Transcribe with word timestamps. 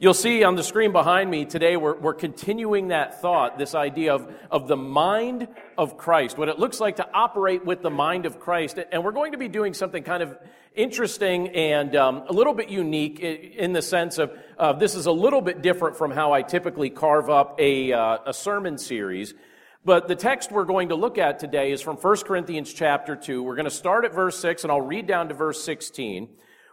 You'll 0.00 0.14
see 0.14 0.44
on 0.44 0.54
the 0.54 0.62
screen 0.62 0.92
behind 0.92 1.28
me 1.28 1.44
today, 1.44 1.76
we're, 1.76 1.98
we're 1.98 2.14
continuing 2.14 2.88
that 2.88 3.20
thought, 3.20 3.58
this 3.58 3.74
idea 3.74 4.14
of, 4.14 4.32
of 4.48 4.68
the 4.68 4.76
mind 4.76 5.48
of 5.76 5.96
Christ, 5.96 6.38
what 6.38 6.48
it 6.48 6.56
looks 6.56 6.78
like 6.78 6.96
to 6.96 7.08
operate 7.12 7.64
with 7.64 7.82
the 7.82 7.90
mind 7.90 8.24
of 8.24 8.38
Christ. 8.38 8.78
And 8.92 9.02
we're 9.02 9.10
going 9.10 9.32
to 9.32 9.38
be 9.38 9.48
doing 9.48 9.74
something 9.74 10.04
kind 10.04 10.22
of 10.22 10.38
interesting 10.76 11.48
and 11.48 11.96
um, 11.96 12.22
a 12.28 12.32
little 12.32 12.54
bit 12.54 12.68
unique 12.68 13.18
in 13.18 13.72
the 13.72 13.82
sense 13.82 14.18
of 14.18 14.30
uh, 14.56 14.72
this 14.72 14.94
is 14.94 15.06
a 15.06 15.10
little 15.10 15.40
bit 15.40 15.62
different 15.62 15.96
from 15.96 16.12
how 16.12 16.32
I 16.32 16.42
typically 16.42 16.90
carve 16.90 17.28
up 17.28 17.56
a, 17.58 17.92
uh, 17.92 18.18
a 18.26 18.32
sermon 18.32 18.78
series. 18.78 19.34
But 19.84 20.06
the 20.06 20.14
text 20.14 20.52
we're 20.52 20.64
going 20.64 20.90
to 20.90 20.94
look 20.94 21.18
at 21.18 21.40
today 21.40 21.72
is 21.72 21.80
from 21.80 21.96
1 21.96 22.16
Corinthians 22.18 22.72
chapter 22.72 23.16
2. 23.16 23.42
We're 23.42 23.56
going 23.56 23.64
to 23.64 23.70
start 23.72 24.04
at 24.04 24.14
verse 24.14 24.38
6 24.38 24.62
and 24.62 24.70
I'll 24.70 24.80
read 24.80 25.08
down 25.08 25.26
to 25.30 25.34
verse 25.34 25.60
16. 25.64 26.28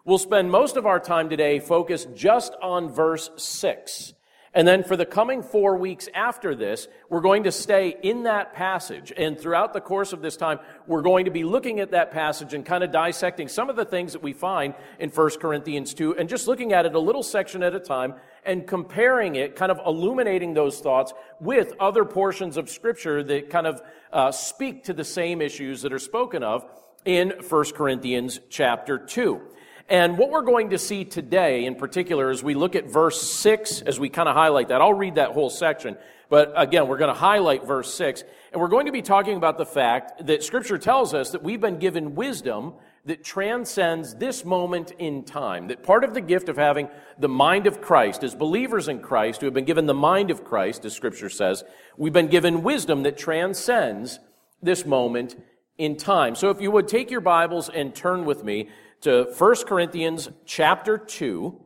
We'll 0.08 0.20
spend 0.20 0.52
most 0.52 0.78
of 0.78 0.86
our 0.86 1.00
time 1.00 1.30
today 1.30 1.60
focused 1.60 2.10
just 2.14 2.54
on 2.62 2.90
verse 2.90 3.32
6. 3.38 4.14
And 4.54 4.68
then 4.68 4.84
for 4.84 4.96
the 4.96 5.06
coming 5.06 5.42
four 5.42 5.78
weeks 5.78 6.08
after 6.14 6.54
this, 6.54 6.88
we're 7.10 7.22
going 7.22 7.46
to 7.46 7.52
stay 7.52 7.98
in 8.04 8.22
that 8.24 8.54
passage. 8.54 9.12
And 9.18 9.36
throughout 9.38 9.74
the 9.74 9.82
course 9.82 10.14
of 10.14 10.22
this 10.22 10.38
time, 10.38 10.60
we're 10.86 11.02
going 11.02 11.26
to 11.26 11.32
be 11.32 11.44
looking 11.44 11.80
at 11.80 11.90
that 11.90 12.12
passage 12.12 12.54
and 12.54 12.64
kind 12.64 12.84
of 12.84 12.92
dissecting 12.92 13.48
some 13.48 13.68
of 13.68 13.76
the 13.78 13.84
things 13.84 14.14
that 14.14 14.22
we 14.22 14.32
find 14.32 14.76
in 15.00 15.10
1 15.10 15.30
Corinthians 15.40 15.96
2 15.96 16.18
and 16.18 16.30
just 16.30 16.48
looking 16.48 16.72
at 16.72 16.86
it 16.86 16.94
a 16.94 17.00
little 17.00 17.24
section 17.24 17.64
at 17.64 17.74
a 17.74 17.80
time 17.80 18.14
and 18.46 18.68
comparing 18.68 19.36
it, 19.36 19.56
kind 19.56 19.72
of 19.72 19.80
illuminating 19.88 20.54
those 20.54 20.80
thoughts 20.82 21.14
with 21.40 21.74
other 21.80 22.06
portions 22.06 22.58
of 22.58 22.70
Scripture 22.70 23.24
that 23.24 23.50
kind 23.50 23.66
of 23.66 23.82
uh, 24.14 24.32
speak 24.32 24.84
to 24.84 24.94
the 24.94 25.04
same 25.04 25.42
issues 25.42 25.82
that 25.82 25.92
are 25.92 25.98
spoken 25.98 26.44
of 26.44 26.64
in 27.06 27.34
1 27.50 27.64
Corinthians 27.72 28.40
chapter 28.52 29.00
2. 29.00 29.42
And 29.88 30.18
what 30.18 30.32
we're 30.32 30.42
going 30.42 30.72
to 30.72 30.80
see 30.80 31.06
today 31.06 31.66
in 31.66 31.76
particular 31.76 32.32
as 32.32 32.44
we 32.44 32.56
look 32.56 32.76
at 32.76 32.86
verse 32.86 33.22
6, 33.22 33.82
as 33.82 34.00
we 34.00 34.10
kind 34.10 34.28
of 34.28 34.36
highlight 34.36 34.70
that, 34.70 34.82
I'll 34.82 34.94
read 34.94 35.16
that 35.16 35.32
whole 35.32 35.52
section. 35.52 35.96
But 36.28 36.54
again, 36.56 36.88
we're 36.88 36.98
going 36.98 37.14
to 37.14 37.20
highlight 37.20 37.68
verse 37.68 37.94
6. 37.94 38.24
And 38.52 38.60
we're 38.60 38.68
going 38.68 38.88
to 38.88 38.92
be 38.92 39.04
talking 39.04 39.38
about 39.38 39.60
the 39.60 39.66
fact 39.66 40.26
that 40.26 40.44
Scripture 40.44 40.80
tells 40.80 41.14
us 41.14 41.32
that 41.32 41.44
we've 41.44 41.62
been 41.62 41.78
given 41.78 42.16
wisdom 42.16 42.74
that 43.06 43.24
transcends 43.24 44.16
this 44.16 44.44
moment 44.44 44.92
in 44.98 45.24
time. 45.24 45.68
That 45.68 45.84
part 45.84 46.04
of 46.04 46.16
the 46.16 46.22
gift 46.22 46.50
of 46.50 46.58
having 46.58 46.90
the 47.20 47.30
mind 47.30 47.68
of 47.68 47.80
Christ, 47.80 48.24
as 48.24 48.34
believers 48.34 48.88
in 48.88 49.00
Christ 49.02 49.42
who 49.42 49.46
have 49.46 49.54
been 49.54 49.66
given 49.66 49.86
the 49.86 49.94
mind 49.94 50.32
of 50.32 50.44
Christ, 50.44 50.84
as 50.86 50.94
Scripture 50.94 51.30
says, 51.30 51.64
we've 51.96 52.12
been 52.12 52.30
given 52.30 52.64
wisdom 52.64 53.04
that 53.04 53.20
transcends 53.20 54.20
this 54.64 54.84
moment 54.84 55.36
in 55.78 55.96
time. 55.96 56.34
So 56.34 56.50
if 56.50 56.60
you 56.60 56.72
would 56.72 56.88
take 56.88 57.12
your 57.12 57.22
Bibles 57.22 57.70
and 57.70 57.94
turn 57.94 58.26
with 58.26 58.44
me 58.44 58.70
to 59.06 59.32
1 59.38 59.56
Corinthians 59.68 60.30
chapter 60.46 60.98
2. 60.98 61.64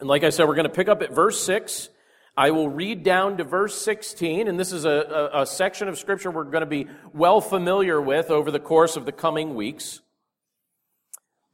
And 0.00 0.08
like 0.08 0.24
I 0.24 0.30
said, 0.30 0.48
we're 0.48 0.56
going 0.56 0.68
to 0.68 0.74
pick 0.74 0.88
up 0.88 1.02
at 1.02 1.14
verse 1.14 1.40
6. 1.42 1.88
I 2.36 2.50
will 2.50 2.68
read 2.68 3.04
down 3.04 3.36
to 3.36 3.44
verse 3.44 3.80
16, 3.80 4.48
and 4.48 4.58
this 4.58 4.72
is 4.72 4.84
a, 4.84 5.30
a, 5.32 5.42
a, 5.42 5.46
section 5.46 5.86
of 5.86 5.98
scripture 5.98 6.32
we're 6.32 6.44
going 6.44 6.62
to 6.62 6.66
be 6.66 6.88
well 7.12 7.40
familiar 7.40 8.00
with 8.00 8.30
over 8.30 8.50
the 8.50 8.58
course 8.58 8.96
of 8.96 9.06
the 9.06 9.12
coming 9.12 9.54
weeks. 9.54 10.00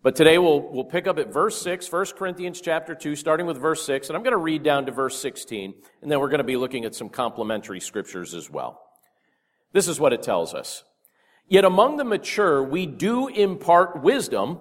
But 0.02 0.16
today 0.16 0.38
we'll, 0.38 0.60
we'll 0.60 0.84
pick 0.84 1.06
up 1.06 1.18
at 1.18 1.30
verse 1.30 1.60
6, 1.60 1.92
1 1.92 2.06
Corinthians 2.16 2.62
chapter 2.62 2.94
2, 2.94 3.14
starting 3.14 3.44
with 3.44 3.58
verse 3.58 3.84
6, 3.84 4.08
and 4.08 4.16
I'm 4.16 4.22
going 4.22 4.32
to 4.32 4.38
read 4.38 4.62
down 4.62 4.86
to 4.86 4.92
verse 4.92 5.20
16, 5.20 5.74
and 6.00 6.10
then 6.10 6.18
we're 6.18 6.30
going 6.30 6.38
to 6.38 6.44
be 6.44 6.56
looking 6.56 6.86
at 6.86 6.94
some 6.94 7.10
complementary 7.10 7.80
scriptures 7.80 8.32
as 8.32 8.48
well. 8.48 8.80
This 9.74 9.86
is 9.86 10.00
what 10.00 10.14
it 10.14 10.22
tells 10.22 10.54
us. 10.54 10.82
Yet 11.46 11.66
among 11.66 11.98
the 11.98 12.04
mature 12.04 12.62
we 12.62 12.86
do 12.86 13.28
impart 13.28 14.02
wisdom, 14.02 14.60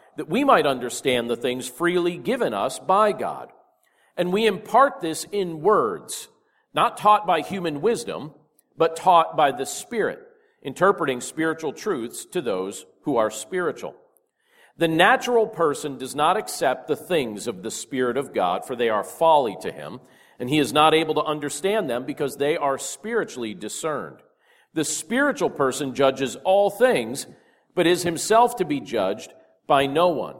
that 0.17 0.29
we 0.29 0.43
might 0.43 0.65
understand 0.65 1.29
the 1.29 1.35
things 1.35 1.67
freely 1.67 2.17
given 2.17 2.53
us 2.53 2.79
by 2.79 3.11
God. 3.11 3.51
And 4.17 4.33
we 4.33 4.45
impart 4.45 5.01
this 5.01 5.25
in 5.31 5.61
words, 5.61 6.27
not 6.73 6.97
taught 6.97 7.25
by 7.25 7.41
human 7.41 7.81
wisdom, 7.81 8.33
but 8.77 8.95
taught 8.95 9.37
by 9.37 9.51
the 9.51 9.65
Spirit, 9.65 10.19
interpreting 10.61 11.21
spiritual 11.21 11.73
truths 11.73 12.25
to 12.25 12.41
those 12.41 12.85
who 13.03 13.17
are 13.17 13.31
spiritual. 13.31 13.95
The 14.77 14.87
natural 14.87 15.47
person 15.47 15.97
does 15.97 16.15
not 16.15 16.37
accept 16.37 16.87
the 16.87 16.95
things 16.95 17.47
of 17.47 17.61
the 17.61 17.71
Spirit 17.71 18.17
of 18.17 18.33
God, 18.33 18.65
for 18.65 18.75
they 18.75 18.89
are 18.89 19.03
folly 19.03 19.55
to 19.61 19.71
him, 19.71 19.99
and 20.39 20.49
he 20.49 20.59
is 20.59 20.73
not 20.73 20.93
able 20.93 21.13
to 21.15 21.23
understand 21.23 21.89
them 21.89 22.05
because 22.05 22.37
they 22.37 22.57
are 22.57 22.77
spiritually 22.77 23.53
discerned. 23.53 24.17
The 24.73 24.85
spiritual 24.85 25.49
person 25.49 25.93
judges 25.93 26.35
all 26.37 26.69
things, 26.69 27.27
but 27.75 27.87
is 27.87 28.03
himself 28.03 28.55
to 28.57 28.65
be 28.65 28.79
judged 28.79 29.33
by 29.67 29.85
no 29.85 30.09
one. 30.09 30.35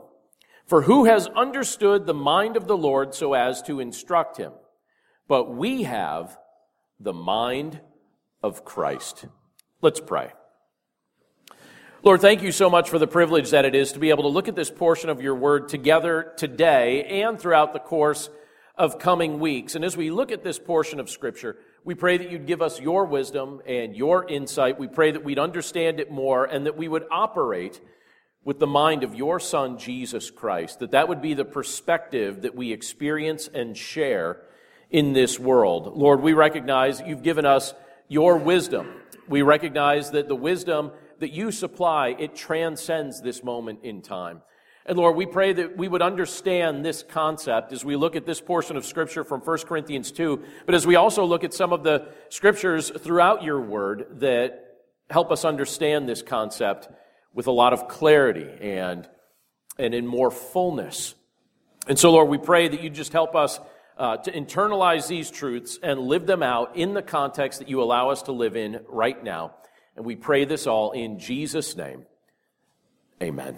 For 0.65 0.83
who 0.83 1.05
has 1.05 1.27
understood 1.27 2.05
the 2.05 2.13
mind 2.13 2.55
of 2.55 2.67
the 2.67 2.77
Lord 2.77 3.13
so 3.13 3.33
as 3.33 3.61
to 3.63 3.79
instruct 3.79 4.37
him? 4.37 4.53
But 5.27 5.53
we 5.53 5.83
have 5.83 6.37
the 6.99 7.13
mind 7.13 7.81
of 8.43 8.63
Christ. 8.63 9.25
Let's 9.81 9.99
pray. 9.99 10.31
Lord, 12.03 12.21
thank 12.21 12.41
you 12.41 12.51
so 12.51 12.69
much 12.69 12.89
for 12.89 12.97
the 12.97 13.07
privilege 13.07 13.51
that 13.51 13.65
it 13.65 13.75
is 13.75 13.91
to 13.91 13.99
be 13.99 14.09
able 14.09 14.23
to 14.23 14.29
look 14.29 14.47
at 14.47 14.55
this 14.55 14.71
portion 14.71 15.09
of 15.09 15.21
your 15.21 15.35
word 15.35 15.69
together 15.69 16.33
today 16.35 17.21
and 17.21 17.39
throughout 17.39 17.73
the 17.73 17.79
course 17.79 18.29
of 18.75 18.97
coming 18.97 19.39
weeks. 19.39 19.75
And 19.75 19.85
as 19.85 19.95
we 19.95 20.09
look 20.09 20.31
at 20.31 20.43
this 20.43 20.57
portion 20.57 20.99
of 20.99 21.11
Scripture, 21.11 21.57
we 21.83 21.93
pray 21.93 22.17
that 22.17 22.31
you'd 22.31 22.47
give 22.47 22.61
us 22.61 22.79
your 22.79 23.05
wisdom 23.05 23.61
and 23.67 23.95
your 23.95 24.27
insight. 24.27 24.79
We 24.79 24.87
pray 24.87 25.11
that 25.11 25.23
we'd 25.23 25.37
understand 25.37 25.99
it 25.99 26.09
more 26.09 26.45
and 26.45 26.65
that 26.65 26.77
we 26.77 26.87
would 26.87 27.05
operate 27.11 27.79
with 28.43 28.59
the 28.59 28.67
mind 28.67 29.03
of 29.03 29.15
your 29.15 29.39
Son, 29.39 29.77
Jesus 29.77 30.31
Christ, 30.31 30.79
that 30.79 30.91
that 30.91 31.07
would 31.07 31.21
be 31.21 31.33
the 31.33 31.45
perspective 31.45 32.41
that 32.41 32.55
we 32.55 32.71
experience 32.71 33.47
and 33.47 33.77
share 33.77 34.41
in 34.89 35.13
this 35.13 35.39
world. 35.39 35.95
Lord, 35.95 36.21
we 36.21 36.33
recognize 36.33 37.01
you've 37.01 37.23
given 37.23 37.45
us 37.45 37.73
your 38.07 38.37
wisdom. 38.37 38.89
We 39.27 39.41
recognize 39.43 40.11
that 40.11 40.27
the 40.27 40.35
wisdom 40.35 40.91
that 41.19 41.31
you 41.31 41.51
supply, 41.51 42.15
it 42.17 42.35
transcends 42.35 43.21
this 43.21 43.43
moment 43.43 43.79
in 43.83 44.01
time. 44.01 44.41
And 44.87 44.97
Lord, 44.97 45.15
we 45.15 45.27
pray 45.27 45.53
that 45.53 45.77
we 45.77 45.87
would 45.87 46.01
understand 46.01 46.83
this 46.83 47.03
concept 47.03 47.71
as 47.71 47.85
we 47.85 47.95
look 47.95 48.15
at 48.15 48.25
this 48.25 48.41
portion 48.41 48.75
of 48.75 48.85
Scripture 48.85 49.23
from 49.23 49.41
1 49.41 49.59
Corinthians 49.59 50.11
2, 50.11 50.43
but 50.65 50.73
as 50.73 50.87
we 50.87 50.95
also 50.95 51.23
look 51.23 51.43
at 51.43 51.53
some 51.53 51.71
of 51.71 51.83
the 51.83 52.09
Scriptures 52.29 52.89
throughout 52.89 53.43
your 53.43 53.61
Word 53.61 54.07
that 54.19 54.79
help 55.11 55.31
us 55.31 55.45
understand 55.45 56.09
this 56.09 56.23
concept 56.23 56.89
with 57.33 57.47
a 57.47 57.51
lot 57.51 57.73
of 57.73 57.87
clarity 57.87 58.47
and, 58.61 59.07
and 59.77 59.93
in 59.93 60.05
more 60.07 60.31
fullness. 60.31 61.15
And 61.87 61.97
so, 61.97 62.11
Lord, 62.11 62.29
we 62.29 62.37
pray 62.37 62.67
that 62.67 62.81
you 62.81 62.89
just 62.89 63.13
help 63.13 63.35
us 63.35 63.59
uh, 63.97 64.17
to 64.17 64.31
internalize 64.31 65.07
these 65.07 65.29
truths 65.31 65.79
and 65.81 65.99
live 65.99 66.25
them 66.25 66.43
out 66.43 66.75
in 66.75 66.93
the 66.93 67.01
context 67.01 67.59
that 67.59 67.69
you 67.69 67.81
allow 67.81 68.09
us 68.09 68.23
to 68.23 68.31
live 68.31 68.55
in 68.55 68.81
right 68.87 69.23
now. 69.23 69.55
And 69.95 70.05
we 70.05 70.15
pray 70.15 70.45
this 70.45 70.67
all 70.67 70.91
in 70.91 71.19
Jesus' 71.19 71.75
name. 71.75 72.05
Amen. 73.21 73.57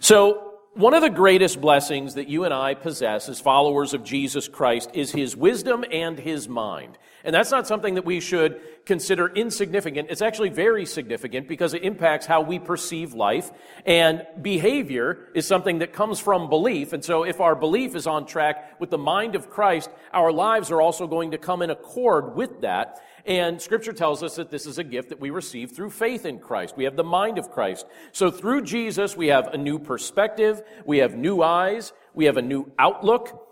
So, 0.00 0.42
One 0.76 0.92
of 0.92 1.00
the 1.00 1.08
greatest 1.08 1.58
blessings 1.58 2.16
that 2.16 2.28
you 2.28 2.44
and 2.44 2.52
I 2.52 2.74
possess 2.74 3.30
as 3.30 3.40
followers 3.40 3.94
of 3.94 4.04
Jesus 4.04 4.46
Christ 4.46 4.90
is 4.92 5.10
his 5.10 5.34
wisdom 5.34 5.86
and 5.90 6.18
his 6.18 6.50
mind. 6.50 6.98
And 7.26 7.34
that's 7.34 7.50
not 7.50 7.66
something 7.66 7.94
that 7.94 8.04
we 8.04 8.20
should 8.20 8.60
consider 8.86 9.26
insignificant. 9.26 10.08
It's 10.10 10.22
actually 10.22 10.50
very 10.50 10.86
significant 10.86 11.48
because 11.48 11.74
it 11.74 11.82
impacts 11.82 12.24
how 12.24 12.40
we 12.40 12.60
perceive 12.60 13.14
life. 13.14 13.50
And 13.84 14.24
behavior 14.40 15.28
is 15.34 15.44
something 15.44 15.80
that 15.80 15.92
comes 15.92 16.20
from 16.20 16.48
belief. 16.48 16.92
And 16.92 17.04
so 17.04 17.24
if 17.24 17.40
our 17.40 17.56
belief 17.56 17.96
is 17.96 18.06
on 18.06 18.26
track 18.26 18.80
with 18.80 18.90
the 18.90 18.98
mind 18.98 19.34
of 19.34 19.50
Christ, 19.50 19.90
our 20.12 20.30
lives 20.30 20.70
are 20.70 20.80
also 20.80 21.08
going 21.08 21.32
to 21.32 21.38
come 21.38 21.62
in 21.62 21.70
accord 21.70 22.36
with 22.36 22.60
that. 22.60 23.02
And 23.26 23.60
scripture 23.60 23.92
tells 23.92 24.22
us 24.22 24.36
that 24.36 24.52
this 24.52 24.64
is 24.64 24.78
a 24.78 24.84
gift 24.84 25.08
that 25.08 25.18
we 25.18 25.30
receive 25.30 25.72
through 25.72 25.90
faith 25.90 26.24
in 26.24 26.38
Christ. 26.38 26.76
We 26.76 26.84
have 26.84 26.94
the 26.94 27.02
mind 27.02 27.38
of 27.38 27.50
Christ. 27.50 27.86
So 28.12 28.30
through 28.30 28.62
Jesus, 28.62 29.16
we 29.16 29.26
have 29.26 29.48
a 29.48 29.58
new 29.58 29.80
perspective. 29.80 30.62
We 30.84 30.98
have 30.98 31.16
new 31.16 31.42
eyes. 31.42 31.92
We 32.14 32.26
have 32.26 32.36
a 32.36 32.42
new 32.42 32.70
outlook. 32.78 33.45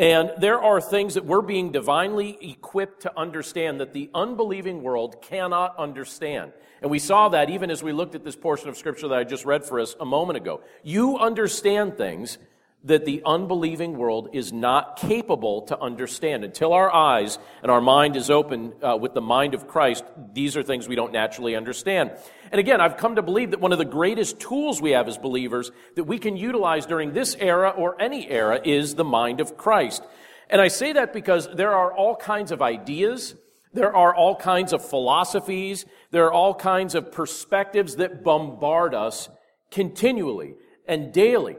And 0.00 0.32
there 0.38 0.58
are 0.58 0.80
things 0.80 1.12
that 1.12 1.26
we're 1.26 1.42
being 1.42 1.72
divinely 1.72 2.38
equipped 2.40 3.02
to 3.02 3.12
understand 3.18 3.80
that 3.80 3.92
the 3.92 4.08
unbelieving 4.14 4.82
world 4.82 5.20
cannot 5.20 5.76
understand. 5.76 6.54
And 6.80 6.90
we 6.90 6.98
saw 6.98 7.28
that 7.28 7.50
even 7.50 7.70
as 7.70 7.82
we 7.82 7.92
looked 7.92 8.14
at 8.14 8.24
this 8.24 8.34
portion 8.34 8.70
of 8.70 8.78
scripture 8.78 9.08
that 9.08 9.18
I 9.18 9.24
just 9.24 9.44
read 9.44 9.62
for 9.62 9.78
us 9.78 9.94
a 10.00 10.06
moment 10.06 10.38
ago. 10.38 10.62
You 10.82 11.18
understand 11.18 11.98
things 11.98 12.38
that 12.84 13.04
the 13.04 13.22
unbelieving 13.26 13.96
world 13.98 14.30
is 14.32 14.52
not 14.52 14.96
capable 14.96 15.62
to 15.62 15.78
understand. 15.78 16.44
Until 16.44 16.72
our 16.72 16.92
eyes 16.92 17.38
and 17.62 17.70
our 17.70 17.80
mind 17.80 18.16
is 18.16 18.30
open 18.30 18.72
uh, 18.82 18.96
with 18.96 19.12
the 19.12 19.20
mind 19.20 19.52
of 19.52 19.68
Christ, 19.68 20.04
these 20.32 20.56
are 20.56 20.62
things 20.62 20.88
we 20.88 20.96
don't 20.96 21.12
naturally 21.12 21.56
understand. 21.56 22.12
And 22.50 22.58
again, 22.58 22.80
I've 22.80 22.96
come 22.96 23.16
to 23.16 23.22
believe 23.22 23.50
that 23.50 23.60
one 23.60 23.72
of 23.72 23.78
the 23.78 23.84
greatest 23.84 24.40
tools 24.40 24.80
we 24.80 24.92
have 24.92 25.08
as 25.08 25.18
believers 25.18 25.70
that 25.94 26.04
we 26.04 26.18
can 26.18 26.36
utilize 26.36 26.86
during 26.86 27.12
this 27.12 27.36
era 27.38 27.68
or 27.68 28.00
any 28.00 28.28
era 28.28 28.60
is 28.64 28.94
the 28.94 29.04
mind 29.04 29.40
of 29.40 29.56
Christ. 29.58 30.02
And 30.48 30.60
I 30.60 30.68
say 30.68 30.94
that 30.94 31.12
because 31.12 31.48
there 31.54 31.74
are 31.74 31.92
all 31.92 32.16
kinds 32.16 32.50
of 32.50 32.62
ideas, 32.62 33.34
there 33.74 33.94
are 33.94 34.14
all 34.14 34.34
kinds 34.34 34.72
of 34.72 34.84
philosophies, 34.84 35.84
there 36.10 36.24
are 36.24 36.32
all 36.32 36.54
kinds 36.54 36.94
of 36.94 37.12
perspectives 37.12 37.96
that 37.96 38.24
bombard 38.24 38.94
us 38.94 39.28
continually 39.70 40.54
and 40.88 41.12
daily. 41.12 41.56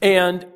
And 0.00 0.46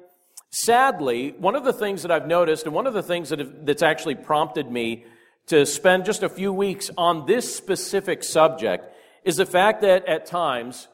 sadly, 0.50 1.34
one 1.38 1.56
of 1.56 1.64
the 1.64 1.72
things 1.72 2.02
that 2.02 2.10
I've 2.10 2.26
noticed, 2.26 2.64
and 2.66 2.74
one 2.74 2.86
of 2.86 2.94
the 2.94 3.02
things 3.02 3.30
that 3.30 3.38
have, 3.38 3.66
that's 3.66 3.82
actually 3.82 4.14
prompted 4.14 4.70
me 4.70 5.04
to 5.46 5.66
spend 5.66 6.04
just 6.04 6.22
a 6.22 6.28
few 6.28 6.52
weeks 6.52 6.90
on 6.96 7.26
this 7.26 7.54
specific 7.54 8.22
subject, 8.22 8.84
is 9.24 9.36
the 9.36 9.46
fact 9.46 9.82
that 9.82 10.06
at 10.06 10.26
times 10.26 10.88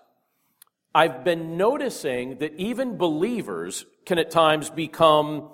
I've 0.95 1.23
been 1.23 1.57
noticing 1.57 2.39
that 2.39 2.55
even 2.55 2.97
believers 2.97 3.85
can 4.07 4.19
at 4.19 4.31
times 4.31 4.71
become 4.71 5.51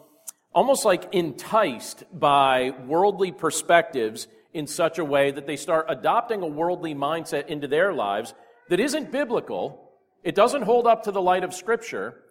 almost 0.54 0.84
like 0.84 1.12
enticed 1.12 2.04
by 2.12 2.72
worldly 2.86 3.32
perspectives 3.32 4.28
in 4.52 4.68
such 4.68 4.98
a 4.98 5.04
way 5.04 5.32
that 5.32 5.46
they 5.46 5.56
start 5.56 5.86
adopting 5.88 6.42
a 6.42 6.46
worldly 6.46 6.94
mindset 6.94 7.48
into 7.48 7.66
their 7.66 7.92
lives 7.92 8.32
that 8.68 8.78
isn't 8.78 9.10
biblical. 9.10 9.90
It 10.22 10.36
doesn't 10.36 10.62
hold 10.62 10.86
up 10.86 11.02
to 11.02 11.10
the 11.10 11.20
light 11.20 11.42
of 11.42 11.52
Scripture. 11.52 12.23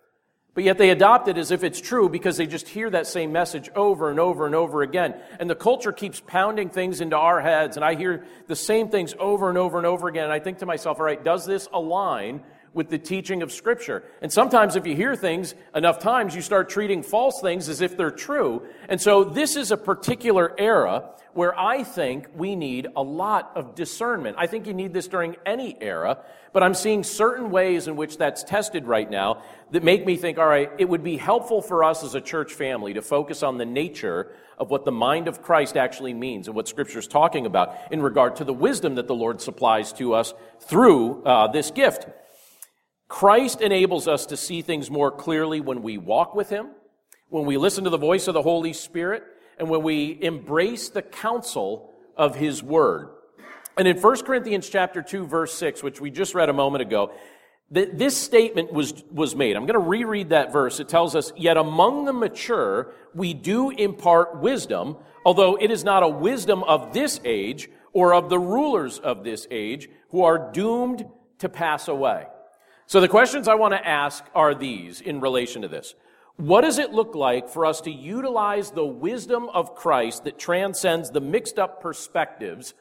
But 0.55 0.63
yet 0.63 0.77
they 0.77 0.91
adopt 0.91 1.27
it 1.27 1.37
as 1.37 1.49
if 1.49 1.63
it's 1.63 1.81
true 1.81 2.09
because 2.09 2.37
they 2.37 2.45
just 2.45 2.67
hear 2.67 2.89
that 2.91 3.07
same 3.07 3.31
message 3.31 3.69
over 3.75 4.11
and 4.11 4.19
over 4.19 4.45
and 4.45 4.53
over 4.53 4.83
again. 4.83 5.15
And 5.39 5.49
the 5.49 5.55
culture 5.55 5.91
keeps 5.91 6.19
pounding 6.19 6.69
things 6.69 7.01
into 7.01 7.17
our 7.17 7.41
heads, 7.41 7.75
and 7.75 7.83
I 7.83 7.95
hear 7.95 8.25
the 8.47 8.55
same 8.55 8.89
things 8.89 9.15
over 9.17 9.49
and 9.49 9.57
over 9.57 9.77
and 9.79 9.87
over 9.87 10.07
again. 10.07 10.25
And 10.25 10.33
I 10.33 10.39
think 10.39 10.59
to 10.59 10.67
myself, 10.67 10.99
all 10.99 11.05
right, 11.05 11.23
does 11.23 11.45
this 11.45 11.67
align 11.73 12.43
with 12.73 12.89
the 12.89 12.97
teaching 12.97 13.43
of 13.43 13.51
Scripture. 13.51 14.03
And 14.21 14.31
sometimes, 14.31 14.75
if 14.75 14.87
you 14.87 14.95
hear 14.95 15.15
things 15.15 15.53
enough 15.75 15.99
times, 15.99 16.35
you 16.35 16.41
start 16.41 16.69
treating 16.69 17.03
false 17.03 17.39
things 17.41 17.69
as 17.69 17.81
if 17.81 17.95
they're 17.95 18.11
true. 18.11 18.63
And 18.89 19.01
so, 19.01 19.23
this 19.23 19.55
is 19.55 19.71
a 19.71 19.77
particular 19.77 20.53
era 20.57 21.09
where 21.33 21.57
I 21.59 21.83
think 21.83 22.27
we 22.35 22.55
need 22.55 22.87
a 22.95 23.01
lot 23.01 23.51
of 23.55 23.75
discernment. 23.75 24.35
I 24.39 24.47
think 24.47 24.67
you 24.67 24.73
need 24.73 24.93
this 24.93 25.07
during 25.07 25.35
any 25.45 25.75
era, 25.81 26.19
but 26.53 26.61
I'm 26.61 26.75
seeing 26.75 27.03
certain 27.03 27.49
ways 27.49 27.87
in 27.87 27.95
which 27.95 28.17
that's 28.17 28.43
tested 28.43 28.85
right 28.85 29.09
now 29.09 29.41
that 29.71 29.83
make 29.83 30.05
me 30.05 30.15
think, 30.15 30.37
all 30.37 30.47
right, 30.47 30.69
it 30.77 30.87
would 30.87 31.03
be 31.03 31.17
helpful 31.17 31.61
for 31.61 31.83
us 31.83 32.03
as 32.03 32.13
a 32.13 32.21
church 32.21 32.53
family 32.53 32.93
to 32.93 33.01
focus 33.01 33.41
on 33.41 33.57
the 33.57 33.65
nature 33.65 34.31
of 34.59 34.69
what 34.69 34.85
the 34.85 34.91
mind 34.91 35.27
of 35.27 35.41
Christ 35.41 35.75
actually 35.75 36.13
means 36.13 36.47
and 36.47 36.55
what 36.55 36.67
Scripture 36.67 36.99
is 36.99 37.07
talking 37.07 37.47
about 37.47 37.75
in 37.91 38.01
regard 38.01 38.35
to 38.35 38.43
the 38.43 38.53
wisdom 38.53 38.95
that 38.95 39.07
the 39.07 39.15
Lord 39.15 39.41
supplies 39.41 39.91
to 39.93 40.13
us 40.13 40.33
through 40.59 41.23
uh, 41.23 41.47
this 41.47 41.71
gift. 41.71 42.05
Christ 43.07 43.61
enables 43.61 44.07
us 44.07 44.27
to 44.27 44.37
see 44.37 44.61
things 44.61 44.91
more 44.91 45.11
clearly 45.11 45.61
when 45.61 45.81
we 45.81 45.97
walk 45.97 46.35
with 46.35 46.49
Him, 46.49 46.69
when 47.33 47.47
we 47.47 47.57
listen 47.57 47.83
to 47.83 47.89
the 47.89 47.97
voice 47.97 48.27
of 48.27 48.35
the 48.35 48.43
Holy 48.43 48.73
Spirit, 48.73 49.23
and 49.57 49.67
when 49.67 49.81
we 49.81 50.19
embrace 50.21 50.89
the 50.89 51.01
counsel 51.01 51.91
of 52.15 52.35
His 52.35 52.61
Word. 52.61 53.09
And 53.75 53.87
in 53.87 53.99
1 53.99 54.21
Corinthians 54.21 54.69
chapter 54.69 55.01
2, 55.01 55.25
verse 55.25 55.51
6, 55.55 55.81
which 55.81 55.99
we 55.99 56.11
just 56.11 56.35
read 56.35 56.49
a 56.49 56.53
moment 56.53 56.83
ago, 56.83 57.11
this 57.71 58.15
statement 58.15 58.71
was, 58.71 59.03
was 59.09 59.35
made. 59.35 59.55
I'm 59.55 59.65
going 59.65 59.79
to 59.81 59.89
reread 59.89 60.29
that 60.29 60.53
verse. 60.53 60.79
It 60.79 60.87
tells 60.87 61.15
us, 61.15 61.33
Yet 61.35 61.57
among 61.57 62.05
the 62.05 62.13
mature, 62.13 62.93
we 63.15 63.33
do 63.33 63.71
impart 63.71 64.39
wisdom, 64.39 64.97
although 65.25 65.55
it 65.55 65.71
is 65.71 65.83
not 65.83 66.03
a 66.03 66.07
wisdom 66.07 66.61
of 66.61 66.93
this 66.93 67.19
age 67.25 67.67
or 67.93 68.13
of 68.13 68.29
the 68.29 68.37
rulers 68.37 68.99
of 68.99 69.23
this 69.23 69.47
age 69.49 69.89
who 70.09 70.23
are 70.23 70.51
doomed 70.51 71.03
to 71.39 71.49
pass 71.49 71.87
away. 71.87 72.27
So 72.85 73.01
the 73.01 73.07
questions 73.07 73.47
I 73.47 73.55
want 73.55 73.73
to 73.73 73.87
ask 73.87 74.23
are 74.35 74.53
these 74.53 75.01
in 75.01 75.19
relation 75.19 75.63
to 75.63 75.67
this. 75.67 75.95
What 76.37 76.61
does 76.61 76.79
it 76.79 76.91
look 76.91 77.13
like 77.13 77.49
for 77.49 77.65
us 77.65 77.81
to 77.81 77.91
utilize 77.91 78.71
the 78.71 78.85
wisdom 78.85 79.49
of 79.49 79.75
Christ 79.75 80.23
that 80.23 80.39
transcends 80.39 81.11
the 81.11 81.21
mixed 81.21 81.59
up 81.59 81.81
perspectives 81.81 82.73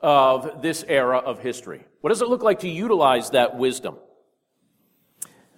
of 0.00 0.62
this 0.62 0.84
era 0.86 1.18
of 1.18 1.40
history? 1.40 1.84
What 2.00 2.10
does 2.10 2.22
it 2.22 2.28
look 2.28 2.42
like 2.42 2.60
to 2.60 2.68
utilize 2.68 3.30
that 3.30 3.56
wisdom? 3.56 3.96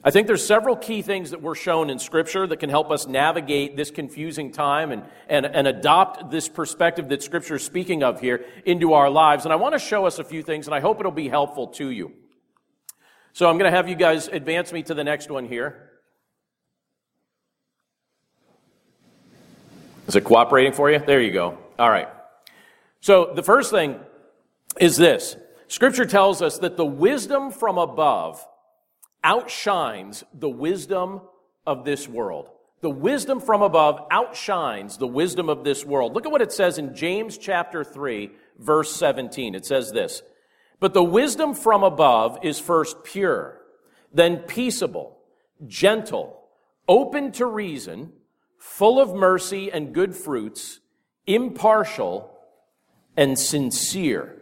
I 0.04 0.10
think 0.10 0.26
there's 0.26 0.44
several 0.44 0.74
key 0.74 1.02
things 1.02 1.30
that 1.30 1.42
were 1.42 1.54
shown 1.54 1.88
in 1.88 2.00
Scripture 2.00 2.46
that 2.46 2.56
can 2.56 2.70
help 2.70 2.90
us 2.90 3.06
navigate 3.06 3.76
this 3.76 3.92
confusing 3.92 4.50
time 4.50 4.90
and, 4.90 5.04
and, 5.28 5.46
and 5.46 5.68
adopt 5.68 6.30
this 6.30 6.48
perspective 6.48 7.10
that 7.10 7.22
Scripture 7.22 7.56
is 7.56 7.62
speaking 7.62 8.02
of 8.02 8.20
here 8.20 8.44
into 8.64 8.94
our 8.94 9.10
lives. 9.10 9.44
And 9.44 9.52
I 9.52 9.56
want 9.56 9.74
to 9.74 9.78
show 9.78 10.06
us 10.06 10.18
a 10.18 10.24
few 10.24 10.42
things, 10.42 10.66
and 10.66 10.74
I 10.74 10.80
hope 10.80 10.98
it'll 10.98 11.12
be 11.12 11.28
helpful 11.28 11.68
to 11.68 11.88
you. 11.90 12.12
So 13.32 13.48
I'm 13.48 13.58
going 13.58 13.70
to 13.70 13.76
have 13.76 13.88
you 13.88 13.94
guys 13.94 14.26
advance 14.26 14.72
me 14.72 14.82
to 14.84 14.94
the 14.94 15.04
next 15.04 15.30
one 15.30 15.46
here. 15.46 15.91
Is 20.06 20.16
it 20.16 20.24
cooperating 20.24 20.72
for 20.72 20.90
you? 20.90 20.98
There 20.98 21.20
you 21.20 21.32
go. 21.32 21.58
All 21.78 21.90
right. 21.90 22.08
So 23.00 23.32
the 23.34 23.42
first 23.42 23.70
thing 23.70 23.98
is 24.78 24.96
this 24.96 25.36
Scripture 25.68 26.04
tells 26.04 26.42
us 26.42 26.58
that 26.58 26.76
the 26.76 26.86
wisdom 26.86 27.50
from 27.50 27.78
above 27.78 28.46
outshines 29.24 30.24
the 30.34 30.48
wisdom 30.48 31.20
of 31.66 31.84
this 31.84 32.08
world. 32.08 32.48
The 32.80 32.90
wisdom 32.90 33.40
from 33.40 33.62
above 33.62 34.06
outshines 34.10 34.98
the 34.98 35.06
wisdom 35.06 35.48
of 35.48 35.62
this 35.62 35.84
world. 35.84 36.14
Look 36.14 36.26
at 36.26 36.32
what 36.32 36.42
it 36.42 36.52
says 36.52 36.78
in 36.78 36.96
James 36.96 37.38
chapter 37.38 37.84
3, 37.84 38.30
verse 38.58 38.94
17. 38.96 39.54
It 39.54 39.64
says 39.64 39.92
this 39.92 40.22
but 40.82 40.94
the 40.94 41.04
wisdom 41.04 41.54
from 41.54 41.84
above 41.84 42.40
is 42.42 42.58
first 42.58 43.04
pure, 43.04 43.60
then 44.12 44.38
peaceable, 44.38 45.16
gentle, 45.64 46.40
open 46.88 47.30
to 47.32 47.46
reason, 47.46 48.12
full 48.62 49.00
of 49.00 49.12
mercy 49.12 49.72
and 49.72 49.92
good 49.92 50.14
fruits, 50.14 50.78
impartial, 51.26 52.32
and 53.16 53.36
sincere. 53.36 54.40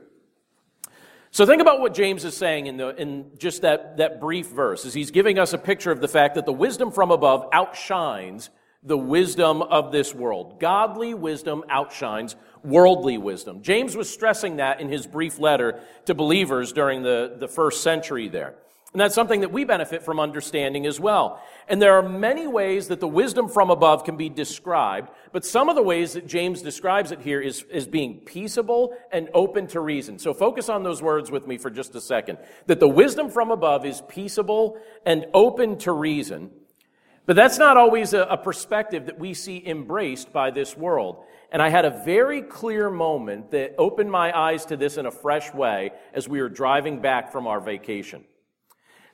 So 1.31 1.47
think 1.47 1.63
about 1.63 1.81
what 1.81 1.95
James 1.95 2.27
is 2.27 2.37
saying 2.37 2.67
in, 2.67 2.77
the, 2.77 2.89
in 3.01 3.31
just 3.39 3.63
that, 3.63 3.97
that 3.97 4.21
brief 4.21 4.49
verse, 4.49 4.85
as 4.85 4.93
he's 4.93 5.11
giving 5.11 5.39
us 5.39 5.55
a 5.55 5.59
picture 5.59 5.91
of 5.91 6.03
the 6.03 6.07
fact 6.07 6.35
that 6.35 6.45
the 6.45 6.53
wisdom 6.53 6.93
from 6.93 7.11
above 7.11 7.49
outshines 7.51 8.51
the 8.83 8.99
wisdom 8.99 9.63
of 9.63 9.91
this 9.91 10.15
world. 10.15 10.61
Godly 10.61 11.15
wisdom 11.15 11.65
outshines 11.71 12.37
worldly 12.63 13.17
wisdom. 13.17 13.63
James 13.63 13.97
was 13.97 14.13
stressing 14.13 14.57
that 14.57 14.83
in 14.83 14.91
his 14.91 15.07
brief 15.07 15.39
letter 15.39 15.81
to 16.05 16.15
believers 16.15 16.75
during 16.75 17.03
the, 17.03 17.37
the 17.39 17.49
first 17.49 17.83
century 17.83 18.29
there. 18.29 18.55
And 18.93 19.01
that's 19.01 19.15
something 19.15 19.43
that 19.43 19.53
we 19.53 19.65
benefit 19.65 20.03
from 20.03 20.19
understanding 20.19 20.85
as 20.85 20.99
well. 20.99 21.41
And 21.69 21.81
there 21.81 21.97
are 21.97 22.09
many 22.09 22.49
ways 22.49 22.89
that 22.89 22.99
the 22.99 23.07
wisdom 23.07 23.49
from 23.49 23.71
above 23.71 24.03
can 24.03 24.17
be 24.17 24.29
described, 24.29 25.11
but 25.33 25.45
some 25.45 25.69
of 25.69 25.77
the 25.77 25.83
ways 25.83 26.15
that 26.15 26.27
James 26.27 26.61
describes 26.61 27.13
it 27.13 27.21
here 27.21 27.41
is, 27.41 27.63
is 27.71 27.87
being 27.87 28.19
peaceable 28.27 28.97
and 29.13 29.29
open 29.33 29.69
to 29.69 29.81
reason. 29.81 30.19
So 30.19 30.35
focus 30.35 30.69
on 30.69 30.83
those 30.83 31.01
words 31.01 31.31
with 31.31 31.47
me 31.47 31.57
for 31.57 31.71
just 31.71 31.95
a 31.95 32.01
second. 32.01 32.39
That 32.67 32.81
the 32.81 32.89
wisdom 32.89 33.31
from 33.31 33.53
above 33.53 33.87
is 33.87 34.03
peaceable 34.09 34.77
and 35.07 35.25
open 35.33 35.79
to 35.79 35.93
reason. 35.93 36.51
But 37.27 37.37
that's 37.37 37.59
not 37.59 37.77
always 37.77 38.13
a, 38.13 38.23
a 38.23 38.37
perspective 38.37 39.07
that 39.07 39.21
we 39.21 39.35
see 39.35 39.63
embraced 39.65 40.33
by 40.33 40.51
this 40.51 40.77
world. 40.77 41.23
And 41.53 41.63
I 41.63 41.69
had 41.69 41.85
a 41.85 42.03
very 42.05 42.43
clear 42.43 42.91
moment 42.91 43.53
that 43.53 43.77
opened 43.79 44.11
my 44.11 44.37
eyes 44.37 44.65
to 44.67 44.77
this 44.77 44.97
in 44.97 45.07
a 45.07 45.13
fresh 45.13 45.55
way 45.55 45.93
as 46.13 46.29
we 46.29 46.43
were 46.43 46.49
driving 46.49 47.01
back 47.01 47.31
from 47.31 47.47
our 47.47 47.61
vacation. 47.61 48.25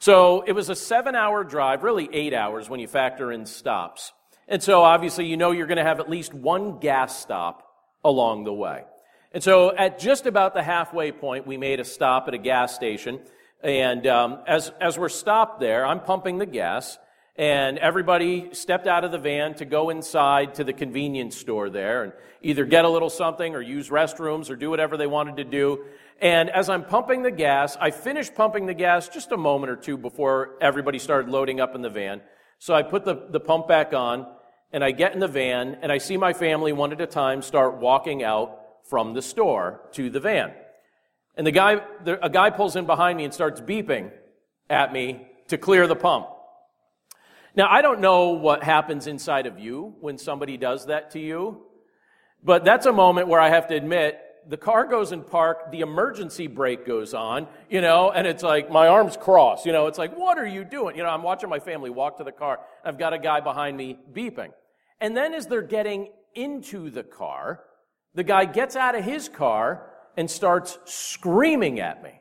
So 0.07 0.43
it 0.43 0.53
was 0.53 0.69
a 0.69 0.77
seven 0.77 1.17
hour 1.17 1.43
drive, 1.43 1.83
really 1.83 2.09
eight 2.13 2.33
hours 2.33 2.71
when 2.71 2.79
you 2.79 2.87
factor 2.87 3.33
in 3.33 3.45
stops. 3.45 4.13
And 4.47 4.63
so 4.63 4.85
obviously 4.85 5.27
you 5.27 5.37
know 5.37 5.51
you're 5.51 5.67
going 5.67 5.79
to 5.79 5.83
have 5.83 5.99
at 5.99 6.09
least 6.09 6.33
one 6.33 6.79
gas 6.79 7.19
stop 7.21 7.69
along 8.05 8.45
the 8.45 8.53
way. 8.53 8.85
And 9.33 9.43
so 9.43 9.75
at 9.75 9.99
just 9.99 10.27
about 10.27 10.55
the 10.55 10.63
halfway 10.63 11.11
point, 11.11 11.45
we 11.45 11.57
made 11.57 11.81
a 11.81 11.85
stop 11.85 12.29
at 12.29 12.35
a 12.35 12.39
gas 12.39 12.73
station. 12.73 13.19
And 13.65 14.07
um, 14.07 14.39
as, 14.47 14.71
as 14.81 14.97
we're 14.97 15.09
stopped 15.09 15.59
there, 15.59 15.85
I'm 15.85 15.99
pumping 15.99 16.39
the 16.39 16.47
gas. 16.47 16.99
And 17.35 17.77
everybody 17.79 18.51
stepped 18.53 18.87
out 18.87 19.03
of 19.03 19.11
the 19.11 19.19
van 19.19 19.55
to 19.55 19.65
go 19.65 19.91
inside 19.91 20.55
to 20.55 20.63
the 20.63 20.73
convenience 20.73 21.37
store 21.37 21.69
there 21.69 22.05
and 22.05 22.13
either 22.43 22.65
get 22.65 22.85
a 22.85 22.89
little 22.89 23.11
something 23.11 23.57
or 23.57 23.61
use 23.61 23.89
restrooms 23.89 24.51
or 24.51 24.57
do 24.57 24.71
whatever 24.71 24.97
they 24.97 25.09
wanted 25.09 25.39
to 25.39 25.45
do. 25.45 25.85
And 26.21 26.49
as 26.49 26.71
I'm 26.71 26.85
pumping 26.85 27.23
the 27.23 27.31
gas, 27.31 27.77
I 27.79 27.91
finished 27.91 28.35
pumping 28.35 28.67
the 28.67 28.75
gas 28.75 29.09
just 29.09 29.33
a 29.33 29.37
moment 29.37 29.71
or 29.71 29.77
two 29.77 29.99
before 29.99 30.57
everybody 30.61 30.99
started 30.99 31.31
loading 31.31 31.61
up 31.61 31.75
in 31.75 31.83
the 31.83 31.91
van. 31.91 32.23
So 32.59 32.75
I 32.75 32.83
put 32.83 33.05
the, 33.05 33.27
the 33.31 33.41
pump 33.41 33.69
back 33.69 33.93
on 33.93 34.27
and 34.73 34.83
I 34.83 34.93
get 34.93 35.13
in 35.13 35.21
the 35.21 35.29
van 35.29 35.79
and 35.83 35.93
I 35.93 35.99
see 35.99 36.17
my 36.17 36.33
family 36.33 36.73
one 36.73 36.93
at 36.93 37.01
a 37.01 37.07
time 37.07 37.43
start 37.43 37.77
walking 37.77 38.23
out 38.23 38.61
from 38.89 39.13
the 39.13 39.21
store 39.21 39.83
to 39.93 40.09
the 40.09 40.21
van. 40.21 40.53
And 41.37 41.47
the 41.47 41.53
guy, 41.53 41.83
the, 42.05 42.25
a 42.25 42.31
guy 42.31 42.49
pulls 42.49 42.77
in 42.77 42.87
behind 42.87 43.19
me 43.19 43.25
and 43.25 43.35
starts 43.35 43.61
beeping 43.61 44.11
at 44.71 44.93
me 44.93 45.27
to 45.49 45.59
clear 45.59 45.87
the 45.87 45.97
pump. 45.97 46.29
Now, 47.55 47.69
I 47.71 47.83
don't 47.83 48.01
know 48.01 48.31
what 48.31 48.63
happens 48.63 49.07
inside 49.07 49.47
of 49.47 49.59
you 49.59 49.95
when 50.01 50.19
somebody 50.19 50.57
does 50.57 50.87
that 50.87 51.11
to 51.13 51.19
you, 51.19 51.63
but 52.43 52.65
that's 52.65 52.87
a 52.87 52.93
moment 52.93 53.29
where 53.29 53.41
I 53.41 53.51
have 53.51 53.69
to 53.69 53.75
admit 53.75 54.19
the 54.49 54.57
car 54.57 54.85
goes 54.87 55.13
in 55.13 55.23
park, 55.23 55.71
the 55.71 55.81
emergency 55.81 56.47
brake 56.47 56.87
goes 56.87 57.15
on, 57.15 57.49
you 57.69 57.81
know, 57.81 58.11
and 58.11 58.27
it's 58.27 58.43
like 58.43 58.71
my 58.71 58.89
arms 58.89 59.17
cross, 59.17 59.67
you 59.67 59.73
know, 59.73 59.87
it's 59.87 59.99
like, 59.99 60.17
what 60.17 60.39
are 60.39 60.47
you 60.47 60.65
doing? 60.65 60.97
You 60.97 61.03
know, 61.03 61.09
I'm 61.09 61.23
watching 61.23 61.49
my 61.49 61.59
family 61.59 61.91
walk 61.91 62.19
to 62.19 62.25
the 62.25 62.33
car. 62.33 62.61
I've 62.85 62.99
got 62.99 63.13
a 63.13 63.19
guy 63.19 63.41
behind 63.41 63.77
me 63.77 63.99
beeping. 64.13 64.53
And 65.01 65.17
then 65.17 65.35
as 65.35 65.47
they're 65.47 65.63
getting 65.63 66.11
into 66.35 66.91
the 66.91 67.03
car, 67.03 67.63
the 68.15 68.25
guy 68.25 68.45
gets 68.45 68.77
out 68.77 68.95
of 68.95 69.05
his 69.05 69.29
car 69.29 69.91
and 70.17 70.31
starts 70.31 70.79
screaming 70.85 71.81
at 71.81 72.03
me. 72.03 72.13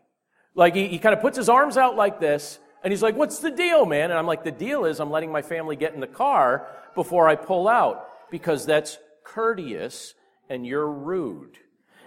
Like 0.55 0.75
he, 0.75 0.87
he 0.87 0.99
kind 0.99 1.13
of 1.13 1.21
puts 1.21 1.37
his 1.37 1.49
arms 1.49 1.77
out 1.77 1.95
like 1.95 2.19
this, 2.19 2.59
and 2.83 2.91
he's 2.91 3.01
like, 3.03 3.15
What's 3.15 3.39
the 3.39 3.51
deal, 3.51 3.85
man? 3.85 4.09
And 4.09 4.19
I'm 4.19 4.27
like, 4.27 4.43
The 4.43 4.51
deal 4.51 4.85
is 4.85 4.99
I'm 4.99 5.11
letting 5.11 5.31
my 5.31 5.41
family 5.41 5.75
get 5.75 5.93
in 5.93 5.99
the 5.99 6.07
car 6.07 6.67
before 6.95 7.27
I 7.27 7.35
pull 7.35 7.67
out 7.67 8.07
because 8.31 8.65
that's 8.65 8.97
courteous 9.23 10.13
and 10.49 10.65
you're 10.65 10.89
rude. 10.89 11.57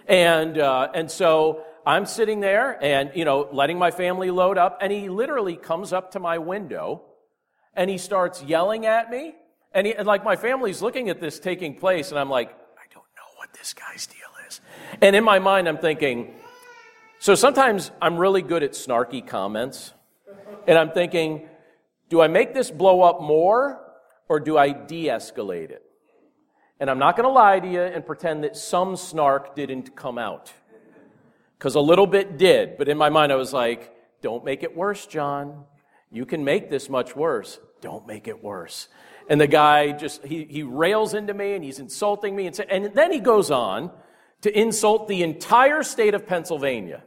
And, 0.09 0.57
uh, 0.57 0.89
and 0.95 1.09
so 1.09 1.63
I'm 1.85 2.07
sitting 2.07 2.39
there 2.39 2.83
and, 2.83 3.11
you 3.13 3.25
know, 3.25 3.47
letting 3.51 3.77
my 3.77 3.91
family 3.91 4.31
load 4.31 4.57
up, 4.57 4.79
and 4.81 4.91
he 4.91 5.07
literally 5.07 5.55
comes 5.55 5.93
up 5.93 6.11
to 6.11 6.19
my 6.19 6.39
window 6.39 7.03
and 7.75 7.89
he 7.89 7.99
starts 7.99 8.43
yelling 8.43 8.87
at 8.87 9.11
me. 9.11 9.35
And, 9.71 9.85
he, 9.85 9.93
and 9.93 10.07
like 10.07 10.23
my 10.23 10.35
family's 10.35 10.81
looking 10.81 11.09
at 11.09 11.21
this 11.21 11.39
taking 11.39 11.75
place, 11.75 12.09
and 12.09 12.19
I'm 12.19 12.29
like, 12.29 12.49
I 12.49 12.91
don't 12.91 13.05
know 13.15 13.37
what 13.37 13.53
this 13.53 13.75
guy's 13.75 14.07
deal 14.07 14.17
is. 14.47 14.59
And 14.99 15.15
in 15.15 15.23
my 15.23 15.37
mind, 15.37 15.69
I'm 15.69 15.77
thinking, 15.77 16.33
so 17.19 17.35
sometimes 17.35 17.91
I'm 18.01 18.17
really 18.17 18.41
good 18.41 18.63
at 18.63 18.71
snarky 18.71 19.25
comments, 19.25 19.93
and 20.67 20.75
I'm 20.75 20.89
thinking, 20.89 21.47
do 22.09 22.19
I 22.19 22.27
make 22.27 22.55
this 22.55 22.71
blow 22.71 23.03
up 23.03 23.21
more 23.21 23.79
or 24.27 24.39
do 24.39 24.57
I 24.57 24.71
de 24.71 25.05
escalate 25.05 25.69
it? 25.69 25.83
And 26.79 26.89
I'm 26.89 26.99
not 26.99 27.17
going 27.17 27.27
to 27.27 27.33
lie 27.33 27.59
to 27.59 27.67
you 27.67 27.81
and 27.81 28.05
pretend 28.05 28.43
that 28.43 28.55
some 28.55 28.95
snark 28.95 29.55
didn't 29.55 29.95
come 29.95 30.17
out. 30.17 30.53
Because 31.57 31.75
a 31.75 31.81
little 31.81 32.07
bit 32.07 32.37
did. 32.37 32.77
But 32.77 32.87
in 32.87 32.97
my 32.97 33.09
mind, 33.09 33.31
I 33.31 33.35
was 33.35 33.51
like, 33.51 33.93
don't 34.21 34.45
make 34.45 34.63
it 34.63 34.75
worse, 34.75 35.05
John. 35.05 35.65
You 36.11 36.25
can 36.25 36.43
make 36.43 36.69
this 36.69 36.89
much 36.89 37.15
worse. 37.15 37.59
Don't 37.81 38.07
make 38.07 38.27
it 38.27 38.43
worse. 38.43 38.87
And 39.29 39.39
the 39.39 39.47
guy 39.47 39.91
just, 39.91 40.25
he, 40.25 40.45
he 40.45 40.63
rails 40.63 41.13
into 41.13 41.33
me 41.33 41.53
and 41.53 41.63
he's 41.63 41.79
insulting 41.79 42.35
me. 42.35 42.47
And, 42.47 42.55
say, 42.55 42.65
and 42.69 42.85
then 42.93 43.11
he 43.11 43.19
goes 43.19 43.51
on 43.51 43.91
to 44.41 44.57
insult 44.57 45.07
the 45.07 45.21
entire 45.21 45.83
state 45.83 46.13
of 46.13 46.25
Pennsylvania. 46.25 47.03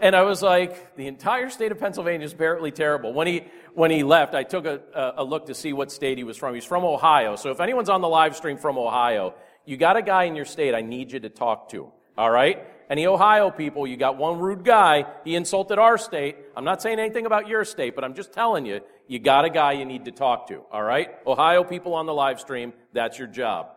And 0.00 0.14
I 0.14 0.22
was 0.22 0.42
like, 0.42 0.96
the 0.96 1.06
entire 1.06 1.50
state 1.50 1.72
of 1.72 1.78
Pennsylvania 1.78 2.24
is 2.24 2.32
apparently 2.32 2.70
terrible. 2.70 3.12
When 3.12 3.26
he, 3.26 3.44
when 3.74 3.90
he 3.90 4.02
left, 4.02 4.34
I 4.34 4.42
took 4.42 4.64
a, 4.66 4.80
a 5.16 5.24
look 5.24 5.46
to 5.46 5.54
see 5.54 5.72
what 5.72 5.90
state 5.90 6.18
he 6.18 6.24
was 6.24 6.36
from. 6.36 6.54
He's 6.54 6.64
from 6.64 6.84
Ohio. 6.84 7.36
So 7.36 7.50
if 7.50 7.60
anyone's 7.60 7.88
on 7.88 8.00
the 8.00 8.08
live 8.08 8.36
stream 8.36 8.58
from 8.58 8.78
Ohio, 8.78 9.34
you 9.64 9.76
got 9.76 9.96
a 9.96 10.02
guy 10.02 10.24
in 10.24 10.36
your 10.36 10.44
state 10.44 10.74
I 10.74 10.82
need 10.82 11.12
you 11.12 11.20
to 11.20 11.28
talk 11.28 11.70
to. 11.70 11.90
All 12.16 12.30
right? 12.30 12.64
Any 12.90 13.06
Ohio 13.06 13.50
people, 13.50 13.86
you 13.86 13.96
got 13.96 14.16
one 14.16 14.38
rude 14.38 14.64
guy. 14.64 15.04
He 15.24 15.34
insulted 15.34 15.78
our 15.78 15.98
state. 15.98 16.36
I'm 16.56 16.64
not 16.64 16.80
saying 16.80 16.98
anything 16.98 17.26
about 17.26 17.46
your 17.46 17.64
state, 17.64 17.94
but 17.94 18.02
I'm 18.02 18.14
just 18.14 18.32
telling 18.32 18.64
you, 18.64 18.80
you 19.06 19.18
got 19.18 19.44
a 19.44 19.50
guy 19.50 19.72
you 19.72 19.84
need 19.84 20.06
to 20.06 20.10
talk 20.10 20.48
to. 20.48 20.62
All 20.72 20.82
right? 20.82 21.10
Ohio 21.26 21.64
people 21.64 21.94
on 21.94 22.06
the 22.06 22.14
live 22.14 22.40
stream, 22.40 22.72
that's 22.92 23.18
your 23.18 23.28
job. 23.28 23.68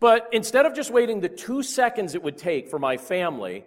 But 0.00 0.28
instead 0.32 0.66
of 0.66 0.74
just 0.74 0.90
waiting 0.90 1.20
the 1.20 1.28
two 1.28 1.62
seconds 1.62 2.14
it 2.14 2.22
would 2.22 2.38
take 2.38 2.68
for 2.68 2.78
my 2.78 2.96
family 2.96 3.64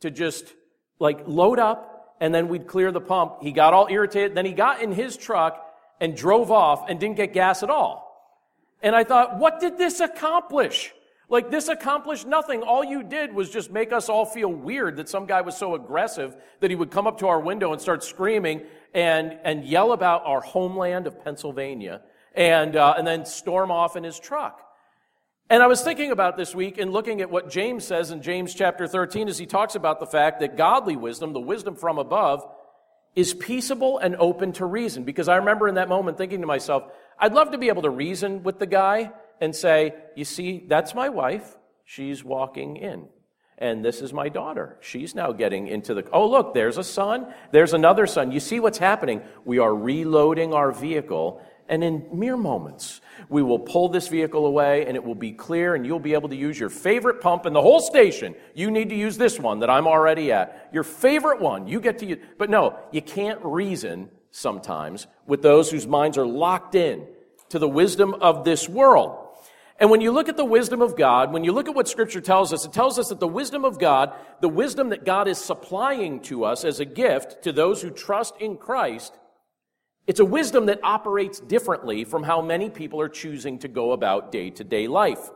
to 0.00 0.10
just 0.10 0.54
like 0.98 1.20
load 1.26 1.58
up 1.58 2.16
and 2.20 2.34
then 2.34 2.48
we'd 2.48 2.66
clear 2.66 2.92
the 2.92 3.00
pump. 3.00 3.42
He 3.42 3.52
got 3.52 3.74
all 3.74 3.88
irritated. 3.90 4.34
Then 4.36 4.46
he 4.46 4.52
got 4.52 4.82
in 4.82 4.92
his 4.92 5.16
truck 5.16 5.60
and 6.00 6.16
drove 6.16 6.50
off 6.50 6.88
and 6.88 6.98
didn't 6.98 7.16
get 7.16 7.32
gas 7.32 7.62
at 7.62 7.70
all. 7.70 8.04
And 8.82 8.94
I 8.94 9.04
thought, 9.04 9.38
what 9.38 9.60
did 9.60 9.78
this 9.78 10.00
accomplish? 10.00 10.92
Like, 11.28 11.50
this 11.50 11.68
accomplished 11.68 12.26
nothing. 12.26 12.62
All 12.62 12.84
you 12.84 13.02
did 13.02 13.32
was 13.32 13.50
just 13.50 13.70
make 13.70 13.92
us 13.92 14.08
all 14.08 14.26
feel 14.26 14.52
weird 14.52 14.96
that 14.96 15.08
some 15.08 15.26
guy 15.26 15.40
was 15.40 15.56
so 15.56 15.74
aggressive 15.74 16.36
that 16.60 16.70
he 16.70 16.76
would 16.76 16.90
come 16.90 17.06
up 17.06 17.18
to 17.20 17.28
our 17.28 17.40
window 17.40 17.72
and 17.72 17.80
start 17.80 18.04
screaming 18.04 18.62
and, 18.92 19.38
and 19.42 19.64
yell 19.64 19.92
about 19.92 20.24
our 20.26 20.40
homeland 20.40 21.06
of 21.06 21.24
Pennsylvania 21.24 22.02
and, 22.34 22.76
uh, 22.76 22.94
and 22.98 23.06
then 23.06 23.24
storm 23.24 23.70
off 23.70 23.96
in 23.96 24.04
his 24.04 24.20
truck. 24.20 24.60
And 25.50 25.62
I 25.62 25.66
was 25.66 25.82
thinking 25.82 26.10
about 26.10 26.36
this 26.36 26.54
week 26.54 26.78
and 26.78 26.90
looking 26.90 27.20
at 27.20 27.30
what 27.30 27.50
James 27.50 27.84
says 27.84 28.10
in 28.10 28.22
James 28.22 28.54
chapter 28.54 28.86
13 28.86 29.28
as 29.28 29.36
he 29.36 29.44
talks 29.44 29.74
about 29.74 30.00
the 30.00 30.06
fact 30.06 30.40
that 30.40 30.56
godly 30.56 30.96
wisdom, 30.96 31.34
the 31.34 31.40
wisdom 31.40 31.76
from 31.76 31.98
above, 31.98 32.46
is 33.14 33.34
peaceable 33.34 33.98
and 33.98 34.16
open 34.16 34.52
to 34.52 34.64
reason. 34.64 35.04
Because 35.04 35.28
I 35.28 35.36
remember 35.36 35.68
in 35.68 35.74
that 35.74 35.88
moment 35.88 36.16
thinking 36.16 36.40
to 36.40 36.46
myself, 36.46 36.84
I'd 37.18 37.34
love 37.34 37.50
to 37.50 37.58
be 37.58 37.68
able 37.68 37.82
to 37.82 37.90
reason 37.90 38.42
with 38.42 38.58
the 38.58 38.66
guy 38.66 39.12
and 39.40 39.54
say, 39.54 39.94
you 40.16 40.24
see, 40.24 40.64
that's 40.66 40.94
my 40.94 41.10
wife. 41.10 41.56
She's 41.84 42.24
walking 42.24 42.76
in. 42.76 43.08
And 43.58 43.84
this 43.84 44.00
is 44.00 44.12
my 44.12 44.30
daughter. 44.30 44.78
She's 44.80 45.14
now 45.14 45.30
getting 45.30 45.68
into 45.68 45.94
the, 45.94 46.04
oh, 46.12 46.28
look, 46.28 46.54
there's 46.54 46.78
a 46.78 46.82
son. 46.82 47.32
There's 47.52 47.72
another 47.74 48.06
son. 48.06 48.32
You 48.32 48.40
see 48.40 48.58
what's 48.58 48.78
happening? 48.78 49.22
We 49.44 49.58
are 49.58 49.74
reloading 49.74 50.54
our 50.54 50.72
vehicle 50.72 51.40
and 51.68 51.82
in 51.82 52.06
mere 52.12 52.36
moments, 52.36 53.00
we 53.28 53.42
will 53.42 53.58
pull 53.58 53.88
this 53.88 54.08
vehicle 54.08 54.46
away 54.46 54.86
and 54.86 54.96
it 54.96 55.04
will 55.04 55.14
be 55.14 55.32
clear 55.32 55.74
and 55.74 55.86
you'll 55.86 55.98
be 55.98 56.14
able 56.14 56.28
to 56.28 56.36
use 56.36 56.58
your 56.58 56.68
favorite 56.68 57.20
pump 57.20 57.46
in 57.46 57.52
the 57.52 57.62
whole 57.62 57.80
station. 57.80 58.34
You 58.54 58.70
need 58.70 58.90
to 58.90 58.94
use 58.94 59.16
this 59.16 59.38
one 59.40 59.60
that 59.60 59.70
I'm 59.70 59.86
already 59.86 60.30
at. 60.30 60.68
Your 60.72 60.82
favorite 60.82 61.40
one. 61.40 61.66
You 61.66 61.80
get 61.80 61.98
to 62.00 62.06
use. 62.06 62.18
But 62.36 62.50
no, 62.50 62.78
you 62.92 63.00
can't 63.00 63.40
reason 63.42 64.10
sometimes 64.30 65.06
with 65.26 65.42
those 65.42 65.70
whose 65.70 65.86
minds 65.86 66.18
are 66.18 66.26
locked 66.26 66.74
in 66.74 67.06
to 67.48 67.58
the 67.58 67.68
wisdom 67.68 68.14
of 68.14 68.44
this 68.44 68.68
world. 68.68 69.20
And 69.80 69.90
when 69.90 70.00
you 70.00 70.12
look 70.12 70.28
at 70.28 70.36
the 70.36 70.44
wisdom 70.44 70.82
of 70.82 70.96
God, 70.96 71.32
when 71.32 71.44
you 71.44 71.52
look 71.52 71.68
at 71.68 71.74
what 71.74 71.88
scripture 71.88 72.20
tells 72.20 72.52
us, 72.52 72.64
it 72.64 72.72
tells 72.72 72.98
us 72.98 73.08
that 73.08 73.20
the 73.20 73.26
wisdom 73.26 73.64
of 73.64 73.78
God, 73.78 74.12
the 74.40 74.48
wisdom 74.48 74.90
that 74.90 75.04
God 75.04 75.28
is 75.28 75.38
supplying 75.38 76.20
to 76.22 76.44
us 76.44 76.64
as 76.64 76.78
a 76.78 76.84
gift 76.84 77.42
to 77.44 77.52
those 77.52 77.82
who 77.82 77.90
trust 77.90 78.34
in 78.40 78.56
Christ, 78.56 79.14
it's 80.06 80.20
a 80.20 80.24
wisdom 80.24 80.66
that 80.66 80.80
operates 80.82 81.40
differently 81.40 82.04
from 82.04 82.22
how 82.22 82.42
many 82.42 82.68
people 82.68 83.00
are 83.00 83.08
choosing 83.08 83.58
to 83.60 83.68
go 83.68 83.92
about 83.92 84.32
day 84.32 84.50
to 84.50 84.64
day 84.64 84.86
life. 84.86 85.30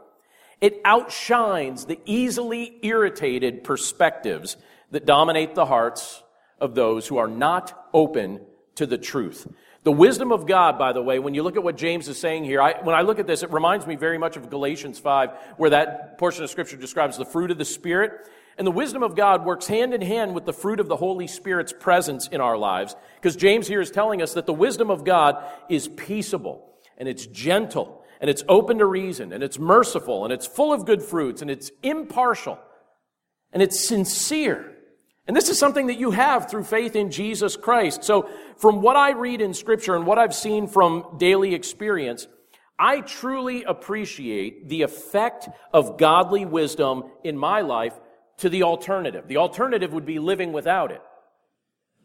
It 0.60 0.80
outshines 0.84 1.86
the 1.86 1.98
easily 2.04 2.78
irritated 2.82 3.64
perspectives 3.64 4.56
that 4.90 5.06
dominate 5.06 5.54
the 5.54 5.66
hearts 5.66 6.22
of 6.60 6.74
those 6.74 7.06
who 7.06 7.18
are 7.18 7.28
not 7.28 7.88
open 7.94 8.40
to 8.74 8.86
the 8.86 8.98
truth. 8.98 9.46
The 9.84 9.92
wisdom 9.92 10.32
of 10.32 10.46
God, 10.46 10.78
by 10.78 10.92
the 10.92 11.02
way, 11.02 11.18
when 11.18 11.34
you 11.34 11.42
look 11.42 11.56
at 11.56 11.62
what 11.62 11.76
James 11.76 12.08
is 12.08 12.18
saying 12.18 12.44
here, 12.44 12.60
I, 12.60 12.74
when 12.82 12.94
I 12.94 13.02
look 13.02 13.18
at 13.18 13.26
this, 13.26 13.42
it 13.42 13.52
reminds 13.52 13.86
me 13.86 13.94
very 13.94 14.18
much 14.18 14.36
of 14.36 14.50
Galatians 14.50 14.98
5, 14.98 15.30
where 15.56 15.70
that 15.70 16.18
portion 16.18 16.44
of 16.44 16.50
scripture 16.50 16.76
describes 16.76 17.16
the 17.16 17.24
fruit 17.24 17.50
of 17.50 17.58
the 17.58 17.64
Spirit. 17.64 18.28
And 18.58 18.66
the 18.66 18.72
wisdom 18.72 19.04
of 19.04 19.14
God 19.14 19.44
works 19.44 19.68
hand 19.68 19.94
in 19.94 20.02
hand 20.02 20.34
with 20.34 20.44
the 20.44 20.52
fruit 20.52 20.80
of 20.80 20.88
the 20.88 20.96
Holy 20.96 21.28
Spirit's 21.28 21.72
presence 21.72 22.26
in 22.26 22.40
our 22.40 22.58
lives. 22.58 22.96
Because 23.14 23.36
James 23.36 23.68
here 23.68 23.80
is 23.80 23.92
telling 23.92 24.20
us 24.20 24.34
that 24.34 24.46
the 24.46 24.52
wisdom 24.52 24.90
of 24.90 25.04
God 25.04 25.42
is 25.68 25.86
peaceable 25.86 26.74
and 26.98 27.08
it's 27.08 27.24
gentle 27.26 28.02
and 28.20 28.28
it's 28.28 28.42
open 28.48 28.78
to 28.78 28.84
reason 28.84 29.32
and 29.32 29.44
it's 29.44 29.60
merciful 29.60 30.24
and 30.24 30.32
it's 30.32 30.44
full 30.44 30.72
of 30.72 30.84
good 30.84 31.02
fruits 31.02 31.40
and 31.40 31.52
it's 31.52 31.70
impartial 31.84 32.58
and 33.52 33.62
it's 33.62 33.86
sincere. 33.86 34.74
And 35.28 35.36
this 35.36 35.48
is 35.48 35.58
something 35.58 35.86
that 35.86 35.98
you 35.98 36.10
have 36.10 36.50
through 36.50 36.64
faith 36.64 36.96
in 36.96 37.12
Jesus 37.12 37.56
Christ. 37.56 38.02
So 38.02 38.28
from 38.56 38.82
what 38.82 38.96
I 38.96 39.12
read 39.12 39.40
in 39.40 39.54
scripture 39.54 39.94
and 39.94 40.04
what 40.04 40.18
I've 40.18 40.34
seen 40.34 40.66
from 40.66 41.16
daily 41.16 41.54
experience, 41.54 42.26
I 42.76 43.02
truly 43.02 43.62
appreciate 43.62 44.68
the 44.68 44.82
effect 44.82 45.48
of 45.72 45.96
godly 45.96 46.44
wisdom 46.44 47.04
in 47.22 47.38
my 47.38 47.60
life 47.60 47.94
to 48.38 48.48
the 48.48 48.62
alternative. 48.62 49.28
The 49.28 49.36
alternative 49.36 49.92
would 49.92 50.06
be 50.06 50.18
living 50.18 50.52
without 50.52 50.90
it. 50.90 51.02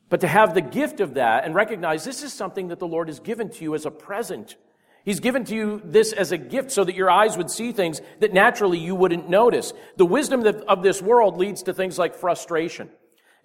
but 0.10 0.22
to 0.22 0.28
have 0.28 0.54
the 0.54 0.62
gift 0.62 1.00
of 1.00 1.16
that 1.16 1.44
and 1.44 1.56
recognize 1.56 2.04
this 2.04 2.22
is 2.22 2.32
something 2.32 2.68
that 2.68 2.78
the 2.78 2.88
Lord 2.88 3.08
has 3.08 3.20
given 3.20 3.50
to 3.50 3.64
you 3.64 3.74
as 3.74 3.88
a 3.88 3.90
present. 3.90 4.58
He's 5.04 5.20
given 5.20 5.44
to 5.46 5.56
you 5.56 5.82
this 5.84 6.14
as 6.14 6.32
a 6.32 6.38
gift 6.38 6.70
so 6.70 6.84
that 6.84 6.94
your 6.94 7.10
eyes 7.10 7.36
would 7.36 7.50
see 7.50 7.72
things 7.72 8.00
that 8.20 8.32
naturally 8.32 8.78
you 8.78 8.94
wouldn't 8.94 9.28
notice. 9.28 9.74
The 9.98 10.06
wisdom 10.06 10.46
of 10.46 10.84
this 10.84 11.02
world 11.02 11.38
leads 11.38 11.64
to 11.64 11.74
things 11.74 11.98
like 11.98 12.14
frustration 12.14 12.90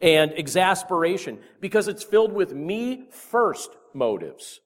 and 0.03 0.31
exasperation 0.33 1.39
because 1.59 1.89
it's 1.89 2.05
filled 2.05 2.35
with 2.35 2.53
me 2.53 3.09
first 3.11 3.71
motives. 3.95 4.61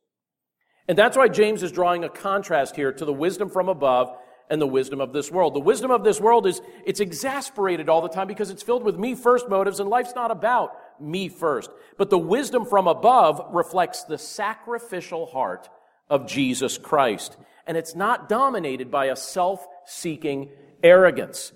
And 0.88 0.98
that's 0.98 1.16
why 1.16 1.28
James 1.28 1.62
is 1.62 1.70
drawing 1.70 2.02
a 2.02 2.08
contrast 2.08 2.74
here 2.74 2.92
to 2.92 3.04
the 3.04 3.12
wisdom 3.12 3.48
from 3.48 3.68
above 3.68 4.12
and 4.50 4.60
the 4.60 4.66
wisdom 4.66 5.00
of 5.00 5.12
this 5.12 5.30
world. 5.30 5.54
The 5.54 5.60
wisdom 5.60 5.90
of 5.90 6.04
this 6.04 6.20
world 6.20 6.46
is 6.46 6.60
it's 6.84 7.00
exasperated 7.00 7.88
all 7.88 8.02
the 8.02 8.08
time 8.08 8.28
because 8.28 8.50
it's 8.50 8.62
filled 8.62 8.84
with 8.84 8.98
me 8.98 9.14
first 9.14 9.48
motives 9.48 9.80
and 9.80 9.88
life's 9.88 10.14
not 10.14 10.30
about 10.30 10.76
me 11.00 11.28
first. 11.28 11.70
But 11.96 12.10
the 12.10 12.18
wisdom 12.18 12.64
from 12.64 12.86
above 12.86 13.40
reflects 13.52 14.04
the 14.04 14.18
sacrificial 14.18 15.26
heart 15.26 15.68
of 16.08 16.26
Jesus 16.26 16.78
Christ. 16.78 17.36
And 17.66 17.76
it's 17.76 17.94
not 17.94 18.28
dominated 18.28 18.90
by 18.90 19.06
a 19.06 19.16
self-seeking 19.16 20.50
arrogance. 20.82 21.52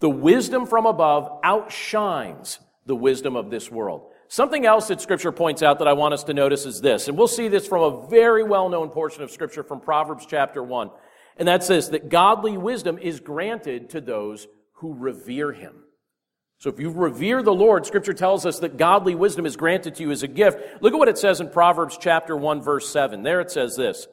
The 0.00 0.10
wisdom 0.10 0.66
from 0.66 0.86
above 0.86 1.40
outshines 1.42 2.58
the 2.86 2.96
wisdom 2.96 3.36
of 3.36 3.50
this 3.50 3.70
world. 3.70 4.06
Something 4.28 4.64
else 4.64 4.88
that 4.88 5.00
Scripture 5.00 5.32
points 5.32 5.62
out 5.62 5.80
that 5.80 5.88
I 5.88 5.92
want 5.92 6.14
us 6.14 6.24
to 6.24 6.34
notice 6.34 6.64
is 6.64 6.80
this, 6.80 7.08
and 7.08 7.18
we'll 7.18 7.26
see 7.26 7.48
this 7.48 7.66
from 7.66 7.82
a 7.82 8.06
very 8.06 8.44
well 8.44 8.68
known 8.68 8.90
portion 8.90 9.24
of 9.24 9.30
Scripture 9.30 9.64
from 9.64 9.80
Proverbs 9.80 10.24
chapter 10.24 10.62
1. 10.62 10.90
And 11.36 11.48
that 11.48 11.64
says 11.64 11.90
that 11.90 12.08
godly 12.08 12.56
wisdom 12.56 12.98
is 12.98 13.20
granted 13.20 13.90
to 13.90 14.00
those 14.00 14.46
who 14.74 14.94
revere 14.94 15.52
Him. 15.52 15.74
So 16.58 16.68
if 16.68 16.78
you 16.78 16.90
revere 16.90 17.42
the 17.42 17.54
Lord, 17.54 17.86
Scripture 17.86 18.12
tells 18.12 18.44
us 18.44 18.58
that 18.58 18.76
godly 18.76 19.14
wisdom 19.14 19.46
is 19.46 19.56
granted 19.56 19.94
to 19.94 20.02
you 20.02 20.10
as 20.10 20.22
a 20.22 20.28
gift. 20.28 20.82
Look 20.82 20.92
at 20.92 20.98
what 20.98 21.08
it 21.08 21.16
says 21.16 21.40
in 21.40 21.48
Proverbs 21.48 21.96
chapter 21.98 22.36
1, 22.36 22.60
verse 22.60 22.92
7. 22.92 23.22
There 23.22 23.40
it 23.40 23.50
says 23.50 23.76
this 23.76 24.06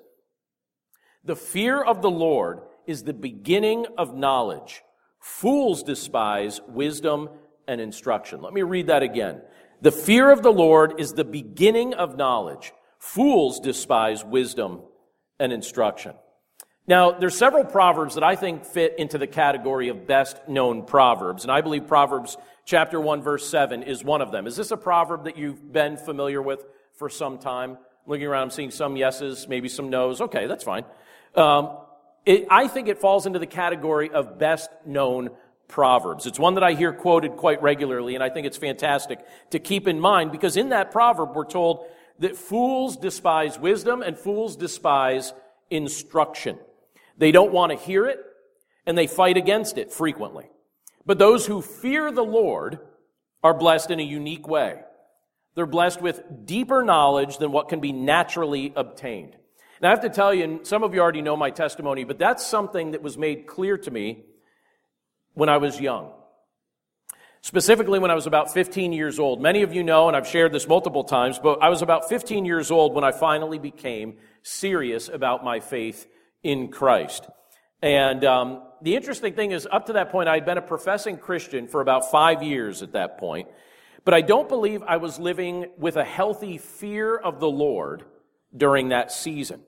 The 1.25 1.35
fear 1.35 1.83
of 1.83 2.01
the 2.01 2.09
Lord 2.09 2.61
is 2.85 3.03
the 3.03 3.13
beginning 3.13 3.85
of 3.97 4.15
knowledge. 4.15 4.81
Fools 5.19 5.83
despise 5.83 6.61
wisdom 6.69 7.29
and 7.67 7.81
instruction. 7.81 8.41
Let 8.41 8.53
me 8.53 8.61
read 8.61 8.87
that 8.87 9.03
again. 9.03 9.41
The 9.81 9.91
fear 9.91 10.31
of 10.31 10.41
the 10.41 10.53
Lord 10.53 10.99
is 10.99 11.11
the 11.11 11.25
beginning 11.25 11.93
of 11.93 12.15
knowledge. 12.15 12.71
Fools 12.97 13.59
despise 13.59 14.23
wisdom 14.23 14.83
and 15.37 15.51
instruction. 15.51 16.13
Now, 16.87 17.11
there's 17.11 17.37
several 17.37 17.65
proverbs 17.65 18.15
that 18.15 18.23
I 18.23 18.37
think 18.37 18.63
fit 18.63 18.95
into 18.97 19.17
the 19.17 19.27
category 19.27 19.89
of 19.89 20.07
best 20.07 20.47
known 20.47 20.83
proverbs, 20.83 21.43
and 21.43 21.51
I 21.51 21.59
believe 21.59 21.85
Proverbs 21.85 22.37
chapter 22.63 22.99
1 22.99 23.21
verse 23.21 23.47
7 23.49 23.83
is 23.83 24.05
one 24.05 24.21
of 24.21 24.31
them. 24.31 24.47
Is 24.47 24.55
this 24.55 24.71
a 24.71 24.77
proverb 24.77 25.25
that 25.25 25.37
you've 25.37 25.73
been 25.73 25.97
familiar 25.97 26.41
with 26.41 26.65
for 26.93 27.09
some 27.09 27.39
time? 27.39 27.77
Looking 28.05 28.25
around, 28.25 28.43
I'm 28.43 28.49
seeing 28.51 28.71
some 28.71 28.95
yeses, 28.95 29.49
maybe 29.49 29.67
some 29.67 29.89
nos. 29.89 30.21
Okay, 30.21 30.47
that's 30.47 30.63
fine. 30.63 30.85
Um, 31.35 31.77
it, 32.25 32.47
I 32.49 32.69
think 32.69 32.87
it 32.87 32.99
falls 32.99 33.25
into 33.25 33.39
the 33.39 33.47
category 33.47 34.09
of 34.09 34.39
best 34.39 34.69
known 34.85 35.31
Proverbs. 35.67 36.25
It's 36.25 36.39
one 36.39 36.53
that 36.53 36.63
I 36.63 36.71
hear 36.71 36.93
quoted 36.93 37.35
quite 37.35 37.61
regularly, 37.61 38.15
and 38.15 38.23
I 38.23 38.29
think 38.29 38.47
it's 38.47 38.55
fantastic 38.55 39.19
to 39.49 39.59
keep 39.59 39.89
in 39.89 39.99
mind 39.99 40.31
because 40.31 40.55
in 40.55 40.69
that 40.69 40.93
proverb 40.93 41.35
we're 41.35 41.43
told 41.43 41.85
that 42.19 42.37
fools 42.37 42.95
despise 42.95 43.59
wisdom 43.59 44.01
and 44.01 44.17
fools 44.17 44.55
despise 44.55 45.33
instruction. 45.69 46.57
They 47.17 47.31
don't 47.31 47.51
want 47.51 47.71
to 47.71 47.77
hear 47.77 48.05
it, 48.05 48.19
and 48.85 48.97
they 48.97 49.07
fight 49.07 49.37
against 49.37 49.77
it 49.77 49.91
frequently. 49.91 50.49
But 51.05 51.19
those 51.19 51.45
who 51.45 51.61
fear 51.61 52.11
the 52.11 52.23
Lord 52.23 52.79
are 53.43 53.53
blessed 53.53 53.91
in 53.91 53.99
a 53.99 54.03
unique 54.03 54.47
way. 54.47 54.81
They're 55.55 55.65
blessed 55.65 56.01
with 56.01 56.45
deeper 56.45 56.83
knowledge 56.83 57.37
than 57.37 57.51
what 57.51 57.69
can 57.69 57.79
be 57.79 57.91
naturally 57.91 58.73
obtained. 58.75 59.35
And 59.77 59.87
I 59.87 59.89
have 59.89 60.01
to 60.01 60.09
tell 60.09 60.33
you, 60.33 60.43
and 60.43 60.67
some 60.67 60.83
of 60.83 60.93
you 60.93 60.99
already 60.99 61.21
know 61.21 61.35
my 61.35 61.49
testimony, 61.49 62.03
but 62.03 62.19
that's 62.19 62.45
something 62.45 62.91
that 62.91 63.01
was 63.01 63.17
made 63.17 63.47
clear 63.47 63.77
to 63.77 63.91
me 63.91 64.23
when 65.33 65.49
I 65.49 65.57
was 65.57 65.79
young. 65.79 66.11
Specifically, 67.41 67.99
when 67.99 68.11
I 68.11 68.15
was 68.15 68.27
about 68.27 68.53
15 68.53 68.91
years 68.91 69.19
old. 69.19 69.41
Many 69.41 69.61
of 69.61 69.73
you 69.73 69.83
know, 69.83 70.07
and 70.07 70.17
I've 70.17 70.27
shared 70.27 70.51
this 70.51 70.67
multiple 70.67 71.03
times, 71.03 71.39
but 71.39 71.61
I 71.61 71.69
was 71.69 71.81
about 71.81 72.09
15 72.09 72.43
years 72.45 72.71
old 72.71 72.93
when 72.93 73.03
I 73.03 73.11
finally 73.11 73.59
became 73.59 74.17
serious 74.41 75.07
about 75.09 75.43
my 75.43 75.59
faith 75.59 76.07
in 76.47 76.69
Christ. 76.69 77.27
And 77.81 78.23
um, 78.23 78.63
the 78.81 78.95
interesting 78.95 79.33
thing 79.33 79.51
is, 79.51 79.67
up 79.69 79.87
to 79.87 79.93
that 79.93 80.11
point, 80.11 80.29
I 80.29 80.35
had 80.35 80.45
been 80.45 80.57
a 80.57 80.61
professing 80.61 81.17
Christian 81.17 81.67
for 81.67 81.81
about 81.81 82.09
five 82.09 82.41
years 82.41 82.81
at 82.81 82.93
that 82.93 83.17
point, 83.17 83.49
but 84.05 84.13
I 84.13 84.21
don't 84.21 84.47
believe 84.47 84.81
I 84.81 84.95
was 84.95 85.19
living 85.19 85.65
with 85.77 85.97
a 85.97 86.05
healthy 86.05 86.57
fear 86.57 87.17
of 87.17 87.41
the 87.41 87.49
Lord 87.49 88.05
during 88.55 88.89
that 88.89 89.11
season. 89.11 89.59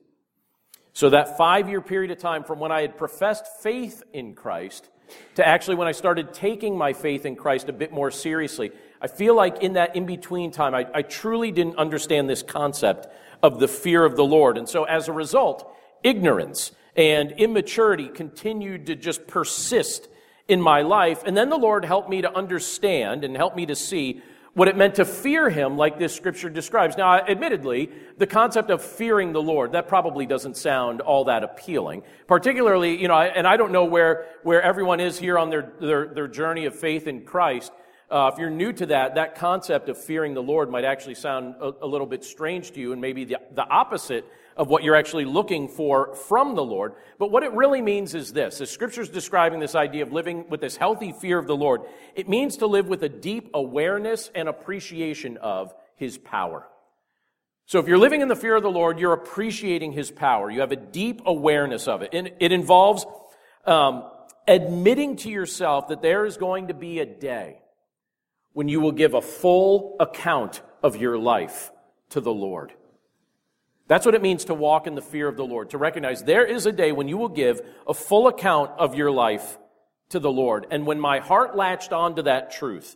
So, 0.94 1.10
that 1.10 1.36
five 1.36 1.68
year 1.68 1.82
period 1.82 2.10
of 2.10 2.18
time 2.18 2.44
from 2.44 2.58
when 2.58 2.72
I 2.72 2.80
had 2.80 2.96
professed 2.96 3.44
faith 3.62 4.02
in 4.14 4.34
Christ 4.34 4.88
to 5.34 5.46
actually 5.46 5.76
when 5.76 5.86
I 5.86 5.92
started 5.92 6.32
taking 6.32 6.78
my 6.78 6.94
faith 6.94 7.26
in 7.26 7.36
Christ 7.36 7.68
a 7.68 7.72
bit 7.72 7.92
more 7.92 8.10
seriously. 8.10 8.72
I 9.02 9.06
feel 9.06 9.34
like 9.34 9.62
in 9.62 9.74
that 9.74 9.96
in 9.96 10.06
between 10.06 10.50
time, 10.50 10.74
I, 10.74 10.86
I, 10.94 11.02
truly 11.02 11.50
didn't 11.50 11.76
understand 11.78 12.30
this 12.30 12.42
concept 12.42 13.08
of 13.42 13.58
the 13.58 13.66
fear 13.66 14.04
of 14.04 14.14
the 14.14 14.24
Lord. 14.24 14.56
And 14.56 14.68
so 14.68 14.84
as 14.84 15.08
a 15.08 15.12
result, 15.12 15.74
ignorance 16.02 16.72
and 16.96 17.32
immaturity 17.32 18.08
continued 18.08 18.86
to 18.86 18.96
just 18.96 19.26
persist 19.26 20.08
in 20.48 20.60
my 20.60 20.82
life. 20.82 21.22
And 21.24 21.36
then 21.36 21.48
the 21.48 21.56
Lord 21.56 21.84
helped 21.84 22.10
me 22.10 22.22
to 22.22 22.34
understand 22.34 23.24
and 23.24 23.36
help 23.36 23.54
me 23.54 23.66
to 23.66 23.76
see 23.76 24.22
what 24.52 24.66
it 24.66 24.76
meant 24.76 24.96
to 24.96 25.04
fear 25.04 25.48
him 25.48 25.76
like 25.76 25.98
this 25.98 26.14
scripture 26.14 26.50
describes. 26.50 26.96
Now, 26.96 27.14
admittedly, 27.14 27.90
the 28.18 28.26
concept 28.26 28.70
of 28.70 28.82
fearing 28.82 29.32
the 29.32 29.40
Lord, 29.40 29.72
that 29.72 29.86
probably 29.86 30.26
doesn't 30.26 30.56
sound 30.56 31.00
all 31.00 31.26
that 31.26 31.44
appealing. 31.44 32.02
Particularly, 32.26 33.00
you 33.00 33.06
know, 33.06 33.14
and 33.14 33.46
I 33.46 33.56
don't 33.56 33.70
know 33.70 33.84
where, 33.84 34.26
where 34.42 34.60
everyone 34.60 34.98
is 34.98 35.18
here 35.18 35.38
on 35.38 35.50
their, 35.50 35.72
their, 35.80 36.08
their 36.08 36.28
journey 36.28 36.66
of 36.66 36.74
faith 36.74 37.06
in 37.06 37.24
Christ. 37.24 37.70
Uh, 38.10 38.28
if 38.32 38.40
you're 38.40 38.50
new 38.50 38.72
to 38.72 38.86
that, 38.86 39.14
that 39.14 39.36
concept 39.36 39.88
of 39.88 39.96
fearing 39.96 40.34
the 40.34 40.42
Lord 40.42 40.68
might 40.68 40.84
actually 40.84 41.14
sound 41.14 41.54
a, 41.60 41.70
a 41.82 41.86
little 41.86 42.08
bit 42.08 42.24
strange 42.24 42.72
to 42.72 42.80
you 42.80 42.90
and 42.90 43.00
maybe 43.00 43.24
the, 43.24 43.36
the 43.54 43.62
opposite 43.62 44.26
of 44.56 44.68
what 44.68 44.82
you're 44.82 44.96
actually 44.96 45.24
looking 45.24 45.68
for 45.68 46.14
from 46.14 46.54
the 46.54 46.64
Lord. 46.64 46.94
But 47.18 47.30
what 47.30 47.42
it 47.42 47.52
really 47.52 47.82
means 47.82 48.14
is 48.14 48.32
this. 48.32 48.60
As 48.60 48.70
scripture's 48.70 49.08
describing 49.08 49.60
this 49.60 49.74
idea 49.74 50.02
of 50.02 50.12
living 50.12 50.48
with 50.48 50.60
this 50.60 50.76
healthy 50.76 51.12
fear 51.12 51.38
of 51.38 51.46
the 51.46 51.56
Lord, 51.56 51.82
it 52.14 52.28
means 52.28 52.58
to 52.58 52.66
live 52.66 52.88
with 52.88 53.02
a 53.02 53.08
deep 53.08 53.50
awareness 53.54 54.30
and 54.34 54.48
appreciation 54.48 55.36
of 55.38 55.74
his 55.96 56.18
power. 56.18 56.66
So 57.66 57.78
if 57.78 57.86
you're 57.86 57.98
living 57.98 58.20
in 58.20 58.28
the 58.28 58.36
fear 58.36 58.56
of 58.56 58.62
the 58.64 58.70
Lord, 58.70 58.98
you're 58.98 59.12
appreciating 59.12 59.92
his 59.92 60.10
power. 60.10 60.50
You 60.50 60.60
have 60.60 60.72
a 60.72 60.76
deep 60.76 61.22
awareness 61.24 61.86
of 61.86 62.02
it. 62.02 62.10
And 62.12 62.32
it 62.40 62.50
involves 62.50 63.06
um, 63.64 64.10
admitting 64.48 65.16
to 65.16 65.30
yourself 65.30 65.88
that 65.88 66.02
there 66.02 66.26
is 66.26 66.36
going 66.36 66.68
to 66.68 66.74
be 66.74 66.98
a 66.98 67.06
day 67.06 67.60
when 68.52 68.68
you 68.68 68.80
will 68.80 68.92
give 68.92 69.14
a 69.14 69.22
full 69.22 69.96
account 70.00 70.60
of 70.82 70.96
your 70.96 71.16
life 71.18 71.70
to 72.10 72.20
the 72.20 72.32
Lord. 72.32 72.72
That's 73.90 74.06
what 74.06 74.14
it 74.14 74.22
means 74.22 74.44
to 74.44 74.54
walk 74.54 74.86
in 74.86 74.94
the 74.94 75.02
fear 75.02 75.26
of 75.26 75.36
the 75.36 75.44
Lord, 75.44 75.70
to 75.70 75.78
recognize 75.78 76.22
there 76.22 76.44
is 76.44 76.64
a 76.64 76.70
day 76.70 76.92
when 76.92 77.08
you 77.08 77.18
will 77.18 77.28
give 77.28 77.60
a 77.88 77.92
full 77.92 78.28
account 78.28 78.70
of 78.78 78.94
your 78.94 79.10
life 79.10 79.58
to 80.10 80.20
the 80.20 80.30
Lord. 80.30 80.68
And 80.70 80.86
when 80.86 81.00
my 81.00 81.18
heart 81.18 81.56
latched 81.56 81.92
onto 81.92 82.22
that 82.22 82.52
truth, 82.52 82.94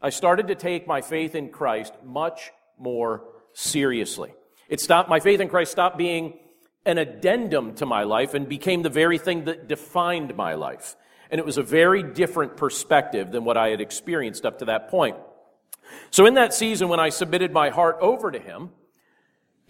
I 0.00 0.10
started 0.10 0.46
to 0.46 0.54
take 0.54 0.86
my 0.86 1.00
faith 1.00 1.34
in 1.34 1.48
Christ 1.48 1.94
much 2.04 2.52
more 2.78 3.24
seriously. 3.54 4.32
It 4.68 4.78
stopped, 4.78 5.08
my 5.08 5.18
faith 5.18 5.40
in 5.40 5.48
Christ 5.48 5.72
stopped 5.72 5.98
being 5.98 6.38
an 6.86 6.98
addendum 6.98 7.74
to 7.74 7.84
my 7.84 8.04
life 8.04 8.32
and 8.32 8.48
became 8.48 8.82
the 8.82 8.88
very 8.88 9.18
thing 9.18 9.46
that 9.46 9.66
defined 9.66 10.36
my 10.36 10.54
life. 10.54 10.94
And 11.32 11.40
it 11.40 11.44
was 11.44 11.58
a 11.58 11.62
very 11.64 12.04
different 12.04 12.56
perspective 12.56 13.32
than 13.32 13.42
what 13.42 13.56
I 13.56 13.70
had 13.70 13.80
experienced 13.80 14.46
up 14.46 14.60
to 14.60 14.66
that 14.66 14.90
point. 14.90 15.16
So 16.12 16.24
in 16.24 16.34
that 16.34 16.54
season, 16.54 16.88
when 16.88 17.00
I 17.00 17.08
submitted 17.08 17.52
my 17.52 17.70
heart 17.70 17.98
over 18.00 18.30
to 18.30 18.38
Him, 18.38 18.70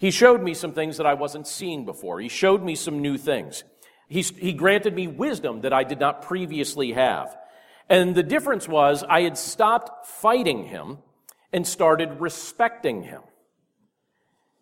he 0.01 0.09
showed 0.09 0.41
me 0.41 0.55
some 0.55 0.73
things 0.73 0.97
that 0.97 1.05
I 1.05 1.13
wasn't 1.13 1.45
seeing 1.45 1.85
before. 1.85 2.19
He 2.19 2.27
showed 2.27 2.63
me 2.63 2.73
some 2.73 3.03
new 3.03 3.19
things. 3.19 3.63
He, 4.09 4.23
he 4.23 4.51
granted 4.51 4.95
me 4.95 5.05
wisdom 5.05 5.61
that 5.61 5.73
I 5.73 5.83
did 5.83 5.99
not 5.99 6.23
previously 6.23 6.93
have. 6.93 7.37
And 7.87 8.15
the 8.15 8.23
difference 8.23 8.67
was 8.67 9.03
I 9.03 9.21
had 9.21 9.37
stopped 9.37 10.07
fighting 10.07 10.65
him 10.65 10.97
and 11.53 11.67
started 11.67 12.19
respecting 12.19 13.03
him. 13.03 13.21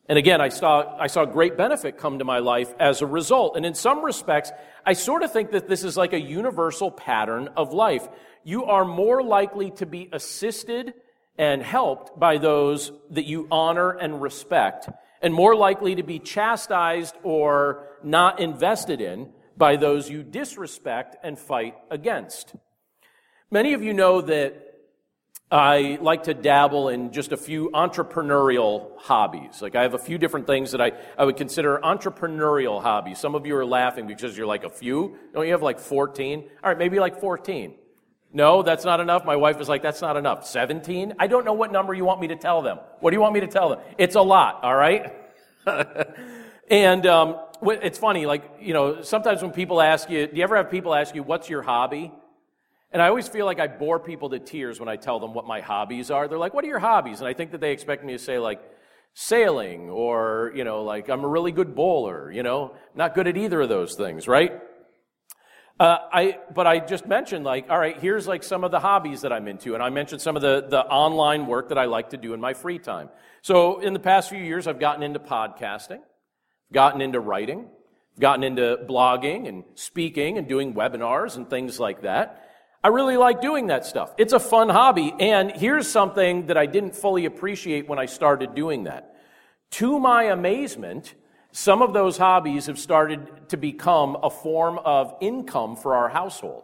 And 0.10 0.18
again, 0.18 0.42
I 0.42 0.50
saw, 0.50 0.98
I 1.00 1.08
saw 1.08 1.24
great 1.24 1.56
benefit 1.56 1.98
come 1.98 2.20
to 2.20 2.26
my 2.26 2.40
life 2.40 2.74
as 2.78 3.02
a 3.02 3.06
result. 3.06 3.56
And 3.56 3.66
in 3.66 3.76
some 3.76 4.04
respects, 4.04 4.52
I 4.86 4.92
sort 4.92 5.24
of 5.24 5.32
think 5.32 5.52
that 5.52 5.70
this 5.70 5.86
is 5.86 5.96
like 5.96 6.12
a 6.12 6.20
universal 6.20 6.92
pattern 6.92 7.48
of 7.56 7.72
life. 7.72 8.06
You 8.44 8.66
are 8.66 8.84
more 8.84 9.24
likely 9.24 9.72
to 9.72 9.86
be 9.86 10.10
assisted 10.12 10.96
and 11.38 11.64
helped 11.64 12.20
by 12.20 12.40
those 12.40 12.92
that 13.12 13.24
you 13.24 13.48
honor 13.50 13.92
and 13.92 14.22
respect 14.22 14.90
and 15.22 15.34
more 15.34 15.56
likely 15.56 15.96
to 15.96 16.04
be 16.04 16.20
chastised 16.20 17.16
or 17.24 17.88
not 18.04 18.40
invested 18.40 19.02
in 19.02 19.30
by 19.58 19.76
those 19.76 20.10
you 20.10 20.24
disrespect 20.24 21.18
and 21.24 21.38
fight 21.38 21.76
against. 21.92 22.56
Many 23.52 23.74
of 23.74 23.84
you 23.84 23.94
know 23.94 24.22
that 24.22 24.66
I 25.52 25.98
like 26.00 26.24
to 26.24 26.36
dabble 26.36 26.90
in 26.90 27.12
just 27.12 27.32
a 27.32 27.38
few 27.38 27.72
entrepreneurial 27.72 28.96
hobbies. 29.00 29.64
Like 29.64 29.76
I 29.76 29.82
have 29.82 29.96
a 29.96 30.00
few 30.00 30.20
different 30.20 30.46
things 30.46 30.72
that 30.72 30.82
I, 30.82 30.92
I 31.18 31.26
would 31.26 31.38
consider 31.38 31.80
entrepreneurial 31.84 32.82
hobbies. 32.82 33.18
Some 33.18 33.34
of 33.34 33.48
you 33.48 33.56
are 33.58 33.66
laughing 33.66 34.06
because 34.06 34.38
you're 34.38 34.46
like 34.46 34.64
a 34.64 34.70
few. 34.70 35.18
Don't 35.34 35.46
you 35.46 35.54
have 35.54 35.64
like 35.64 35.80
14? 35.80 36.44
All 36.64 36.70
right, 36.70 36.78
maybe 36.78 37.00
like 37.00 37.20
14. 37.20 37.74
No, 38.32 38.62
that's 38.62 38.86
not 38.86 39.00
enough. 39.00 39.26
My 39.26 39.36
wife 39.36 39.60
is 39.60 39.68
like, 39.68 39.82
that's 39.82 40.02
not 40.02 40.16
enough. 40.16 40.46
17? 40.46 41.16
I 41.18 41.28
don't 41.28 41.46
know 41.46 41.54
what 41.54 41.72
number 41.72 41.94
you 41.94 42.06
want 42.06 42.22
me 42.22 42.28
to 42.28 42.36
tell 42.36 42.62
them. 42.62 42.78
What 43.00 43.10
do 43.10 43.16
you 43.16 43.22
want 43.22 43.34
me 43.34 43.40
to 43.40 43.48
tell 43.48 43.70
them? 43.70 43.80
It's 43.98 44.16
a 44.16 44.22
lot, 44.22 44.64
all 44.64 44.76
right? 44.76 45.14
and 46.70 47.06
um, 47.08 47.40
it's 47.64 47.98
funny, 47.98 48.28
like, 48.28 48.44
you 48.62 48.74
know, 48.74 49.02
sometimes 49.02 49.42
when 49.42 49.52
people 49.52 49.82
ask 49.82 50.10
you, 50.10 50.28
do 50.28 50.38
you 50.38 50.44
ever 50.44 50.56
have 50.58 50.70
people 50.70 50.94
ask 50.94 51.16
you, 51.16 51.24
what's 51.24 51.50
your 51.50 51.64
hobby? 51.64 52.12
And 52.92 53.02
I 53.02 53.08
always 53.08 53.28
feel 53.28 53.46
like 53.46 53.60
I 53.60 53.68
bore 53.68 54.00
people 54.00 54.30
to 54.30 54.40
tears 54.40 54.80
when 54.80 54.90
I 54.90 54.96
tell 54.96 55.20
them 55.20 55.34
what 55.34 55.48
my 55.48 55.62
hobbies 55.62 56.12
are. 56.12 56.28
They're 56.28 56.38
like, 56.38 56.54
what 56.54 56.64
are 56.64 56.68
your 56.68 56.80
hobbies? 56.80 57.20
And 57.20 57.28
I 57.28 57.34
think 57.34 57.52
that 57.52 57.62
they 57.62 57.72
expect 57.72 58.04
me 58.04 58.14
to 58.14 58.20
say, 58.20 58.38
like, 58.38 58.62
sailing 59.16 59.90
or, 59.90 60.52
you 60.56 60.64
know, 60.64 60.84
like, 60.84 61.10
I'm 61.10 61.24
a 61.24 61.28
really 61.28 61.52
good 61.52 61.76
bowler, 61.76 62.32
you 62.32 62.44
know, 62.44 62.76
not 62.96 63.16
good 63.16 63.28
at 63.28 63.38
either 63.38 63.62
of 63.62 63.70
those 63.70 63.96
things, 63.96 64.28
right? 64.28 64.62
Uh, 65.80 65.98
I, 66.12 66.40
but 66.54 66.68
I 66.68 66.80
just 66.80 67.08
mentioned, 67.08 67.46
like, 67.46 67.70
all 67.70 67.80
right, 67.80 67.98
here's 67.98 68.28
like 68.28 68.44
some 68.44 68.66
of 68.66 68.72
the 68.72 68.82
hobbies 68.82 69.22
that 69.22 69.32
I'm 69.32 69.48
into. 69.48 69.76
And 69.76 69.82
I 69.82 69.90
mentioned 69.90 70.22
some 70.22 70.36
of 70.36 70.42
the, 70.42 70.66
the 70.68 70.86
online 70.86 71.48
work 71.48 71.70
that 71.70 71.78
I 71.78 71.86
like 71.86 72.10
to 72.10 72.18
do 72.18 72.34
in 72.34 72.42
my 72.42 72.54
free 72.54 72.80
time. 72.80 73.10
So 73.42 73.80
in 73.80 73.94
the 73.94 74.00
past 74.00 74.30
few 74.30 74.44
years, 74.44 74.68
I've 74.68 74.80
gotten 74.80 75.04
into 75.04 75.20
podcasting, 75.20 76.00
gotten 76.74 77.00
into 77.00 77.22
writing, 77.22 77.68
gotten 78.20 78.44
into 78.44 78.78
blogging 78.90 79.48
and 79.48 79.64
speaking 79.76 80.38
and 80.38 80.50
doing 80.50 80.74
webinars 80.74 81.38
and 81.38 81.50
things 81.50 81.80
like 81.80 82.02
that. 82.02 82.46
I 82.84 82.90
really 82.90 83.16
like 83.16 83.42
doing 83.42 83.68
that 83.68 83.86
stuff. 83.86 84.14
It's 84.18 84.34
a 84.34 84.40
fun 84.40 84.68
hobby. 84.68 85.14
And 85.18 85.52
here's 85.52 85.88
something 85.88 86.48
that 86.48 86.58
I 86.58 86.66
didn't 86.66 86.96
fully 86.96 87.24
appreciate 87.24 87.88
when 87.88 88.00
I 88.00 88.06
started 88.06 88.54
doing 88.54 88.84
that. 88.84 89.16
To 89.72 89.98
my 90.00 90.24
amazement, 90.24 91.16
some 91.52 91.82
of 91.82 91.94
those 91.94 92.18
hobbies 92.18 92.68
have 92.68 92.80
started 92.80 93.50
to 93.50 93.58
become 93.58 94.18
a 94.22 94.30
form 94.30 94.80
of 94.80 95.16
income 95.20 95.76
for 95.76 95.96
our 95.96 96.10
household. 96.10 96.64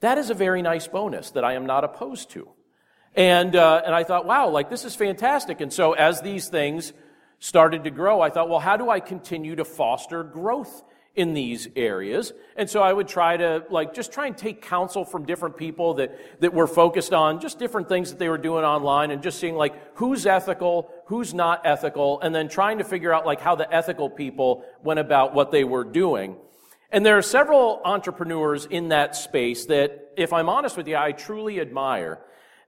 That 0.00 0.18
is 0.18 0.30
a 0.30 0.34
very 0.34 0.62
nice 0.62 0.86
bonus 0.86 1.30
that 1.32 1.44
I 1.44 1.54
am 1.54 1.66
not 1.66 1.84
opposed 1.84 2.30
to. 2.30 2.48
And, 3.14 3.54
uh, 3.54 3.82
and 3.84 3.94
I 3.94 4.04
thought, 4.04 4.26
wow, 4.26 4.48
like 4.48 4.70
this 4.70 4.84
is 4.84 4.94
fantastic. 4.94 5.60
And 5.60 5.72
so 5.72 5.92
as 5.92 6.22
these 6.22 6.48
things 6.48 6.92
started 7.40 7.84
to 7.84 7.90
grow, 7.90 8.20
I 8.20 8.30
thought, 8.30 8.48
well, 8.48 8.60
how 8.60 8.76
do 8.76 8.88
I 8.88 9.00
continue 9.00 9.56
to 9.56 9.64
foster 9.64 10.22
growth 10.22 10.82
in 11.14 11.34
these 11.34 11.68
areas. 11.76 12.32
And 12.56 12.70
so 12.70 12.82
I 12.82 12.92
would 12.92 13.06
try 13.06 13.36
to 13.36 13.64
like 13.68 13.92
just 13.92 14.12
try 14.12 14.26
and 14.26 14.36
take 14.36 14.62
counsel 14.62 15.04
from 15.04 15.26
different 15.26 15.56
people 15.56 15.94
that, 15.94 16.40
that 16.40 16.54
were 16.54 16.66
focused 16.66 17.12
on 17.12 17.40
just 17.40 17.58
different 17.58 17.88
things 17.88 18.10
that 18.10 18.18
they 18.18 18.30
were 18.30 18.38
doing 18.38 18.64
online 18.64 19.10
and 19.10 19.22
just 19.22 19.38
seeing 19.38 19.54
like 19.54 19.74
who's 19.96 20.26
ethical, 20.26 20.90
who's 21.06 21.34
not 21.34 21.66
ethical, 21.66 22.20
and 22.22 22.34
then 22.34 22.48
trying 22.48 22.78
to 22.78 22.84
figure 22.84 23.12
out 23.12 23.26
like 23.26 23.40
how 23.40 23.54
the 23.54 23.70
ethical 23.72 24.08
people 24.08 24.64
went 24.82 25.00
about 25.00 25.34
what 25.34 25.50
they 25.50 25.64
were 25.64 25.84
doing. 25.84 26.36
And 26.90 27.04
there 27.04 27.18
are 27.18 27.22
several 27.22 27.80
entrepreneurs 27.84 28.66
in 28.66 28.88
that 28.88 29.16
space 29.16 29.66
that, 29.66 30.12
if 30.16 30.32
I'm 30.32 30.50
honest 30.50 30.76
with 30.76 30.86
you, 30.88 30.96
I 30.96 31.12
truly 31.12 31.58
admire. 31.58 32.20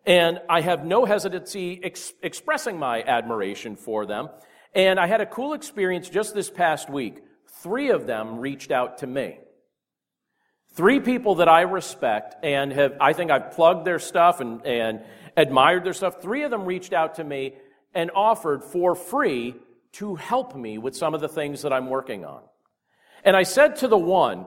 And 0.06 0.40
I 0.48 0.62
have 0.62 0.84
no 0.84 1.04
hesitancy 1.04 1.80
ex- 1.82 2.12
expressing 2.22 2.78
my 2.78 3.02
admiration 3.02 3.76
for 3.76 4.06
them. 4.06 4.28
And 4.74 4.98
I 4.98 5.06
had 5.06 5.20
a 5.20 5.26
cool 5.26 5.52
experience 5.52 6.08
just 6.08 6.34
this 6.34 6.50
past 6.50 6.90
week 6.90 7.22
three 7.64 7.88
of 7.88 8.06
them 8.06 8.40
reached 8.40 8.70
out 8.70 8.98
to 8.98 9.06
me. 9.06 9.38
Three 10.74 11.00
people 11.00 11.36
that 11.36 11.48
I 11.48 11.62
respect 11.62 12.36
and 12.44 12.70
have, 12.72 12.92
I 13.00 13.14
think 13.14 13.30
I've 13.30 13.52
plugged 13.52 13.86
their 13.86 13.98
stuff 13.98 14.40
and, 14.40 14.64
and 14.66 15.00
admired 15.34 15.82
their 15.82 15.94
stuff. 15.94 16.20
Three 16.20 16.42
of 16.42 16.50
them 16.50 16.66
reached 16.66 16.92
out 16.92 17.14
to 17.14 17.24
me 17.24 17.54
and 17.94 18.10
offered 18.14 18.62
for 18.64 18.94
free 18.94 19.54
to 19.92 20.14
help 20.16 20.54
me 20.54 20.76
with 20.76 20.94
some 20.94 21.14
of 21.14 21.22
the 21.22 21.28
things 21.28 21.62
that 21.62 21.72
I'm 21.72 21.88
working 21.88 22.26
on. 22.26 22.42
And 23.24 23.34
I 23.34 23.44
said 23.44 23.76
to 23.76 23.88
the 23.88 23.96
one, 23.96 24.44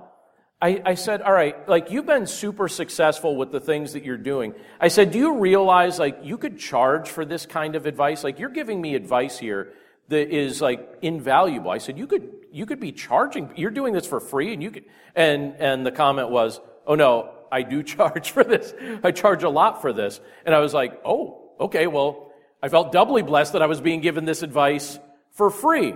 I, 0.62 0.82
I, 0.86 0.94
said, 0.94 1.24
all 1.24 1.34
right, 1.34 1.68
like 1.68 1.90
you've 1.90 2.06
been 2.06 2.28
super 2.28 2.68
successful 2.68 3.36
with 3.36 3.52
the 3.52 3.60
things 3.60 3.94
that 3.94 4.04
you're 4.04 4.18
doing. 4.18 4.54
I 4.80 4.90
said, 4.90 5.12
do 5.12 5.18
you 5.18 5.40
realize 5.40 5.98
like 5.98 6.20
you 6.22 6.38
could 6.38 6.60
charge 6.60 7.10
for 7.10 7.26
this 7.26 7.48
kind 7.48 7.76
of 7.76 7.88
advice? 7.88 8.24
Like 8.24 8.38
you're 8.38 8.50
giving 8.50 8.80
me 8.80 8.94
advice 8.94 9.40
here 9.40 9.74
that 10.10 10.30
is 10.30 10.62
like 10.62 11.00
invaluable. 11.02 11.72
I 11.72 11.78
said, 11.80 11.98
you 11.98 12.08
could, 12.08 12.32
you 12.52 12.66
could 12.66 12.80
be 12.80 12.92
charging, 12.92 13.52
you're 13.56 13.72
doing 13.72 13.94
this 13.94 14.08
for 14.08 14.20
free 14.20 14.54
and 14.54 14.64
you 14.64 14.72
could, 14.72 14.86
and, 15.16 15.56
and 15.60 15.86
the 15.86 15.92
comment 15.92 16.30
was, 16.30 16.60
oh 16.86 16.96
no, 16.96 17.32
I 17.52 17.64
do 17.64 17.84
charge 17.96 18.32
for 18.32 18.44
this. 18.44 18.74
I 19.04 19.12
charge 19.12 19.44
a 19.44 19.50
lot 19.50 19.82
for 19.82 19.94
this. 19.94 20.20
And 20.46 20.54
I 20.56 20.60
was 20.60 20.74
like, 20.74 21.02
oh, 21.06 21.52
okay, 21.60 21.88
well, 21.88 22.32
I 22.62 22.70
felt 22.70 22.92
doubly 22.92 23.22
blessed 23.22 23.54
that 23.54 23.62
I 23.62 23.68
was 23.68 23.82
being 23.82 24.02
given 24.02 24.26
this 24.26 24.44
advice 24.44 25.00
for 25.32 25.50
free. 25.50 25.96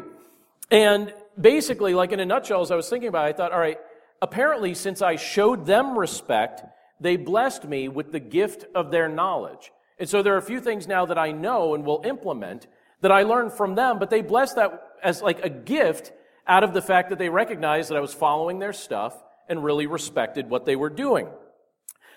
And 0.69 1.13
basically, 1.39 1.93
like 1.93 2.11
in 2.11 2.19
a 2.19 2.25
nutshell, 2.25 2.61
as 2.61 2.71
I 2.71 2.75
was 2.75 2.89
thinking 2.89 3.09
about 3.09 3.27
it, 3.27 3.29
I 3.29 3.33
thought, 3.33 3.51
all 3.51 3.59
right, 3.59 3.79
apparently 4.21 4.73
since 4.73 5.01
I 5.01 5.15
showed 5.15 5.65
them 5.65 5.97
respect, 5.97 6.63
they 6.99 7.17
blessed 7.17 7.65
me 7.65 7.87
with 7.87 8.11
the 8.11 8.19
gift 8.19 8.65
of 8.75 8.91
their 8.91 9.09
knowledge. 9.09 9.71
And 9.97 10.07
so 10.07 10.21
there 10.21 10.33
are 10.33 10.37
a 10.37 10.43
few 10.43 10.59
things 10.59 10.87
now 10.87 11.05
that 11.07 11.17
I 11.17 11.31
know 11.31 11.73
and 11.73 11.83
will 11.83 12.01
implement 12.05 12.67
that 13.01 13.11
I 13.11 13.23
learned 13.23 13.53
from 13.53 13.75
them, 13.75 13.99
but 13.99 14.09
they 14.09 14.21
blessed 14.21 14.55
that 14.55 14.87
as 15.03 15.21
like 15.21 15.43
a 15.43 15.49
gift 15.49 16.11
out 16.47 16.63
of 16.63 16.73
the 16.73 16.81
fact 16.81 17.09
that 17.09 17.19
they 17.19 17.29
recognized 17.29 17.89
that 17.89 17.97
I 17.97 18.01
was 18.01 18.13
following 18.13 18.59
their 18.59 18.73
stuff 18.73 19.15
and 19.49 19.63
really 19.63 19.87
respected 19.87 20.49
what 20.49 20.65
they 20.65 20.75
were 20.75 20.89
doing. 20.89 21.27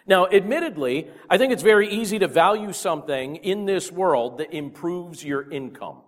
Now, 0.07 0.27
admittedly, 0.27 1.09
I 1.31 1.39
think 1.39 1.53
it's 1.53 1.63
very 1.63 1.89
easy 1.89 2.19
to 2.19 2.29
value 2.29 2.73
something 2.73 3.37
in 3.37 3.65
this 3.65 3.91
world 3.91 4.39
that 4.39 4.55
improves 4.55 5.25
your 5.25 5.51
income. 5.51 6.03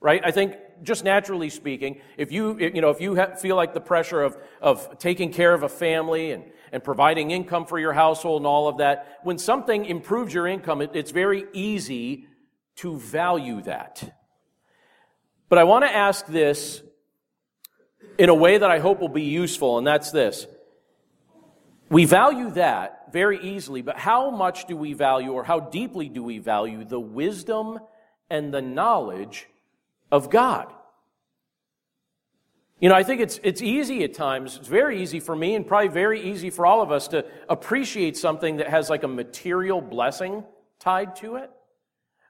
Right? 0.00 0.20
I 0.22 0.32
think 0.32 0.56
just 0.82 1.02
naturally 1.04 1.48
speaking, 1.48 2.00
if 2.18 2.30
you, 2.30 2.58
you 2.58 2.82
know, 2.82 2.90
if 2.90 3.00
you 3.00 3.18
feel 3.40 3.56
like 3.56 3.72
the 3.72 3.80
pressure 3.80 4.22
of, 4.22 4.36
of 4.60 4.98
taking 4.98 5.32
care 5.32 5.54
of 5.54 5.62
a 5.62 5.68
family 5.68 6.32
and, 6.32 6.44
and 6.72 6.84
providing 6.84 7.30
income 7.30 7.64
for 7.64 7.78
your 7.78 7.94
household 7.94 8.40
and 8.40 8.46
all 8.46 8.68
of 8.68 8.78
that, 8.78 9.20
when 9.22 9.38
something 9.38 9.86
improves 9.86 10.34
your 10.34 10.46
income, 10.46 10.82
it, 10.82 10.90
it's 10.94 11.10
very 11.10 11.44
easy 11.54 12.28
to 12.76 12.98
value 12.98 13.62
that. 13.62 14.16
But 15.48 15.58
I 15.58 15.64
want 15.64 15.84
to 15.84 15.94
ask 15.94 16.26
this 16.26 16.82
in 18.18 18.28
a 18.28 18.34
way 18.34 18.58
that 18.58 18.70
I 18.70 18.78
hope 18.78 19.00
will 19.00 19.08
be 19.08 19.22
useful, 19.22 19.78
and 19.78 19.86
that's 19.86 20.10
this. 20.10 20.46
We 21.90 22.04
value 22.06 22.50
that 22.52 23.12
very 23.12 23.40
easily, 23.40 23.82
but 23.82 23.96
how 23.96 24.30
much 24.30 24.66
do 24.66 24.76
we 24.76 24.94
value, 24.94 25.32
or 25.32 25.44
how 25.44 25.60
deeply 25.60 26.08
do 26.08 26.22
we 26.22 26.38
value, 26.38 26.84
the 26.84 27.00
wisdom 27.00 27.78
and 28.30 28.52
the 28.52 28.62
knowledge 28.62 29.46
of 30.10 30.30
God? 30.30 30.72
You 32.80 32.88
know, 32.88 32.96
I 32.96 33.02
think 33.02 33.20
it's, 33.20 33.38
it's 33.42 33.62
easy 33.62 34.02
at 34.02 34.14
times, 34.14 34.56
it's 34.56 34.68
very 34.68 35.02
easy 35.02 35.20
for 35.20 35.36
me, 35.36 35.54
and 35.54 35.66
probably 35.66 35.88
very 35.88 36.30
easy 36.30 36.50
for 36.50 36.66
all 36.66 36.82
of 36.82 36.90
us 36.90 37.08
to 37.08 37.24
appreciate 37.48 38.16
something 38.16 38.56
that 38.56 38.68
has 38.68 38.90
like 38.90 39.04
a 39.04 39.08
material 39.08 39.80
blessing 39.80 40.44
tied 40.80 41.16
to 41.16 41.36
it. 41.36 41.50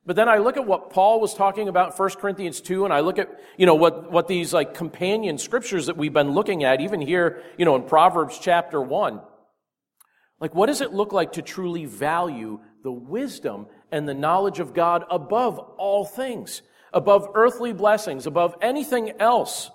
But 0.07 0.17
then 0.17 0.29
I 0.29 0.39
look 0.39 0.57
at 0.59 0.67
what 0.67 0.91
Paul 0.91 1.21
was 1.21 1.35
talking 1.35 1.69
about 1.69 1.99
1 1.99 2.11
Corinthians 2.11 2.61
2 2.61 2.85
and 2.85 2.93
I 2.93 3.01
look 3.01 3.19
at, 3.19 3.41
you 3.57 3.65
know, 3.65 3.75
what, 3.75 4.13
what 4.13 4.29
these 4.29 4.53
like 4.53 4.75
companion 4.75 5.39
scriptures 5.39 5.87
that 5.87 5.97
we've 5.97 6.13
been 6.13 6.33
looking 6.33 6.63
at, 6.65 6.83
even 6.83 7.01
here, 7.01 7.43
you 7.57 7.65
know, 7.65 7.75
in 7.75 7.85
Proverbs 7.85 8.39
chapter 8.39 8.81
1. 8.81 9.21
Like, 10.41 10.55
what 10.55 10.67
does 10.67 10.83
it 10.83 10.93
look 10.93 11.13
like 11.13 11.33
to 11.33 11.43
truly 11.43 11.87
value 11.87 12.61
the 12.83 12.93
wisdom 12.93 13.67
and 13.91 14.07
the 14.07 14.15
knowledge 14.15 14.61
of 14.61 14.75
God 14.75 15.05
above 15.11 15.59
all 15.59 16.05
things, 16.05 16.61
above 16.93 17.29
earthly 17.35 17.73
blessings, 17.73 18.27
above 18.27 18.57
anything 18.61 19.13
else? 19.21 19.71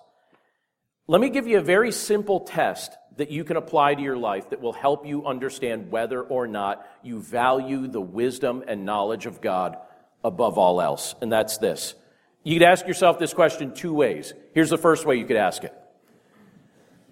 Let 1.08 1.22
me 1.22 1.32
give 1.32 1.48
you 1.48 1.58
a 1.58 1.64
very 1.64 1.92
simple 1.92 2.42
test 2.42 2.96
that 3.18 3.32
you 3.32 3.44
can 3.44 3.58
apply 3.58 3.96
to 3.96 4.02
your 4.02 4.16
life 4.16 4.52
that 4.52 4.62
will 4.62 4.74
help 4.74 5.08
you 5.08 5.26
understand 5.26 5.90
whether 5.90 6.22
or 6.22 6.46
not 6.46 6.86
you 7.02 7.20
value 7.20 7.88
the 7.88 8.00
wisdom 8.00 8.64
and 8.68 8.86
knowledge 8.86 9.26
of 9.26 9.42
God 9.42 9.78
above 10.24 10.58
all 10.58 10.82
else, 10.82 11.16
and 11.22 11.32
that's 11.32 11.58
this. 11.58 11.96
You 12.44 12.56
could 12.56 12.68
ask 12.68 12.88
yourself 12.88 13.20
this 13.20 13.34
question 13.34 13.74
two 13.74 13.94
ways. 13.94 14.34
Here's 14.54 14.70
the 14.70 14.78
first 14.78 15.06
way 15.06 15.18
you 15.18 15.26
could 15.26 15.38
ask 15.38 15.64
it 15.64 15.74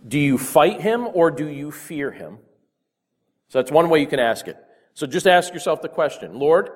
Do 0.08 0.20
you 0.20 0.38
fight 0.38 0.82
him 0.82 1.08
or 1.14 1.32
do 1.32 1.48
you 1.48 1.72
fear 1.72 2.12
him? 2.12 2.40
So 3.50 3.60
that's 3.60 3.72
one 3.72 3.90
way 3.90 4.00
you 4.00 4.08
can 4.08 4.20
ask 4.20 4.48
it. 4.48 4.58
So 4.94 5.06
just 5.06 5.28
ask 5.28 5.54
yourself 5.54 5.82
the 5.82 5.90
question 5.90 6.40
Lord, 6.40 6.70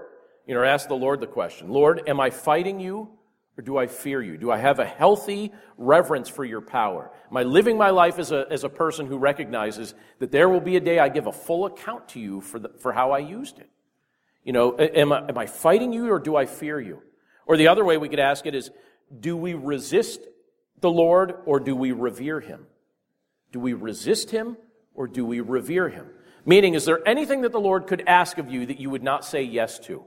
you 0.46 0.54
know, 0.54 0.64
ask 0.64 0.88
the 0.88 0.96
Lord 0.96 1.22
the 1.22 1.28
question 1.28 1.70
Lord, 1.70 2.08
am 2.08 2.20
I 2.20 2.30
fighting 2.30 2.80
you 2.80 3.10
or 3.58 3.64
do 3.64 3.78
I 3.78 3.88
fear 3.88 4.22
you? 4.22 4.38
Do 4.38 4.52
I 4.52 4.58
have 4.58 4.80
a 4.80 4.86
healthy 4.86 5.52
reverence 5.78 6.30
for 6.30 6.46
your 6.46 6.62
power? 6.62 7.12
Am 7.30 7.38
I 7.38 7.44
living 7.44 7.78
my 7.78 7.90
life 7.90 8.20
as 8.20 8.32
a, 8.32 8.46
as 8.50 8.64
a 8.64 8.70
person 8.70 9.08
who 9.08 9.18
recognizes 9.18 9.94
that 10.20 10.32
there 10.32 10.50
will 10.50 10.62
be 10.62 10.78
a 10.78 10.80
day 10.80 11.00
I 11.00 11.10
give 11.10 11.28
a 11.28 11.32
full 11.32 11.66
account 11.66 12.10
to 12.10 12.20
you 12.20 12.42
for, 12.42 12.60
the, 12.60 12.70
for 12.80 12.94
how 12.94 13.12
I 13.12 13.20
used 13.20 13.60
it? 13.60 13.70
You 14.44 14.54
know, 14.54 14.78
am 14.78 15.12
I, 15.12 15.30
am 15.30 15.38
I 15.38 15.46
fighting 15.46 15.94
you 15.94 16.12
or 16.12 16.20
do 16.20 16.36
I 16.36 16.46
fear 16.46 16.80
you? 16.80 17.02
Or 17.46 17.58
the 17.58 17.68
other 17.68 17.86
way 17.86 17.98
we 17.98 18.10
could 18.10 18.20
ask 18.20 18.46
it 18.46 18.56
is, 18.56 18.72
do 19.20 19.36
we 19.36 19.54
resist 19.54 20.22
the 20.80 20.90
Lord 20.90 21.36
or 21.46 21.60
do 21.60 21.76
we 21.76 21.92
revere 21.92 22.40
him? 22.40 22.66
Do 23.52 23.60
we 23.60 23.74
resist 23.74 24.32
him 24.32 24.58
or 24.94 25.08
do 25.08 25.26
we 25.26 25.42
revere 25.42 25.90
him? 25.90 26.08
Meaning, 26.46 26.74
is 26.74 26.86
there 26.86 27.08
anything 27.08 27.42
that 27.42 27.52
the 27.52 27.60
Lord 27.60 27.86
could 27.88 28.04
ask 28.08 28.38
of 28.38 28.50
you 28.50 28.66
that 28.66 28.80
you 28.80 28.90
would 28.90 29.04
not 29.04 29.24
say 29.24 29.44
yes 29.44 29.78
to? 29.80 30.04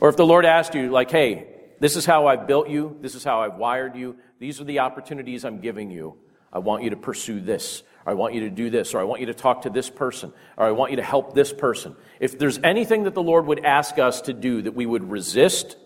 Or 0.00 0.08
if 0.08 0.16
the 0.16 0.26
Lord 0.26 0.44
asked 0.44 0.74
you, 0.74 0.90
like, 0.90 1.10
hey, 1.10 1.46
this 1.80 1.96
is 1.96 2.06
how 2.06 2.26
I've 2.26 2.46
built 2.46 2.68
you, 2.68 2.96
this 3.00 3.14
is 3.14 3.24
how 3.24 3.42
I've 3.42 3.56
wired 3.56 3.96
you, 3.96 4.16
these 4.38 4.60
are 4.60 4.64
the 4.64 4.78
opportunities 4.78 5.44
I'm 5.44 5.60
giving 5.60 5.90
you, 5.90 6.16
I 6.52 6.58
want 6.58 6.84
you 6.84 6.90
to 6.90 6.96
pursue 6.96 7.40
this, 7.40 7.82
or 8.04 8.12
I 8.12 8.14
want 8.14 8.34
you 8.34 8.40
to 8.40 8.50
do 8.50 8.70
this, 8.70 8.94
or 8.94 9.00
I 9.00 9.04
want 9.04 9.20
you 9.20 9.26
to 9.26 9.34
talk 9.34 9.62
to 9.62 9.70
this 9.70 9.88
person, 9.88 10.32
or 10.56 10.66
I 10.66 10.72
want 10.72 10.90
you 10.90 10.96
to 10.96 11.02
help 11.02 11.34
this 11.34 11.52
person. 11.52 11.96
If 12.20 12.38
there's 12.38 12.58
anything 12.62 13.04
that 13.04 13.14
the 13.14 13.22
Lord 13.22 13.46
would 13.46 13.64
ask 13.64 13.98
us 13.98 14.22
to 14.22 14.32
do 14.32 14.62
that 14.62 14.74
we 14.74 14.86
would 14.86 15.10
resist, 15.10 15.76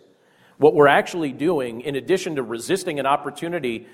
what 0.57 0.75
we're 0.75 0.89
actually 0.89 1.33
doing, 1.33 1.81
in 1.83 1.95
addition 1.95 2.37
to 2.37 2.43
resisting 2.43 2.99
an 2.99 3.07
opportunity 3.07 3.87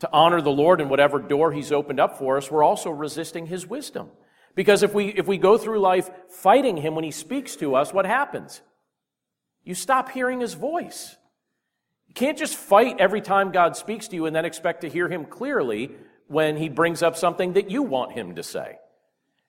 to 0.00 0.10
honor 0.12 0.40
the 0.40 0.50
Lord 0.50 0.80
in 0.80 0.88
whatever 0.88 1.18
door 1.18 1.52
He's 1.52 1.72
opened 1.72 2.00
up 2.00 2.18
for 2.18 2.36
us, 2.36 2.50
we're 2.50 2.62
also 2.62 2.90
resisting 2.90 3.46
His 3.46 3.66
wisdom. 3.66 4.10
Because 4.54 4.82
if 4.82 4.92
we, 4.92 5.08
if 5.08 5.26
we 5.26 5.38
go 5.38 5.56
through 5.56 5.80
life 5.80 6.10
fighting 6.28 6.76
Him 6.76 6.94
when 6.94 7.04
He 7.04 7.10
speaks 7.10 7.56
to 7.56 7.74
us, 7.74 7.92
what 7.92 8.04
happens? 8.04 8.60
You 9.64 9.74
stop 9.74 10.10
hearing 10.10 10.40
His 10.40 10.54
voice. 10.54 11.16
You 12.08 12.14
can't 12.14 12.36
just 12.36 12.56
fight 12.56 12.96
every 12.98 13.20
time 13.20 13.52
God 13.52 13.76
speaks 13.76 14.08
to 14.08 14.16
you 14.16 14.26
and 14.26 14.34
then 14.34 14.44
expect 14.44 14.82
to 14.82 14.88
hear 14.88 15.08
Him 15.08 15.24
clearly 15.24 15.92
when 16.30 16.56
He 16.56 16.68
brings 16.68 17.02
up 17.02 17.16
something 17.16 17.54
that 17.54 17.70
you 17.70 17.82
want 17.82 18.12
Him 18.12 18.36
to 18.36 18.42
say. 18.44 18.76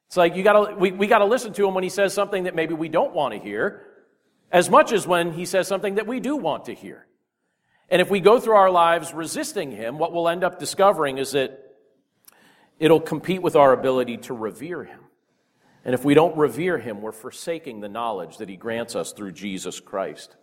It's 0.07 0.17
like 0.17 0.35
you 0.35 0.43
gotta, 0.43 0.75
we, 0.75 0.91
we 0.91 1.05
gotta 1.05 1.25
listen 1.25 1.53
to 1.53 1.67
Him 1.67 1.75
when 1.75 1.83
He 1.83 1.89
says 1.89 2.11
something 2.11 2.45
that 2.45 2.55
maybe 2.55 2.73
we 2.73 2.89
don't 2.89 3.13
want 3.13 3.35
to 3.35 3.39
hear, 3.39 3.85
as 4.51 4.67
much 4.67 4.91
as 4.91 5.05
when 5.05 5.31
He 5.31 5.45
says 5.45 5.67
something 5.67 5.95
that 5.95 6.07
we 6.07 6.19
do 6.19 6.35
want 6.35 6.65
to 6.65 6.73
hear. 6.73 7.05
And 7.87 8.01
if 8.01 8.09
we 8.09 8.19
go 8.19 8.39
through 8.39 8.55
our 8.55 8.71
lives 8.71 9.13
resisting 9.13 9.69
Him, 9.69 9.99
what 9.99 10.11
we'll 10.11 10.27
end 10.27 10.43
up 10.43 10.57
discovering 10.57 11.19
is 11.19 11.33
that 11.33 11.75
it'll 12.79 12.99
compete 12.99 13.43
with 13.43 13.55
our 13.55 13.73
ability 13.73 14.17
to 14.17 14.33
revere 14.33 14.83
Him. 14.83 14.99
And 15.85 15.93
if 15.93 16.03
we 16.03 16.15
don't 16.15 16.35
revere 16.35 16.79
Him, 16.79 17.01
we're 17.01 17.11
forsaking 17.11 17.81
the 17.81 17.89
knowledge 17.89 18.37
that 18.37 18.49
He 18.49 18.55
grants 18.55 18.95
us 18.95 19.11
through 19.11 19.33
Jesus 19.33 19.79
Christ. 19.79 20.35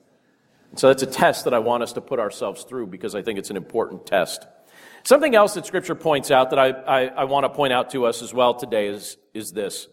And 0.71 0.79
so 0.79 0.87
that's 0.87 1.03
a 1.03 1.07
test 1.07 1.45
that 1.45 1.55
I 1.55 1.59
want 1.59 1.83
us 1.83 1.95
to 1.95 2.01
put 2.01 2.21
ourselves 2.21 2.63
through 2.63 2.87
because 2.87 3.17
I 3.17 3.23
think 3.23 3.41
it's 3.41 3.51
an 3.51 3.57
important 3.57 4.07
test. 4.07 4.47
Something 5.05 5.35
else 5.35 5.55
that 5.55 5.67
Scripture 5.67 5.95
points 5.95 6.31
out 6.31 6.51
that 6.51 6.59
I, 6.59 6.69
I, 6.69 7.07
I 7.07 7.25
want 7.25 7.45
to 7.45 7.51
point 7.51 7.73
out 7.73 7.91
to 7.91 8.05
us 8.07 8.23
as 8.23 8.35
well 8.35 8.55
today 8.55 8.89
is, 8.89 9.17
is 9.35 9.53
this. 9.53 9.89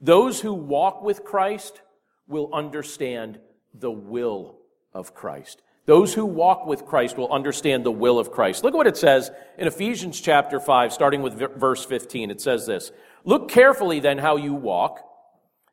Those 0.00 0.40
who 0.40 0.52
walk 0.52 1.02
with 1.02 1.24
Christ 1.24 1.80
will 2.26 2.50
understand 2.52 3.38
the 3.72 3.90
will 3.90 4.58
of 4.92 5.14
Christ. 5.14 5.62
Those 5.86 6.14
who 6.14 6.24
walk 6.24 6.66
with 6.66 6.86
Christ 6.86 7.18
will 7.18 7.30
understand 7.30 7.84
the 7.84 7.90
will 7.90 8.18
of 8.18 8.30
Christ. 8.30 8.64
Look 8.64 8.72
at 8.72 8.76
what 8.76 8.86
it 8.86 8.96
says 8.96 9.30
in 9.58 9.66
Ephesians 9.66 10.20
chapter 10.20 10.58
5, 10.58 10.92
starting 10.92 11.20
with 11.20 11.34
verse 11.34 11.84
15. 11.84 12.30
It 12.30 12.40
says 12.40 12.66
this 12.66 12.90
Look 13.24 13.50
carefully 13.50 14.00
then 14.00 14.18
how 14.18 14.36
you 14.36 14.54
walk, 14.54 15.00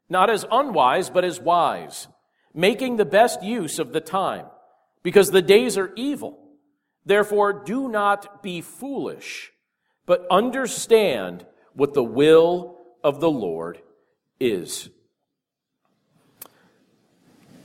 not 0.09 0.29
as 0.29 0.45
unwise, 0.51 1.09
but 1.09 1.23
as 1.23 1.39
wise, 1.39 2.07
making 2.53 2.97
the 2.97 3.05
best 3.05 3.41
use 3.41 3.79
of 3.79 3.93
the 3.93 4.01
time, 4.01 4.47
because 5.01 5.31
the 5.31 5.41
days 5.41 5.77
are 5.77 5.93
evil. 5.95 6.40
Therefore, 7.05 7.53
do 7.53 7.87
not 7.87 8.43
be 8.43 8.61
foolish, 8.61 9.51
but 10.05 10.25
understand 10.29 11.45
what 11.73 11.93
the 11.93 12.03
will 12.03 12.77
of 13.03 13.19
the 13.19 13.31
Lord 13.31 13.81
is. 14.39 14.89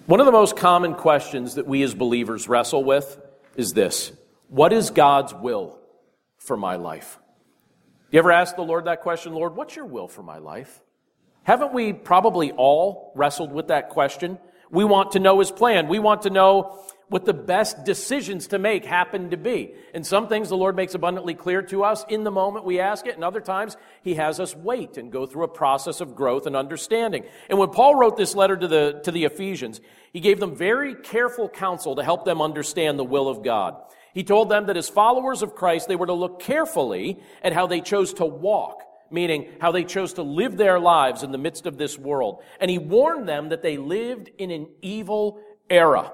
One 0.06 0.20
of 0.20 0.26
the 0.26 0.32
most 0.32 0.56
common 0.56 0.94
questions 0.94 1.56
that 1.56 1.66
we 1.66 1.82
as 1.82 1.94
believers 1.94 2.48
wrestle 2.48 2.84
with 2.84 3.20
is 3.56 3.72
this 3.72 4.12
What 4.48 4.72
is 4.72 4.90
God's 4.90 5.34
will 5.34 5.80
for 6.38 6.56
my 6.56 6.76
life? 6.76 7.18
You 8.10 8.20
ever 8.20 8.30
ask 8.30 8.54
the 8.54 8.62
Lord 8.62 8.84
that 8.84 9.02
question, 9.02 9.34
Lord, 9.34 9.56
what's 9.56 9.74
your 9.74 9.84
will 9.84 10.06
for 10.06 10.22
my 10.22 10.38
life? 10.38 10.80
Haven't 11.42 11.72
we 11.72 11.92
probably 11.92 12.52
all 12.52 13.12
wrestled 13.16 13.52
with 13.52 13.68
that 13.68 13.88
question? 13.88 14.38
We 14.70 14.84
want 14.84 15.12
to 15.12 15.18
know 15.18 15.40
His 15.40 15.50
plan. 15.50 15.88
We 15.88 15.98
want 15.98 16.22
to 16.22 16.30
know 16.30 16.84
what 17.08 17.24
the 17.24 17.32
best 17.32 17.84
decisions 17.84 18.48
to 18.48 18.58
make 18.58 18.84
happen 18.84 19.30
to 19.30 19.36
be. 19.36 19.74
And 19.94 20.04
some 20.04 20.26
things 20.26 20.48
the 20.48 20.56
Lord 20.56 20.74
makes 20.74 20.94
abundantly 20.94 21.34
clear 21.34 21.62
to 21.62 21.84
us 21.84 22.04
in 22.08 22.24
the 22.24 22.32
moment 22.32 22.64
we 22.64 22.80
ask 22.80 23.06
it, 23.06 23.14
and 23.14 23.22
other 23.22 23.40
times 23.40 23.76
He 24.02 24.14
has 24.14 24.40
us 24.40 24.56
wait 24.56 24.96
and 24.96 25.12
go 25.12 25.24
through 25.26 25.44
a 25.44 25.48
process 25.48 26.00
of 26.00 26.16
growth 26.16 26.46
and 26.46 26.56
understanding. 26.56 27.24
And 27.48 27.58
when 27.58 27.70
Paul 27.70 27.94
wrote 27.94 28.16
this 28.16 28.34
letter 28.34 28.56
to 28.56 28.66
the, 28.66 29.00
to 29.04 29.12
the 29.12 29.24
Ephesians, 29.24 29.80
he 30.12 30.20
gave 30.20 30.40
them 30.40 30.56
very 30.56 30.94
careful 30.94 31.48
counsel 31.48 31.96
to 31.96 32.02
help 32.02 32.24
them 32.24 32.42
understand 32.42 32.98
the 32.98 33.04
will 33.04 33.28
of 33.28 33.44
God. 33.44 33.76
He 34.12 34.24
told 34.24 34.48
them 34.48 34.66
that 34.66 34.76
as 34.76 34.88
followers 34.88 35.42
of 35.42 35.54
Christ, 35.54 35.88
they 35.88 35.96
were 35.96 36.06
to 36.06 36.12
look 36.14 36.40
carefully 36.40 37.20
at 37.42 37.52
how 37.52 37.66
they 37.66 37.80
chose 37.80 38.14
to 38.14 38.26
walk 38.26 38.82
meaning 39.08 39.48
how 39.60 39.70
they 39.70 39.84
chose 39.84 40.14
to 40.14 40.22
live 40.22 40.56
their 40.56 40.80
lives 40.80 41.22
in 41.22 41.30
the 41.30 41.38
midst 41.38 41.64
of 41.64 41.78
this 41.78 41.96
world. 41.96 42.42
And 42.58 42.68
he 42.68 42.78
warned 42.78 43.28
them 43.28 43.50
that 43.50 43.62
they 43.62 43.76
lived 43.76 44.30
in 44.36 44.50
an 44.50 44.66
evil 44.82 45.40
era. 45.70 46.12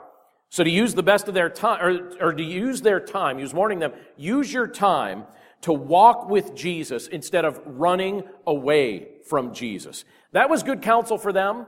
So 0.52 0.62
to 0.62 0.68
use 0.68 0.92
the 0.92 1.02
best 1.02 1.28
of 1.28 1.34
their 1.34 1.48
time, 1.48 1.82
or, 1.82 2.26
or 2.26 2.32
to 2.34 2.42
use 2.42 2.82
their 2.82 3.00
time, 3.00 3.38
he 3.38 3.42
was 3.42 3.54
warning 3.54 3.78
them, 3.78 3.94
use 4.18 4.52
your 4.52 4.66
time 4.66 5.24
to 5.62 5.72
walk 5.72 6.28
with 6.28 6.54
Jesus 6.54 7.06
instead 7.06 7.46
of 7.46 7.58
running 7.64 8.24
away 8.46 9.08
from 9.26 9.54
Jesus. 9.54 10.04
That 10.32 10.50
was 10.50 10.62
good 10.62 10.82
counsel 10.82 11.16
for 11.16 11.32
them, 11.32 11.64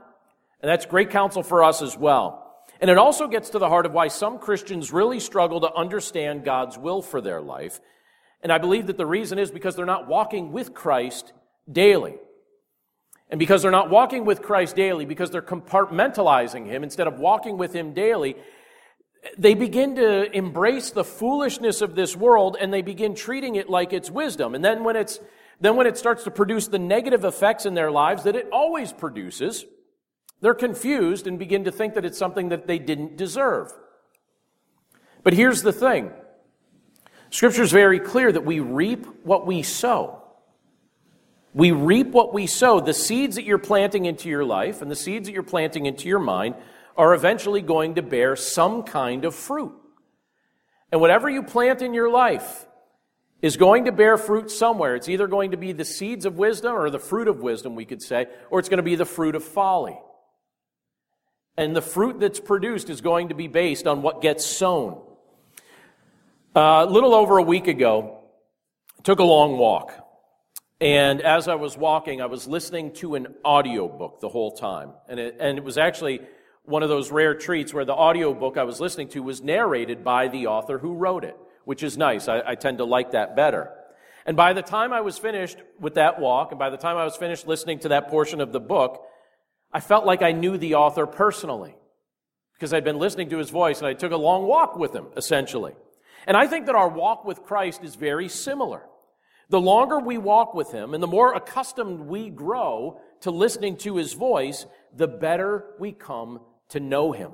and 0.61 0.69
that's 0.69 0.85
great 0.85 1.09
counsel 1.09 1.41
for 1.41 1.63
us 1.63 1.81
as 1.81 1.97
well. 1.97 2.63
And 2.79 2.91
it 2.91 2.99
also 2.99 3.27
gets 3.27 3.49
to 3.49 3.59
the 3.59 3.69
heart 3.69 3.87
of 3.87 3.91
why 3.91 4.07
some 4.07 4.37
Christians 4.37 4.93
really 4.93 5.19
struggle 5.19 5.61
to 5.61 5.73
understand 5.73 6.45
God's 6.45 6.77
will 6.77 7.01
for 7.01 7.21
their 7.21 7.41
life. 7.41 7.81
And 8.43 8.51
I 8.51 8.59
believe 8.59 8.85
that 8.85 8.97
the 8.97 9.07
reason 9.07 9.39
is 9.39 9.49
because 9.49 9.75
they're 9.75 9.87
not 9.87 10.07
walking 10.07 10.51
with 10.51 10.75
Christ 10.75 11.33
daily. 11.71 12.17
And 13.31 13.39
because 13.39 13.63
they're 13.63 13.71
not 13.71 13.89
walking 13.89 14.25
with 14.25 14.43
Christ 14.43 14.75
daily, 14.75 15.05
because 15.05 15.31
they're 15.31 15.41
compartmentalizing 15.41 16.67
Him 16.67 16.83
instead 16.83 17.07
of 17.07 17.17
walking 17.17 17.57
with 17.57 17.73
Him 17.73 17.91
daily, 17.91 18.35
they 19.37 19.53
begin 19.53 19.95
to 19.95 20.31
embrace 20.35 20.91
the 20.91 21.03
foolishness 21.03 21.81
of 21.81 21.95
this 21.95 22.15
world 22.15 22.57
and 22.59 22.73
they 22.73 22.81
begin 22.81 23.15
treating 23.15 23.55
it 23.55 23.69
like 23.69 23.93
it's 23.93 24.09
wisdom. 24.09 24.55
And 24.55 24.63
then 24.63 24.83
when 24.83 24.95
it's 24.95 25.19
then 25.59 25.77
when 25.77 25.87
it 25.87 25.97
starts 25.97 26.25
to 26.25 26.31
produce 26.31 26.67
the 26.67 26.79
negative 26.79 27.23
effects 27.23 27.65
in 27.65 27.75
their 27.75 27.89
lives 27.89 28.23
that 28.23 28.35
it 28.35 28.49
always 28.51 28.91
produces, 28.91 29.65
they're 30.41 30.53
confused 30.53 31.27
and 31.27 31.39
begin 31.39 31.63
to 31.63 31.71
think 31.71 31.93
that 31.93 32.05
it's 32.05 32.17
something 32.17 32.49
that 32.49 32.67
they 32.67 32.77
didn't 32.77 33.15
deserve. 33.15 33.73
But 35.23 35.33
here's 35.33 35.61
the 35.61 35.71
thing. 35.71 36.11
Scripture 37.29 37.63
is 37.63 37.71
very 37.71 37.99
clear 37.99 38.31
that 38.31 38.45
we 38.45 38.59
reap 38.59 39.05
what 39.25 39.47
we 39.47 39.63
sow. 39.63 40.21
We 41.53 41.71
reap 41.71 42.07
what 42.07 42.33
we 42.33 42.47
sow. 42.47 42.81
The 42.81 42.93
seeds 42.93 43.37
that 43.37 43.45
you're 43.45 43.57
planting 43.57 44.05
into 44.05 44.29
your 44.29 44.43
life 44.43 44.81
and 44.81 44.91
the 44.91 44.95
seeds 44.95 45.27
that 45.27 45.33
you're 45.33 45.41
planting 45.41 45.85
into 45.85 46.09
your 46.09 46.19
mind 46.19 46.55
are 46.97 47.13
eventually 47.13 47.61
going 47.61 47.95
to 47.95 48.01
bear 48.01 48.35
some 48.35 48.83
kind 48.83 49.25
of 49.25 49.35
fruit. 49.35 49.73
And 50.91 51.01
whatever 51.01 51.29
you 51.29 51.43
plant 51.43 51.81
in 51.81 51.93
your 51.93 52.09
life 52.09 52.65
is 53.41 53.57
going 53.57 53.85
to 53.85 53.91
bear 53.91 54.17
fruit 54.17 54.49
somewhere. 54.49 54.95
It's 54.95 55.09
either 55.09 55.27
going 55.27 55.51
to 55.51 55.57
be 55.57 55.71
the 55.71 55.85
seeds 55.85 56.25
of 56.25 56.37
wisdom 56.37 56.73
or 56.73 56.89
the 56.89 56.99
fruit 56.99 57.27
of 57.27 57.41
wisdom, 57.41 57.75
we 57.75 57.85
could 57.85 58.01
say, 58.01 58.27
or 58.49 58.59
it's 58.59 58.69
going 58.69 58.77
to 58.77 58.83
be 58.83 58.95
the 58.95 59.05
fruit 59.05 59.35
of 59.35 59.43
folly. 59.43 59.99
And 61.57 61.75
the 61.75 61.81
fruit 61.81 62.19
that's 62.19 62.39
produced 62.39 62.89
is 62.89 63.01
going 63.01 63.29
to 63.29 63.35
be 63.35 63.47
based 63.47 63.87
on 63.87 64.01
what 64.01 64.21
gets 64.21 64.45
sown. 64.45 65.01
Uh, 66.55 66.85
a 66.87 66.91
little 66.91 67.13
over 67.13 67.37
a 67.37 67.43
week 67.43 67.67
ago, 67.67 68.19
I 68.97 69.01
took 69.03 69.19
a 69.19 69.23
long 69.23 69.57
walk. 69.57 69.93
And 70.81 71.21
as 71.21 71.47
I 71.47 71.55
was 71.55 71.77
walking, 71.77 72.21
I 72.21 72.25
was 72.25 72.47
listening 72.47 72.93
to 72.95 73.15
an 73.15 73.27
audiobook 73.45 74.19
the 74.19 74.29
whole 74.29 74.51
time. 74.51 74.91
And 75.07 75.19
it, 75.19 75.37
and 75.39 75.57
it 75.57 75.63
was 75.63 75.77
actually 75.77 76.21
one 76.65 76.83
of 76.83 76.89
those 76.89 77.11
rare 77.11 77.35
treats 77.35 77.73
where 77.73 77.85
the 77.85 77.93
audiobook 77.93 78.57
I 78.57 78.63
was 78.63 78.79
listening 78.79 79.09
to 79.09 79.21
was 79.21 79.41
narrated 79.41 80.03
by 80.03 80.27
the 80.27 80.47
author 80.47 80.79
who 80.79 80.93
wrote 80.93 81.23
it, 81.23 81.37
which 81.63 81.83
is 81.83 81.97
nice. 81.97 82.27
I, 82.27 82.41
I, 82.45 82.55
tend 82.55 82.79
to 82.79 82.85
like 82.85 83.11
that 83.11 83.35
better. 83.35 83.71
And 84.25 84.35
by 84.35 84.53
the 84.53 84.63
time 84.63 84.91
I 84.91 85.01
was 85.01 85.17
finished 85.17 85.57
with 85.79 85.95
that 85.95 86.19
walk, 86.19 86.51
and 86.51 86.59
by 86.59 86.69
the 86.71 86.77
time 86.77 86.97
I 86.97 87.05
was 87.05 87.15
finished 87.15 87.47
listening 87.47 87.79
to 87.79 87.89
that 87.89 88.09
portion 88.09 88.41
of 88.41 88.51
the 88.51 88.59
book, 88.59 89.03
I 89.71 89.79
felt 89.79 90.05
like 90.05 90.21
I 90.21 90.31
knew 90.31 90.57
the 90.57 90.75
author 90.75 91.05
personally 91.05 91.75
because 92.53 92.73
I'd 92.73 92.83
been 92.83 92.99
listening 92.99 93.29
to 93.29 93.37
his 93.37 93.49
voice 93.49 93.79
and 93.79 93.87
I 93.87 93.93
took 93.93 94.11
a 94.11 94.17
long 94.17 94.47
walk 94.47 94.75
with 94.75 94.93
him, 94.93 95.07
essentially. 95.15 95.73
And 96.25 96.35
I 96.35 96.47
think 96.47 96.65
that 96.65 96.75
our 96.75 96.89
walk 96.89 97.25
with 97.25 97.43
Christ 97.43 97.83
is 97.83 97.95
very 97.95 98.29
similar. 98.29 98.83
The 99.49 99.61
longer 99.61 99.99
we 99.99 100.17
walk 100.17 100.55
with 100.55 100.71
him 100.71 100.95
and 100.95 101.03
the 101.03 101.07
more 101.07 101.35
accustomed 101.35 101.99
we 102.07 102.29
grow 102.29 102.99
to 103.21 103.29
listening 103.29 103.77
to 103.77 103.97
his 103.97 104.13
voice, 104.13 104.65
the 104.95 105.07
better 105.07 105.65
we 105.77 105.91
come 105.91 106.39
to 106.69 106.79
know 106.79 107.11
him. 107.11 107.31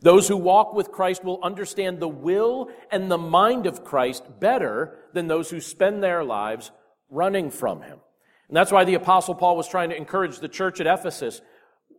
Those 0.00 0.26
who 0.26 0.36
walk 0.36 0.74
with 0.74 0.90
Christ 0.90 1.24
will 1.24 1.42
understand 1.42 2.00
the 2.00 2.08
will 2.08 2.70
and 2.90 3.10
the 3.10 3.18
mind 3.18 3.66
of 3.66 3.84
Christ 3.84 4.24
better 4.40 4.98
than 5.12 5.28
those 5.28 5.48
who 5.50 5.60
spend 5.60 6.02
their 6.02 6.24
lives 6.24 6.72
running 7.08 7.50
from 7.50 7.82
him. 7.82 8.00
And 8.48 8.56
that's 8.56 8.72
why 8.72 8.84
the 8.84 8.94
apostle 8.94 9.34
Paul 9.34 9.56
was 9.56 9.68
trying 9.68 9.90
to 9.90 9.96
encourage 9.96 10.38
the 10.38 10.48
church 10.48 10.80
at 10.80 10.86
Ephesus. 10.86 11.40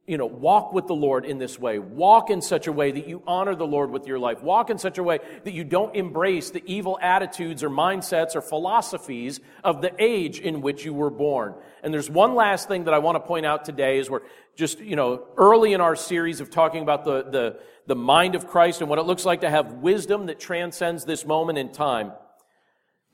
You 0.05 0.17
know, 0.17 0.25
walk 0.25 0.73
with 0.73 0.87
the 0.87 0.95
Lord 0.95 1.23
in 1.23 1.37
this 1.37 1.57
way. 1.57 1.79
Walk 1.79 2.29
in 2.29 2.41
such 2.41 2.67
a 2.67 2.73
way 2.73 2.91
that 2.91 3.07
you 3.07 3.23
honor 3.25 3.55
the 3.55 3.65
Lord 3.65 3.89
with 3.89 4.05
your 4.05 4.19
life. 4.19 4.43
Walk 4.43 4.69
in 4.69 4.77
such 4.77 4.97
a 4.97 5.03
way 5.03 5.19
that 5.45 5.53
you 5.53 5.63
don't 5.63 5.95
embrace 5.95 6.49
the 6.49 6.61
evil 6.65 6.99
attitudes 7.01 7.63
or 7.63 7.69
mindsets 7.69 8.35
or 8.35 8.41
philosophies 8.41 9.39
of 9.63 9.81
the 9.81 9.93
age 9.99 10.41
in 10.41 10.59
which 10.59 10.83
you 10.83 10.93
were 10.93 11.09
born. 11.09 11.55
And 11.83 11.93
there's 11.93 12.09
one 12.09 12.35
last 12.35 12.67
thing 12.67 12.83
that 12.83 12.93
I 12.93 12.99
want 12.99 13.15
to 13.15 13.21
point 13.21 13.45
out 13.45 13.63
today 13.63 13.97
is 13.97 14.09
we're 14.09 14.23
just, 14.57 14.79
you 14.79 14.97
know, 14.97 15.25
early 15.37 15.71
in 15.71 15.79
our 15.79 15.95
series 15.95 16.41
of 16.41 16.49
talking 16.49 16.83
about 16.83 17.05
the, 17.05 17.23
the, 17.23 17.59
the 17.87 17.95
mind 17.95 18.35
of 18.35 18.47
Christ 18.47 18.81
and 18.81 18.89
what 18.89 18.99
it 18.99 19.03
looks 19.03 19.23
like 19.23 19.41
to 19.41 19.49
have 19.49 19.71
wisdom 19.71 20.25
that 20.25 20.37
transcends 20.37 21.05
this 21.05 21.25
moment 21.25 21.57
in 21.57 21.71
time. 21.71 22.11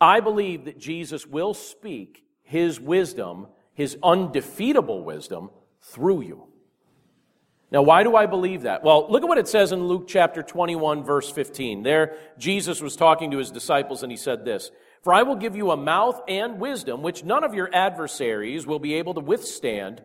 I 0.02 0.22
believe 0.22 0.66
that 0.66 0.80
Jesus 0.80 1.28
will 1.28 1.54
speak 1.54 2.24
his 2.42 2.80
wisdom, 2.80 3.46
his 3.76 3.96
undefeatable 4.02 5.04
wisdom, 5.04 5.52
through 5.82 6.22
you. 6.22 6.48
Now, 7.72 7.84
why 7.84 8.04
do 8.04 8.16
I 8.16 8.26
believe 8.26 8.64
that? 8.64 8.84
Well, 8.84 9.08
look 9.12 9.22
at 9.22 9.30
what 9.30 9.38
it 9.38 9.48
says 9.48 9.72
in 9.72 9.88
Luke 9.88 10.08
chapter 10.08 10.42
21, 10.42 11.04
verse 11.04 11.30
15. 11.30 11.84
There, 11.84 12.18
Jesus 12.40 12.82
was 12.82 12.96
talking 12.96 13.30
to 13.32 13.38
his 13.38 13.52
disciples 13.52 14.02
and 14.02 14.12
he 14.12 14.18
said 14.18 14.44
this 14.44 14.72
For 15.04 15.14
I 15.14 15.22
will 15.22 15.36
give 15.36 15.56
you 15.56 15.70
a 15.70 15.78
mouth 15.78 16.20
and 16.28 16.60
wisdom 16.60 17.04
which 17.04 17.24
none 17.24 17.44
of 17.44 17.54
your 17.54 17.70
adversaries 17.74 18.66
will 18.66 18.80
be 18.80 18.96
able 18.96 19.14
to 19.14 19.22
withstand 19.22 20.02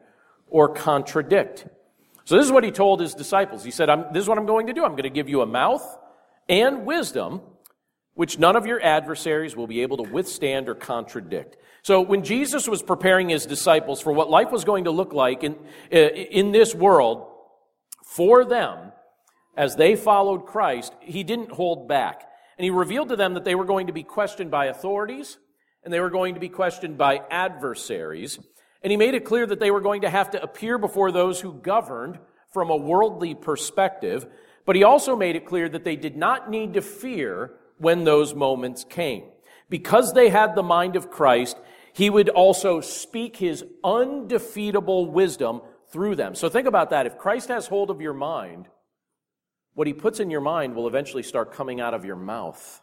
or 0.46 0.68
contradict. 0.74 1.66
So, 2.26 2.36
this 2.36 2.44
is 2.44 2.52
what 2.52 2.64
he 2.64 2.70
told 2.70 3.00
his 3.00 3.14
disciples. 3.14 3.64
He 3.64 3.70
said, 3.70 3.88
This 4.12 4.24
is 4.24 4.28
what 4.28 4.36
I'm 4.36 4.46
going 4.46 4.66
to 4.66 4.74
do. 4.74 4.84
I'm 4.84 4.92
going 4.92 5.04
to 5.04 5.10
give 5.10 5.30
you 5.30 5.40
a 5.40 5.46
mouth 5.46 5.84
and 6.48 6.84
wisdom 6.84 7.40
which 8.12 8.38
none 8.38 8.56
of 8.56 8.66
your 8.66 8.80
adversaries 8.80 9.56
will 9.56 9.66
be 9.66 9.80
able 9.80 9.96
to 9.96 10.10
withstand 10.10 10.68
or 10.68 10.74
contradict. 10.74 11.56
So 11.82 12.00
when 12.00 12.22
Jesus 12.22 12.68
was 12.68 12.82
preparing 12.82 13.28
his 13.28 13.44
disciples 13.44 14.00
for 14.00 14.12
what 14.12 14.30
life 14.30 14.52
was 14.52 14.64
going 14.64 14.84
to 14.84 14.90
look 14.90 15.12
like 15.12 15.42
in, 15.42 15.56
uh, 15.92 15.96
in 15.96 16.52
this 16.52 16.74
world, 16.74 17.33
for 18.04 18.44
them 18.44 18.92
as 19.56 19.76
they 19.76 19.96
followed 19.96 20.46
Christ, 20.46 20.92
he 21.00 21.22
didn't 21.22 21.52
hold 21.52 21.88
back. 21.88 22.28
And 22.58 22.64
he 22.64 22.70
revealed 22.70 23.08
to 23.08 23.16
them 23.16 23.34
that 23.34 23.44
they 23.44 23.54
were 23.54 23.64
going 23.64 23.88
to 23.88 23.92
be 23.92 24.02
questioned 24.02 24.50
by 24.50 24.66
authorities 24.66 25.38
and 25.84 25.92
they 25.92 26.00
were 26.00 26.10
going 26.10 26.34
to 26.34 26.40
be 26.40 26.48
questioned 26.48 26.96
by 26.96 27.20
adversaries. 27.30 28.38
And 28.82 28.90
he 28.90 28.96
made 28.96 29.14
it 29.14 29.24
clear 29.24 29.46
that 29.46 29.60
they 29.60 29.70
were 29.70 29.80
going 29.80 30.02
to 30.02 30.10
have 30.10 30.30
to 30.30 30.42
appear 30.42 30.78
before 30.78 31.12
those 31.12 31.40
who 31.40 31.52
governed 31.52 32.18
from 32.52 32.70
a 32.70 32.76
worldly 32.76 33.34
perspective. 33.34 34.26
But 34.64 34.76
he 34.76 34.84
also 34.84 35.14
made 35.14 35.36
it 35.36 35.46
clear 35.46 35.68
that 35.68 35.84
they 35.84 35.96
did 35.96 36.16
not 36.16 36.50
need 36.50 36.74
to 36.74 36.82
fear 36.82 37.52
when 37.78 38.04
those 38.04 38.34
moments 38.34 38.84
came. 38.84 39.24
Because 39.68 40.12
they 40.12 40.28
had 40.28 40.54
the 40.54 40.62
mind 40.62 40.96
of 40.96 41.10
Christ, 41.10 41.56
he 41.92 42.10
would 42.10 42.28
also 42.28 42.80
speak 42.80 43.36
his 43.36 43.64
undefeatable 43.82 45.06
wisdom 45.06 45.60
through 45.94 46.16
them. 46.16 46.34
So 46.34 46.48
think 46.48 46.66
about 46.66 46.90
that. 46.90 47.06
If 47.06 47.18
Christ 47.18 47.48
has 47.50 47.68
hold 47.68 47.88
of 47.88 48.00
your 48.00 48.12
mind, 48.12 48.66
what 49.74 49.86
he 49.86 49.92
puts 49.92 50.18
in 50.18 50.28
your 50.28 50.40
mind 50.40 50.74
will 50.74 50.88
eventually 50.88 51.22
start 51.22 51.52
coming 51.52 51.80
out 51.80 51.94
of 51.94 52.04
your 52.04 52.16
mouth. 52.16 52.82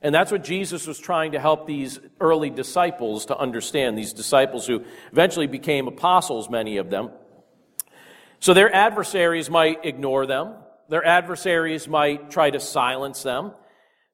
And 0.00 0.14
that's 0.14 0.32
what 0.32 0.42
Jesus 0.42 0.86
was 0.86 0.98
trying 0.98 1.32
to 1.32 1.38
help 1.38 1.66
these 1.66 2.00
early 2.20 2.48
disciples 2.48 3.26
to 3.26 3.36
understand, 3.36 3.98
these 3.98 4.14
disciples 4.14 4.66
who 4.66 4.82
eventually 5.12 5.46
became 5.46 5.86
apostles, 5.88 6.48
many 6.48 6.78
of 6.78 6.88
them. 6.88 7.10
So 8.40 8.54
their 8.54 8.74
adversaries 8.74 9.50
might 9.50 9.84
ignore 9.84 10.24
them, 10.24 10.54
their 10.88 11.04
adversaries 11.04 11.86
might 11.86 12.30
try 12.30 12.48
to 12.48 12.60
silence 12.60 13.22
them, 13.22 13.52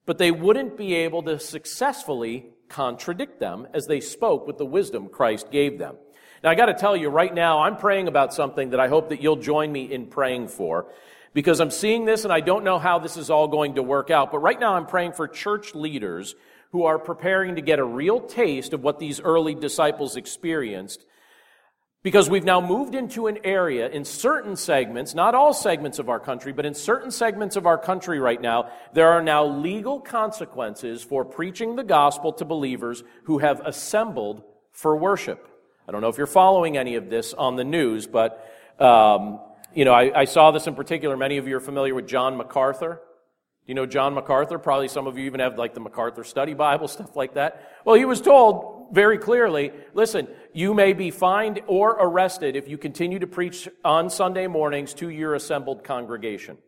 but 0.07 0.19
they 0.19 0.33
wouldn't 0.33 0.77
be 0.77 0.93
able 0.97 1.23
to 1.23 1.39
successfully 1.39 2.47
contradict 2.69 3.39
them 3.39 3.69
as 3.73 3.87
they 3.87 4.01
spoke 4.01 4.45
with 4.49 4.59
the 4.59 4.67
wisdom 4.67 5.09
Christ 5.09 5.53
gave 5.53 5.79
them. 5.79 5.95
Now, 6.43 6.51
I 6.51 6.55
got 6.55 6.67
to 6.67 6.75
tell 6.75 6.97
you, 6.97 7.09
right 7.09 7.33
now, 7.33 7.61
I'm 7.61 7.77
praying 7.77 8.09
about 8.09 8.33
something 8.33 8.71
that 8.71 8.81
I 8.81 8.89
hope 8.89 9.09
that 9.09 9.21
you'll 9.21 9.37
join 9.37 9.73
me 9.73 9.93
in 9.93 10.07
praying 10.07 10.49
for 10.49 10.87
because 11.35 11.61
I'm 11.61 11.71
seeing 11.71 12.05
this 12.05 12.25
and 12.25 12.33
I 12.33 12.41
don't 12.41 12.65
know 12.65 12.79
how 12.79 12.99
this 12.99 13.17
is 13.17 13.31
all 13.31 13.49
going 13.49 13.75
to 13.75 13.83
work 13.83 14.11
out. 14.11 14.31
But 14.31 14.39
right 14.39 14.59
now, 14.59 14.75
I'm 14.75 14.87
praying 14.87 15.13
for 15.13 15.27
church 15.29 15.75
leaders 15.75 16.35
who 16.73 16.85
are 16.85 16.99
preparing 16.99 17.57
to 17.57 17.63
get 17.63 17.79
a 17.79 17.85
real 17.85 18.21
taste 18.21 18.73
of 18.73 18.83
what 18.83 18.99
these 18.99 19.21
early 19.21 19.55
disciples 19.55 20.17
experienced 20.17 21.05
because 22.03 22.31
we've 22.31 22.45
now 22.45 22.61
moved 22.61 22.95
into 22.95 23.27
an 23.27 23.39
area 23.43 23.89
in 23.89 24.05
certain 24.05 24.55
segments, 24.55 25.15
not 25.15 25.35
all 25.35 25.53
segments 25.53 25.99
of 25.99 26.09
our 26.09 26.21
country, 26.21 26.53
but 26.53 26.65
in 26.65 26.75
certain 26.75 27.11
segments 27.11 27.57
of 27.57 27.67
our 27.67 27.77
country 27.77 28.21
right 28.21 28.41
now, 28.41 28.71
there 28.93 29.09
are 29.09 29.23
now 29.23 29.45
legal 29.45 30.01
consequences 30.01 31.03
for 31.03 31.25
preaching 31.25 31.75
the 31.75 31.83
gospel 31.83 32.33
to 32.35 32.45
believers 32.45 33.03
who 33.25 33.39
have 33.39 33.61
assembled 33.67 34.45
for 34.71 34.97
worship. 34.97 35.49
I 35.89 35.91
don't 35.91 36.03
know 36.03 36.09
if 36.09 36.19
you're 36.19 36.27
following 36.27 36.77
any 36.77 36.97
of 36.97 37.09
this 37.09 37.33
on 37.33 37.57
the 37.57 37.65
news, 37.65 38.07
but 38.07 38.47
um, 38.79 39.41
you 39.75 39.87
know, 39.87 39.95
I, 39.95 40.21
I, 40.21 40.25
saw 40.27 40.51
this 40.51 40.67
in 40.67 40.75
particular. 40.75 41.17
Many 41.17 41.39
of 41.39 41.49
you 41.49 41.57
are 41.57 41.61
familiar 41.61 41.95
with 41.95 42.07
John 42.07 42.37
MacArthur. 42.37 43.01
Do 43.01 43.65
you 43.67 43.75
know 43.75 43.87
John 43.87 44.13
MacArthur? 44.13 44.59
Probably 44.59 44.89
some 44.89 45.07
of 45.07 45.17
you 45.17 45.25
even 45.25 45.41
have 45.41 45.57
like 45.57 45.73
the 45.73 45.81
MacArthur 45.81 46.25
Study 46.25 46.53
Bible, 46.53 46.89
stuff 46.89 47.17
like 47.17 47.35
that. 47.35 47.81
Well, 47.87 47.97
he 47.97 48.05
was 48.05 48.21
told 48.21 48.89
very 48.93 49.17
clearly, 49.17 49.73
listen, 49.95 50.29
you 50.53 50.75
may 50.75 50.93
be 50.93 51.11
fined 51.11 51.63
or 51.67 51.97
arrested 51.99 52.55
if 52.55 52.69
you 52.69 52.77
continue 52.77 53.19
to 53.21 53.27
preach 53.27 53.67
on 53.83 54.11
Sunday 54.11 54.47
mornings 54.47 54.93
to 54.95 55.09
your 55.09 55.35
assembled 55.35 55.85
congregation. 55.85 56.59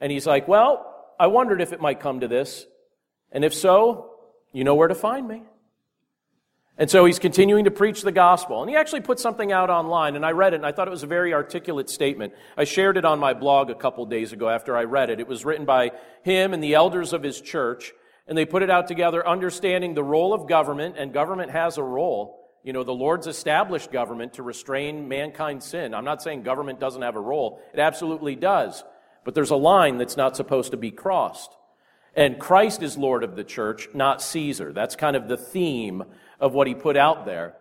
And 0.00 0.10
he's 0.10 0.26
like, 0.26 0.48
well, 0.48 1.14
I 1.20 1.28
wondered 1.28 1.60
if 1.60 1.72
it 1.72 1.80
might 1.80 2.00
come 2.00 2.20
to 2.20 2.28
this. 2.28 2.66
And 3.30 3.44
if 3.44 3.54
so, 3.54 4.10
you 4.52 4.64
know 4.64 4.74
where 4.74 4.88
to 4.88 4.94
find 4.96 5.28
me. 5.28 5.42
And 6.78 6.88
so 6.88 7.04
he's 7.04 7.18
continuing 7.18 7.64
to 7.64 7.72
preach 7.72 8.02
the 8.02 8.12
gospel. 8.12 8.62
And 8.62 8.70
he 8.70 8.76
actually 8.76 9.00
put 9.00 9.18
something 9.18 9.50
out 9.50 9.68
online, 9.68 10.14
and 10.14 10.24
I 10.24 10.30
read 10.30 10.52
it, 10.52 10.56
and 10.56 10.66
I 10.66 10.70
thought 10.70 10.86
it 10.86 10.92
was 10.92 11.02
a 11.02 11.08
very 11.08 11.34
articulate 11.34 11.90
statement. 11.90 12.32
I 12.56 12.64
shared 12.64 12.96
it 12.96 13.04
on 13.04 13.18
my 13.18 13.34
blog 13.34 13.68
a 13.68 13.74
couple 13.74 14.06
days 14.06 14.32
ago 14.32 14.48
after 14.48 14.76
I 14.76 14.84
read 14.84 15.10
it. 15.10 15.18
It 15.18 15.26
was 15.26 15.44
written 15.44 15.66
by 15.66 15.90
him 16.22 16.54
and 16.54 16.62
the 16.62 16.74
elders 16.74 17.12
of 17.12 17.24
his 17.24 17.40
church, 17.40 17.92
and 18.28 18.38
they 18.38 18.46
put 18.46 18.62
it 18.62 18.70
out 18.70 18.86
together 18.86 19.26
understanding 19.26 19.94
the 19.94 20.04
role 20.04 20.32
of 20.32 20.48
government, 20.48 20.94
and 20.96 21.12
government 21.12 21.50
has 21.50 21.78
a 21.78 21.82
role. 21.82 22.48
You 22.62 22.72
know, 22.72 22.84
the 22.84 22.92
Lord's 22.92 23.26
established 23.26 23.90
government 23.90 24.34
to 24.34 24.44
restrain 24.44 25.08
mankind's 25.08 25.66
sin. 25.66 25.94
I'm 25.94 26.04
not 26.04 26.22
saying 26.22 26.44
government 26.44 26.78
doesn't 26.78 27.02
have 27.02 27.16
a 27.16 27.20
role, 27.20 27.60
it 27.74 27.80
absolutely 27.80 28.36
does. 28.36 28.84
But 29.24 29.34
there's 29.34 29.50
a 29.50 29.56
line 29.56 29.98
that's 29.98 30.16
not 30.16 30.36
supposed 30.36 30.70
to 30.70 30.76
be 30.76 30.92
crossed. 30.92 31.50
And 32.14 32.38
Christ 32.38 32.82
is 32.82 32.96
Lord 32.96 33.24
of 33.24 33.36
the 33.36 33.44
church, 33.44 33.88
not 33.94 34.22
Caesar. 34.22 34.72
That's 34.72 34.96
kind 34.96 35.16
of 35.16 35.28
the 35.28 35.36
theme 35.36 36.04
of 36.40 36.54
what 36.54 36.66
he 36.66 36.74
put 36.74 36.96
out 36.96 37.26
there. 37.26 37.54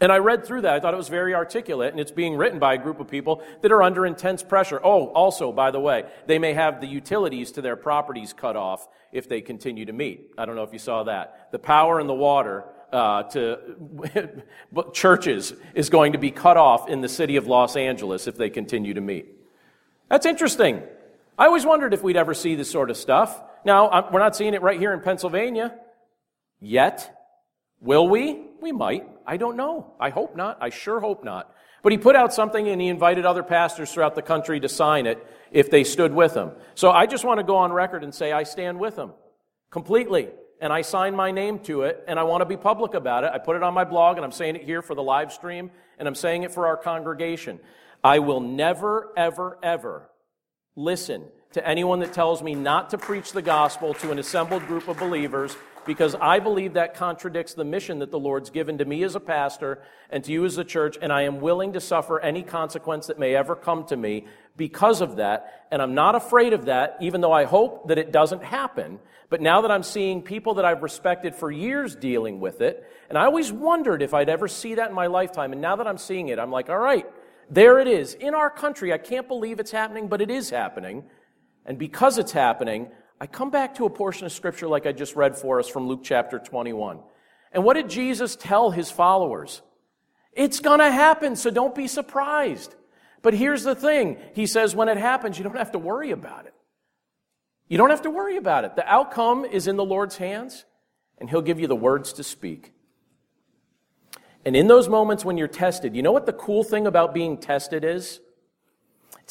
And 0.00 0.10
I 0.10 0.18
read 0.18 0.46
through 0.46 0.62
that. 0.62 0.72
I 0.72 0.80
thought 0.80 0.94
it 0.94 0.96
was 0.96 1.08
very 1.08 1.34
articulate, 1.34 1.92
and 1.92 2.00
it's 2.00 2.10
being 2.10 2.34
written 2.34 2.58
by 2.58 2.74
a 2.74 2.78
group 2.78 3.00
of 3.00 3.08
people 3.08 3.42
that 3.60 3.70
are 3.70 3.82
under 3.82 4.06
intense 4.06 4.42
pressure. 4.42 4.80
Oh, 4.82 5.08
also, 5.08 5.52
by 5.52 5.70
the 5.70 5.80
way, 5.80 6.04
they 6.26 6.38
may 6.38 6.54
have 6.54 6.80
the 6.80 6.86
utilities 6.86 7.52
to 7.52 7.62
their 7.62 7.76
properties 7.76 8.32
cut 8.32 8.56
off 8.56 8.88
if 9.12 9.28
they 9.28 9.42
continue 9.42 9.84
to 9.84 9.92
meet. 9.92 10.32
I 10.38 10.46
don't 10.46 10.56
know 10.56 10.62
if 10.62 10.72
you 10.72 10.78
saw 10.78 11.02
that. 11.02 11.48
The 11.52 11.58
power 11.58 12.00
and 12.00 12.08
the 12.08 12.14
water 12.14 12.64
uh, 12.92 13.24
to 13.24 14.42
churches 14.94 15.52
is 15.74 15.90
going 15.90 16.12
to 16.12 16.18
be 16.18 16.30
cut 16.30 16.56
off 16.56 16.88
in 16.88 17.02
the 17.02 17.08
city 17.08 17.36
of 17.36 17.46
Los 17.46 17.76
Angeles 17.76 18.26
if 18.26 18.38
they 18.38 18.48
continue 18.48 18.94
to 18.94 19.02
meet. 19.02 19.26
That's 20.08 20.24
interesting. 20.24 20.82
I 21.38 21.44
always 21.46 21.66
wondered 21.66 21.92
if 21.92 22.02
we'd 22.02 22.16
ever 22.16 22.32
see 22.32 22.54
this 22.54 22.70
sort 22.70 22.90
of 22.90 22.96
stuff. 22.96 23.38
Now, 23.66 24.08
we're 24.10 24.18
not 24.18 24.34
seeing 24.34 24.54
it 24.54 24.62
right 24.62 24.78
here 24.78 24.94
in 24.94 25.00
Pennsylvania 25.00 25.74
yet. 26.58 27.19
Will 27.80 28.08
we? 28.08 28.42
We 28.60 28.72
might. 28.72 29.08
I 29.26 29.36
don't 29.36 29.56
know. 29.56 29.94
I 29.98 30.10
hope 30.10 30.36
not. 30.36 30.58
I 30.60 30.70
sure 30.70 31.00
hope 31.00 31.24
not. 31.24 31.54
But 31.82 31.92
he 31.92 31.98
put 31.98 32.14
out 32.14 32.34
something 32.34 32.68
and 32.68 32.80
he 32.80 32.88
invited 32.88 33.24
other 33.24 33.42
pastors 33.42 33.90
throughout 33.90 34.14
the 34.14 34.22
country 34.22 34.60
to 34.60 34.68
sign 34.68 35.06
it 35.06 35.24
if 35.50 35.70
they 35.70 35.84
stood 35.84 36.12
with 36.12 36.34
him. 36.34 36.52
So 36.74 36.90
I 36.90 37.06
just 37.06 37.24
want 37.24 37.38
to 37.38 37.44
go 37.44 37.56
on 37.56 37.72
record 37.72 38.04
and 38.04 38.14
say 38.14 38.32
I 38.32 38.42
stand 38.42 38.78
with 38.78 38.96
him 38.96 39.12
completely. 39.70 40.28
And 40.60 40.74
I 40.74 40.82
sign 40.82 41.16
my 41.16 41.30
name 41.30 41.60
to 41.60 41.82
it 41.82 42.04
and 42.06 42.18
I 42.18 42.24
want 42.24 42.42
to 42.42 42.44
be 42.44 42.58
public 42.58 42.92
about 42.92 43.24
it. 43.24 43.30
I 43.32 43.38
put 43.38 43.56
it 43.56 43.62
on 43.62 43.72
my 43.72 43.84
blog 43.84 44.16
and 44.16 44.24
I'm 44.26 44.32
saying 44.32 44.56
it 44.56 44.64
here 44.64 44.82
for 44.82 44.94
the 44.94 45.02
live 45.02 45.32
stream 45.32 45.70
and 45.98 46.06
I'm 46.06 46.14
saying 46.14 46.42
it 46.42 46.52
for 46.52 46.66
our 46.66 46.76
congregation. 46.76 47.60
I 48.04 48.18
will 48.18 48.40
never, 48.40 49.10
ever, 49.16 49.58
ever 49.62 50.10
listen 50.76 51.24
to 51.52 51.66
anyone 51.66 52.00
that 52.00 52.12
tells 52.12 52.42
me 52.42 52.54
not 52.54 52.90
to 52.90 52.98
preach 52.98 53.32
the 53.32 53.42
gospel 53.42 53.94
to 53.94 54.10
an 54.10 54.18
assembled 54.18 54.66
group 54.66 54.86
of 54.86 54.98
believers 54.98 55.56
because 55.90 56.14
I 56.14 56.38
believe 56.38 56.74
that 56.74 56.94
contradicts 56.94 57.54
the 57.54 57.64
mission 57.64 57.98
that 57.98 58.12
the 58.12 58.18
Lord's 58.18 58.48
given 58.48 58.78
to 58.78 58.84
me 58.84 59.02
as 59.02 59.16
a 59.16 59.20
pastor 59.20 59.82
and 60.08 60.22
to 60.22 60.30
you 60.30 60.44
as 60.44 60.56
a 60.56 60.62
church, 60.62 60.96
and 61.02 61.12
I 61.12 61.22
am 61.22 61.40
willing 61.40 61.72
to 61.72 61.80
suffer 61.80 62.20
any 62.20 62.44
consequence 62.44 63.08
that 63.08 63.18
may 63.18 63.34
ever 63.34 63.56
come 63.56 63.84
to 63.86 63.96
me 63.96 64.28
because 64.56 65.00
of 65.00 65.16
that. 65.16 65.66
And 65.72 65.82
I'm 65.82 65.96
not 65.96 66.14
afraid 66.14 66.52
of 66.52 66.66
that, 66.66 66.96
even 67.00 67.20
though 67.20 67.32
I 67.32 67.42
hope 67.42 67.88
that 67.88 67.98
it 67.98 68.12
doesn't 68.12 68.44
happen. 68.44 69.00
But 69.30 69.40
now 69.40 69.62
that 69.62 69.72
I'm 69.72 69.82
seeing 69.82 70.22
people 70.22 70.54
that 70.54 70.64
I've 70.64 70.84
respected 70.84 71.34
for 71.34 71.50
years 71.50 71.96
dealing 71.96 72.38
with 72.38 72.60
it, 72.60 72.88
and 73.08 73.18
I 73.18 73.24
always 73.24 73.50
wondered 73.50 74.00
if 74.00 74.14
I'd 74.14 74.28
ever 74.28 74.46
see 74.46 74.76
that 74.76 74.90
in 74.90 74.94
my 74.94 75.08
lifetime, 75.08 75.50
and 75.50 75.60
now 75.60 75.74
that 75.74 75.88
I'm 75.88 75.98
seeing 75.98 76.28
it, 76.28 76.38
I'm 76.38 76.52
like, 76.52 76.70
all 76.70 76.78
right, 76.78 77.04
there 77.50 77.80
it 77.80 77.88
is. 77.88 78.14
In 78.14 78.36
our 78.36 78.48
country, 78.48 78.92
I 78.92 78.98
can't 78.98 79.26
believe 79.26 79.58
it's 79.58 79.72
happening, 79.72 80.06
but 80.06 80.20
it 80.20 80.30
is 80.30 80.50
happening. 80.50 81.02
And 81.66 81.80
because 81.80 82.16
it's 82.16 82.30
happening, 82.30 82.92
I 83.20 83.26
come 83.26 83.50
back 83.50 83.74
to 83.74 83.84
a 83.84 83.90
portion 83.90 84.24
of 84.24 84.32
scripture 84.32 84.66
like 84.66 84.86
I 84.86 84.92
just 84.92 85.14
read 85.14 85.36
for 85.36 85.58
us 85.58 85.68
from 85.68 85.86
Luke 85.86 86.00
chapter 86.02 86.38
21. 86.38 87.00
And 87.52 87.64
what 87.64 87.74
did 87.74 87.90
Jesus 87.90 88.34
tell 88.34 88.70
his 88.70 88.90
followers? 88.90 89.60
It's 90.32 90.60
going 90.60 90.78
to 90.78 90.90
happen, 90.90 91.36
so 91.36 91.50
don't 91.50 91.74
be 91.74 91.86
surprised. 91.86 92.74
But 93.22 93.34
here's 93.34 93.62
the 93.62 93.74
thing 93.74 94.16
He 94.34 94.46
says, 94.46 94.74
when 94.74 94.88
it 94.88 94.96
happens, 94.96 95.36
you 95.36 95.44
don't 95.44 95.56
have 95.56 95.72
to 95.72 95.78
worry 95.78 96.12
about 96.12 96.46
it. 96.46 96.54
You 97.68 97.76
don't 97.76 97.90
have 97.90 98.02
to 98.02 98.10
worry 98.10 98.36
about 98.36 98.64
it. 98.64 98.74
The 98.76 98.88
outcome 98.90 99.44
is 99.44 99.66
in 99.66 99.76
the 99.76 99.84
Lord's 99.84 100.16
hands, 100.16 100.64
and 101.18 101.28
He'll 101.28 101.42
give 101.42 101.60
you 101.60 101.66
the 101.66 101.76
words 101.76 102.14
to 102.14 102.24
speak. 102.24 102.72
And 104.46 104.56
in 104.56 104.66
those 104.68 104.88
moments 104.88 105.24
when 105.24 105.36
you're 105.36 105.48
tested, 105.48 105.94
you 105.94 106.02
know 106.02 106.12
what 106.12 106.24
the 106.24 106.32
cool 106.32 106.64
thing 106.64 106.86
about 106.86 107.12
being 107.12 107.36
tested 107.36 107.84
is? 107.84 108.20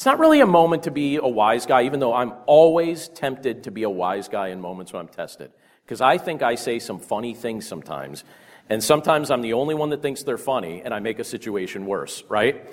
It's 0.00 0.06
not 0.06 0.18
really 0.18 0.40
a 0.40 0.46
moment 0.46 0.84
to 0.84 0.90
be 0.90 1.16
a 1.16 1.28
wise 1.28 1.66
guy, 1.66 1.82
even 1.82 2.00
though 2.00 2.14
I'm 2.14 2.32
always 2.46 3.08
tempted 3.08 3.64
to 3.64 3.70
be 3.70 3.82
a 3.82 3.90
wise 3.90 4.28
guy 4.28 4.48
in 4.48 4.58
moments 4.58 4.94
when 4.94 5.00
I'm 5.00 5.08
tested. 5.08 5.52
Because 5.84 6.00
I 6.00 6.16
think 6.16 6.40
I 6.40 6.54
say 6.54 6.78
some 6.78 6.98
funny 6.98 7.34
things 7.34 7.68
sometimes. 7.68 8.24
And 8.70 8.82
sometimes 8.82 9.30
I'm 9.30 9.42
the 9.42 9.52
only 9.52 9.74
one 9.74 9.90
that 9.90 10.00
thinks 10.00 10.22
they're 10.22 10.38
funny, 10.38 10.80
and 10.82 10.94
I 10.94 11.00
make 11.00 11.18
a 11.18 11.24
situation 11.24 11.84
worse, 11.84 12.24
right? 12.30 12.66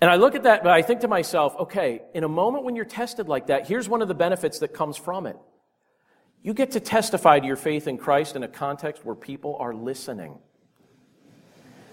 And 0.00 0.10
I 0.10 0.16
look 0.16 0.34
at 0.34 0.44
that, 0.44 0.62
but 0.62 0.72
I 0.72 0.80
think 0.80 1.02
to 1.02 1.08
myself, 1.08 1.54
okay, 1.58 2.00
in 2.14 2.24
a 2.24 2.28
moment 2.28 2.64
when 2.64 2.74
you're 2.74 2.86
tested 2.86 3.28
like 3.28 3.48
that, 3.48 3.68
here's 3.68 3.86
one 3.86 4.00
of 4.00 4.08
the 4.08 4.14
benefits 4.14 4.60
that 4.60 4.68
comes 4.68 4.96
from 4.96 5.26
it. 5.26 5.36
You 6.42 6.54
get 6.54 6.70
to 6.70 6.80
testify 6.80 7.40
to 7.40 7.46
your 7.46 7.56
faith 7.56 7.86
in 7.86 7.98
Christ 7.98 8.34
in 8.34 8.42
a 8.42 8.48
context 8.48 9.04
where 9.04 9.14
people 9.14 9.58
are 9.60 9.74
listening. 9.74 10.38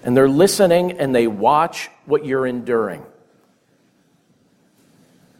And 0.05 0.15
they're 0.15 0.29
listening 0.29 0.93
and 0.99 1.13
they 1.13 1.27
watch 1.27 1.89
what 2.05 2.25
you're 2.25 2.47
enduring. 2.47 3.03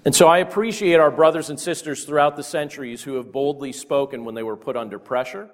And 0.05 0.15
so 0.15 0.27
I 0.27 0.37
appreciate 0.37 0.99
our 0.99 1.09
brothers 1.09 1.49
and 1.49 1.59
sisters 1.59 2.05
throughout 2.05 2.35
the 2.35 2.43
centuries 2.43 3.01
who 3.01 3.15
have 3.15 3.31
boldly 3.31 3.71
spoken 3.71 4.23
when 4.23 4.35
they 4.35 4.43
were 4.43 4.55
put 4.55 4.77
under 4.77 4.99
pressure. 4.99 5.49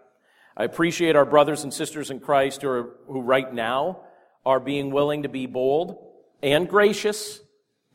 I 0.57 0.65
appreciate 0.65 1.15
our 1.15 1.23
brothers 1.23 1.63
and 1.63 1.73
sisters 1.73 2.11
in 2.11 2.19
Christ 2.19 2.61
who, 2.61 2.67
are, 2.67 2.89
who 3.07 3.21
right 3.21 3.51
now 3.51 4.01
are 4.45 4.59
being 4.59 4.91
willing 4.91 5.23
to 5.23 5.29
be 5.29 5.45
bold 5.45 6.05
and 6.43 6.67
gracious. 6.67 7.39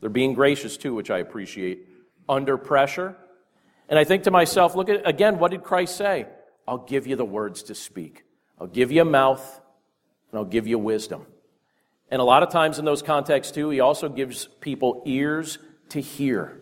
They're 0.01 0.09
being 0.09 0.33
gracious 0.33 0.77
too, 0.77 0.95
which 0.95 1.11
I 1.11 1.19
appreciate, 1.19 1.87
under 2.27 2.57
pressure. 2.57 3.15
And 3.87 3.99
I 3.99 4.03
think 4.03 4.23
to 4.23 4.31
myself, 4.31 4.73
look 4.73 4.89
at, 4.89 5.07
again, 5.07 5.37
what 5.37 5.51
did 5.51 5.63
Christ 5.63 5.95
say? 5.95 6.25
I'll 6.67 6.79
give 6.79 7.05
you 7.05 7.15
the 7.15 7.23
words 7.23 7.63
to 7.63 7.75
speak. 7.75 8.23
I'll 8.59 8.67
give 8.67 8.91
you 8.91 9.03
a 9.03 9.05
mouth, 9.05 9.61
and 10.31 10.39
I'll 10.39 10.45
give 10.45 10.65
you 10.65 10.79
wisdom. 10.79 11.27
And 12.09 12.19
a 12.19 12.25
lot 12.25 12.41
of 12.41 12.49
times 12.49 12.79
in 12.79 12.85
those 12.85 13.03
contexts, 13.03 13.53
too, 13.53 13.69
he 13.69 13.79
also 13.79 14.09
gives 14.09 14.47
people 14.59 15.03
ears 15.05 15.59
to 15.91 16.01
hear 16.01 16.59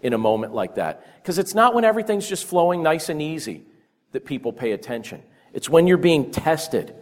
in 0.00 0.12
a 0.12 0.18
moment 0.18 0.54
like 0.54 0.74
that. 0.76 1.22
Because 1.22 1.38
it's 1.38 1.54
not 1.54 1.74
when 1.74 1.84
everything's 1.84 2.28
just 2.28 2.44
flowing 2.44 2.82
nice 2.82 3.08
and 3.08 3.22
easy 3.22 3.64
that 4.12 4.24
people 4.24 4.52
pay 4.52 4.72
attention, 4.72 5.22
it's 5.52 5.68
when 5.68 5.86
you're 5.86 5.96
being 5.96 6.30
tested, 6.30 6.94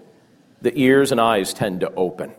the 0.60 0.72
ears 0.78 1.12
and 1.12 1.20
eyes 1.20 1.54
tend 1.54 1.80
to 1.80 1.92
open. 1.94 2.34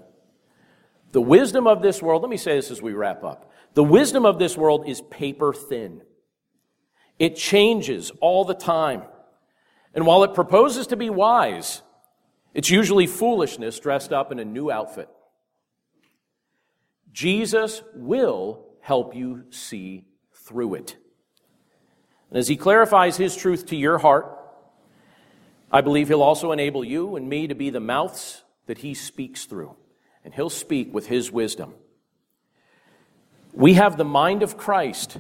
The 1.12 1.22
wisdom 1.22 1.68
of 1.68 1.82
this 1.82 2.02
world, 2.02 2.22
let 2.22 2.30
me 2.30 2.38
say 2.38 2.56
this 2.56 2.72
as 2.72 2.82
we 2.82 2.94
wrap 2.94 3.24
up. 3.24 3.52
The 3.74 3.84
wisdom 3.84 4.26
of 4.26 4.40
this 4.40 4.58
world 4.58 4.88
is 4.88 5.02
paper 5.02 5.54
thin. 5.54 6.02
It 7.20 7.36
changes 7.36 8.12
all 8.22 8.46
the 8.46 8.54
time. 8.54 9.04
And 9.94 10.06
while 10.06 10.24
it 10.24 10.34
proposes 10.34 10.88
to 10.88 10.96
be 10.96 11.10
wise, 11.10 11.82
it's 12.54 12.70
usually 12.70 13.08
foolishness 13.08 13.80
dressed 13.80 14.12
up 14.14 14.32
in 14.32 14.40
a 14.40 14.46
new 14.46 14.72
outfit. 14.72 15.10
Jesus 17.12 17.82
will 17.94 18.66
help 18.82 19.16
you 19.16 19.46
see 19.50 20.06
through 20.34 20.76
it. 20.76 20.98
And 22.30 22.38
as 22.38 22.48
he 22.48 22.58
clarifies 22.58 23.18
his 23.18 23.36
truth 23.36 23.68
to 23.68 23.76
your 23.76 23.98
heart, 23.98 24.38
I 25.72 25.82
believe 25.82 26.08
he'll 26.08 26.22
also 26.22 26.52
enable 26.52 26.84
you 26.84 27.16
and 27.16 27.30
me 27.30 27.48
to 27.48 27.56
be 27.56 27.70
the 27.70 27.80
mouths 27.80 28.44
that 28.68 28.80
he 28.80 28.94
speaks 28.94 29.46
through 29.46 29.76
and 30.24 30.34
he'll 30.34 30.50
speak 30.50 30.94
with 30.94 31.08
his 31.08 31.32
wisdom. 31.32 31.74
We 33.54 33.74
have 33.74 33.98
the 33.98 34.06
mind 34.06 34.44
of 34.44 34.58
Christ, 34.58 35.18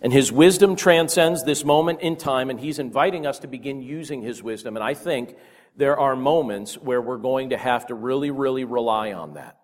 and 0.00 0.12
his 0.12 0.32
wisdom 0.32 0.76
transcends 0.76 1.44
this 1.44 1.64
moment 1.64 2.00
in 2.00 2.16
time, 2.16 2.50
and 2.50 2.58
he's 2.58 2.78
inviting 2.78 3.26
us 3.26 3.40
to 3.40 3.48
begin 3.48 3.82
using 3.82 4.22
his 4.22 4.42
wisdom. 4.42 4.76
And 4.76 4.84
I 4.84 4.94
think 4.94 5.36
there 5.76 5.98
are 5.98 6.16
moments 6.16 6.76
where 6.78 7.02
we're 7.02 7.18
going 7.18 7.50
to 7.50 7.58
have 7.58 7.86
to 7.86 7.94
really, 7.94 8.30
really 8.30 8.64
rely 8.64 9.12
on 9.12 9.34
that. 9.34 9.58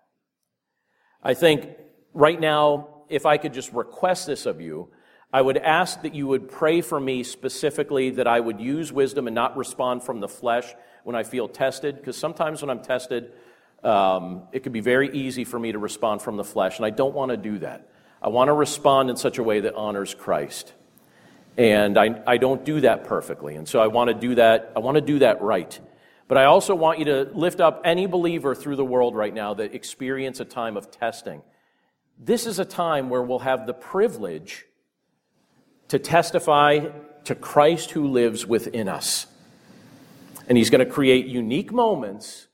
I 1.23 1.33
think 1.33 1.69
right 2.15 2.39
now, 2.39 2.87
if 3.09 3.27
I 3.27 3.37
could 3.37 3.53
just 3.53 3.71
request 3.73 4.25
this 4.25 4.47
of 4.47 4.59
you, 4.59 4.89
I 5.31 5.41
would 5.41 5.57
ask 5.57 6.01
that 6.01 6.15
you 6.15 6.27
would 6.27 6.49
pray 6.49 6.81
for 6.81 6.99
me 6.99 7.23
specifically 7.23 8.11
that 8.11 8.25
I 8.25 8.39
would 8.39 8.59
use 8.59 8.91
wisdom 8.91 9.27
and 9.27 9.35
not 9.35 9.57
respond 9.57 10.01
from 10.01 10.21
the 10.21 10.27
flesh 10.27 10.73
when 11.03 11.15
I 11.15 11.23
feel 11.23 11.47
tested, 11.47 11.97
because 11.97 12.17
sometimes 12.17 12.61
when 12.61 12.69
I'm 12.71 12.81
tested, 12.81 13.33
um, 13.83 14.43
it 14.51 14.63
can 14.63 14.71
be 14.71 14.79
very 14.79 15.11
easy 15.11 15.43
for 15.43 15.59
me 15.59 15.73
to 15.73 15.77
respond 15.77 16.21
from 16.21 16.37
the 16.37 16.43
flesh, 16.43 16.77
and 16.77 16.85
I 16.85 16.89
don't 16.89 17.13
want 17.13 17.29
to 17.29 17.37
do 17.37 17.59
that. 17.59 17.89
I 18.21 18.29
want 18.29 18.47
to 18.47 18.53
respond 18.53 19.09
in 19.09 19.17
such 19.17 19.37
a 19.37 19.43
way 19.43 19.59
that 19.59 19.75
honors 19.75 20.15
Christ. 20.15 20.73
And 21.57 21.97
I, 21.97 22.21
I 22.25 22.37
don't 22.37 22.65
do 22.65 22.81
that 22.81 23.03
perfectly. 23.03 23.55
And 23.55 23.67
so 23.67 23.79
I 23.79 23.87
want 23.87 24.07
to 24.09 24.13
do 24.13 24.35
that, 24.35 24.71
I 24.75 24.79
want 24.79 24.95
to 24.95 25.01
do 25.01 25.19
that 25.19 25.41
right. 25.41 25.79
But 26.27 26.37
I 26.37 26.45
also 26.45 26.73
want 26.73 26.99
you 26.99 27.05
to 27.05 27.29
lift 27.33 27.59
up 27.59 27.81
any 27.85 28.07
believer 28.07 28.55
through 28.55 28.77
the 28.77 28.85
world 28.85 29.15
right 29.15 29.33
now 29.33 29.53
that 29.53 29.75
experience 29.75 30.39
a 30.39 30.45
time 30.45 30.75
of 30.75 30.89
testing. 30.89 31.43
This 32.17 32.45
is 32.45 32.59
a 32.59 32.65
time 32.65 33.09
where 33.09 33.21
we'll 33.21 33.39
have 33.39 33.67
the 33.67 33.73
privilege 33.73 34.65
to 35.89 35.99
testify 35.99 36.87
to 37.25 37.35
Christ 37.35 37.91
who 37.91 38.07
lives 38.07 38.45
within 38.45 38.87
us. 38.87 39.27
And 40.47 40.57
he's 40.57 40.69
going 40.69 40.85
to 40.85 40.91
create 40.91 41.25
unique 41.25 41.71
moments 41.71 42.47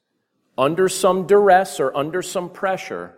under 0.57 0.89
some 0.89 1.27
duress 1.27 1.79
or 1.79 1.95
under 1.95 2.21
some 2.21 2.49
pressure 2.49 3.15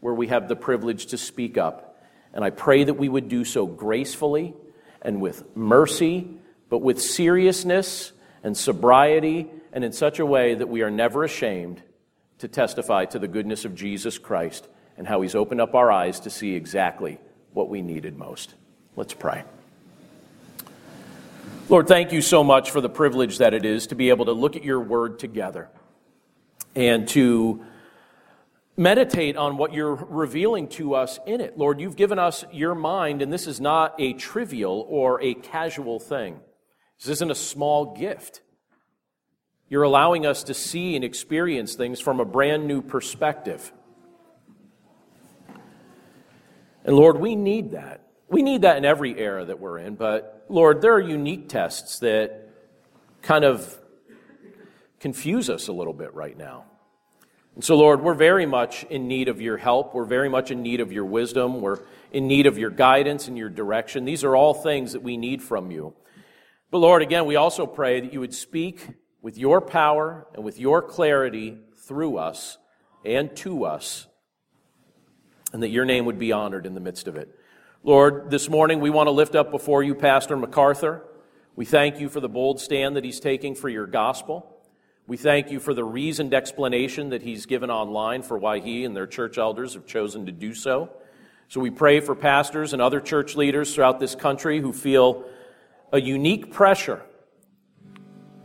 where 0.00 0.14
we 0.14 0.28
have 0.28 0.48
the 0.48 0.56
privilege 0.56 1.06
to 1.06 1.18
speak 1.18 1.56
up. 1.56 2.00
And 2.32 2.44
I 2.44 2.50
pray 2.50 2.84
that 2.84 2.94
we 2.94 3.08
would 3.08 3.28
do 3.28 3.44
so 3.44 3.66
gracefully 3.66 4.54
and 5.02 5.20
with 5.20 5.56
mercy, 5.56 6.28
but 6.68 6.78
with 6.78 7.00
seriousness 7.00 8.12
and 8.44 8.56
sobriety, 8.56 9.50
and 9.72 9.84
in 9.84 9.92
such 9.92 10.18
a 10.18 10.26
way 10.26 10.54
that 10.54 10.68
we 10.68 10.82
are 10.82 10.90
never 10.90 11.24
ashamed 11.24 11.82
to 12.38 12.48
testify 12.48 13.04
to 13.06 13.18
the 13.18 13.28
goodness 13.28 13.64
of 13.64 13.74
Jesus 13.74 14.18
Christ 14.18 14.68
and 14.98 15.06
how 15.06 15.22
He's 15.22 15.34
opened 15.34 15.60
up 15.60 15.74
our 15.74 15.90
eyes 15.90 16.20
to 16.20 16.30
see 16.30 16.54
exactly 16.54 17.18
what 17.54 17.70
we 17.70 17.80
needed 17.80 18.18
most. 18.18 18.54
Let's 18.96 19.14
pray. 19.14 19.44
Lord, 21.68 21.86
thank 21.86 22.12
you 22.12 22.20
so 22.20 22.42
much 22.42 22.70
for 22.70 22.80
the 22.80 22.88
privilege 22.88 23.38
that 23.38 23.54
it 23.54 23.64
is 23.64 23.86
to 23.88 23.94
be 23.94 24.10
able 24.10 24.26
to 24.26 24.32
look 24.32 24.56
at 24.56 24.64
your 24.64 24.80
word 24.80 25.18
together 25.18 25.68
and 26.74 27.06
to 27.08 27.64
meditate 28.76 29.36
on 29.36 29.56
what 29.56 29.72
you're 29.72 29.94
revealing 29.94 30.68
to 30.68 30.94
us 30.94 31.18
in 31.26 31.40
it. 31.40 31.58
Lord, 31.58 31.80
you've 31.80 31.96
given 31.96 32.18
us 32.18 32.44
your 32.52 32.74
mind, 32.74 33.22
and 33.22 33.32
this 33.32 33.46
is 33.46 33.60
not 33.60 33.94
a 33.98 34.14
trivial 34.14 34.86
or 34.88 35.20
a 35.20 35.34
casual 35.34 35.98
thing. 35.98 36.40
This 36.98 37.08
isn't 37.08 37.30
a 37.30 37.34
small 37.34 37.96
gift. 37.96 38.40
You're 39.68 39.82
allowing 39.82 40.24
us 40.24 40.44
to 40.44 40.54
see 40.54 40.96
and 40.96 41.04
experience 41.04 41.74
things 41.74 42.00
from 42.00 42.20
a 42.20 42.24
brand 42.24 42.66
new 42.66 42.80
perspective. 42.80 43.72
And 46.84 46.96
Lord, 46.96 47.18
we 47.18 47.36
need 47.36 47.72
that. 47.72 48.02
We 48.28 48.42
need 48.42 48.62
that 48.62 48.76
in 48.76 48.84
every 48.84 49.18
era 49.18 49.44
that 49.44 49.58
we're 49.58 49.78
in, 49.78 49.94
but 49.94 50.44
Lord, 50.48 50.82
there 50.82 50.94
are 50.94 51.00
unique 51.00 51.48
tests 51.48 52.00
that 52.00 52.50
kind 53.22 53.44
of 53.44 53.78
confuse 55.00 55.48
us 55.48 55.68
a 55.68 55.72
little 55.72 55.92
bit 55.92 56.14
right 56.14 56.36
now. 56.36 56.64
And 57.54 57.64
so, 57.64 57.76
Lord, 57.76 58.02
we're 58.02 58.14
very 58.14 58.46
much 58.46 58.84
in 58.84 59.08
need 59.08 59.28
of 59.28 59.40
your 59.40 59.56
help. 59.56 59.94
We're 59.94 60.04
very 60.04 60.28
much 60.28 60.50
in 60.50 60.62
need 60.62 60.80
of 60.80 60.92
your 60.92 61.04
wisdom. 61.04 61.60
We're 61.60 61.80
in 62.12 62.28
need 62.28 62.46
of 62.46 62.58
your 62.58 62.70
guidance 62.70 63.28
and 63.28 63.36
your 63.36 63.48
direction. 63.48 64.04
These 64.04 64.24
are 64.24 64.36
all 64.36 64.54
things 64.54 64.92
that 64.92 65.02
we 65.02 65.16
need 65.16 65.42
from 65.42 65.70
you. 65.70 65.94
But, 66.70 66.78
Lord, 66.78 67.02
again, 67.02 67.26
we 67.26 67.36
also 67.36 67.66
pray 67.66 68.00
that 68.00 68.12
you 68.12 68.20
would 68.20 68.34
speak 68.34 68.86
with 69.22 69.38
your 69.38 69.60
power 69.60 70.26
and 70.34 70.44
with 70.44 70.60
your 70.60 70.82
clarity 70.82 71.58
through 71.86 72.18
us 72.18 72.58
and 73.04 73.34
to 73.36 73.64
us, 73.64 74.06
and 75.52 75.62
that 75.62 75.68
your 75.68 75.84
name 75.84 76.04
would 76.04 76.18
be 76.18 76.32
honored 76.32 76.66
in 76.66 76.74
the 76.74 76.80
midst 76.80 77.08
of 77.08 77.16
it. 77.16 77.34
Lord, 77.82 78.30
this 78.30 78.48
morning 78.48 78.80
we 78.80 78.90
want 78.90 79.06
to 79.06 79.12
lift 79.12 79.34
up 79.34 79.50
before 79.50 79.82
you 79.82 79.94
Pastor 79.94 80.36
MacArthur. 80.36 81.04
We 81.56 81.64
thank 81.64 82.00
you 82.00 82.08
for 82.08 82.20
the 82.20 82.28
bold 82.28 82.60
stand 82.60 82.96
that 82.96 83.04
he's 83.04 83.20
taking 83.20 83.54
for 83.54 83.68
your 83.68 83.86
gospel. 83.86 84.54
We 85.06 85.16
thank 85.16 85.50
you 85.50 85.58
for 85.58 85.72
the 85.72 85.84
reasoned 85.84 86.34
explanation 86.34 87.10
that 87.10 87.22
he's 87.22 87.46
given 87.46 87.70
online 87.70 88.22
for 88.22 88.36
why 88.36 88.60
he 88.60 88.84
and 88.84 88.94
their 88.94 89.06
church 89.06 89.38
elders 89.38 89.74
have 89.74 89.86
chosen 89.86 90.26
to 90.26 90.32
do 90.32 90.54
so. 90.54 90.90
So 91.48 91.60
we 91.60 91.70
pray 91.70 92.00
for 92.00 92.14
pastors 92.14 92.74
and 92.74 92.82
other 92.82 93.00
church 93.00 93.34
leaders 93.34 93.74
throughout 93.74 94.00
this 94.00 94.14
country 94.14 94.60
who 94.60 94.72
feel 94.72 95.24
a 95.92 96.00
unique 96.00 96.52
pressure 96.52 97.00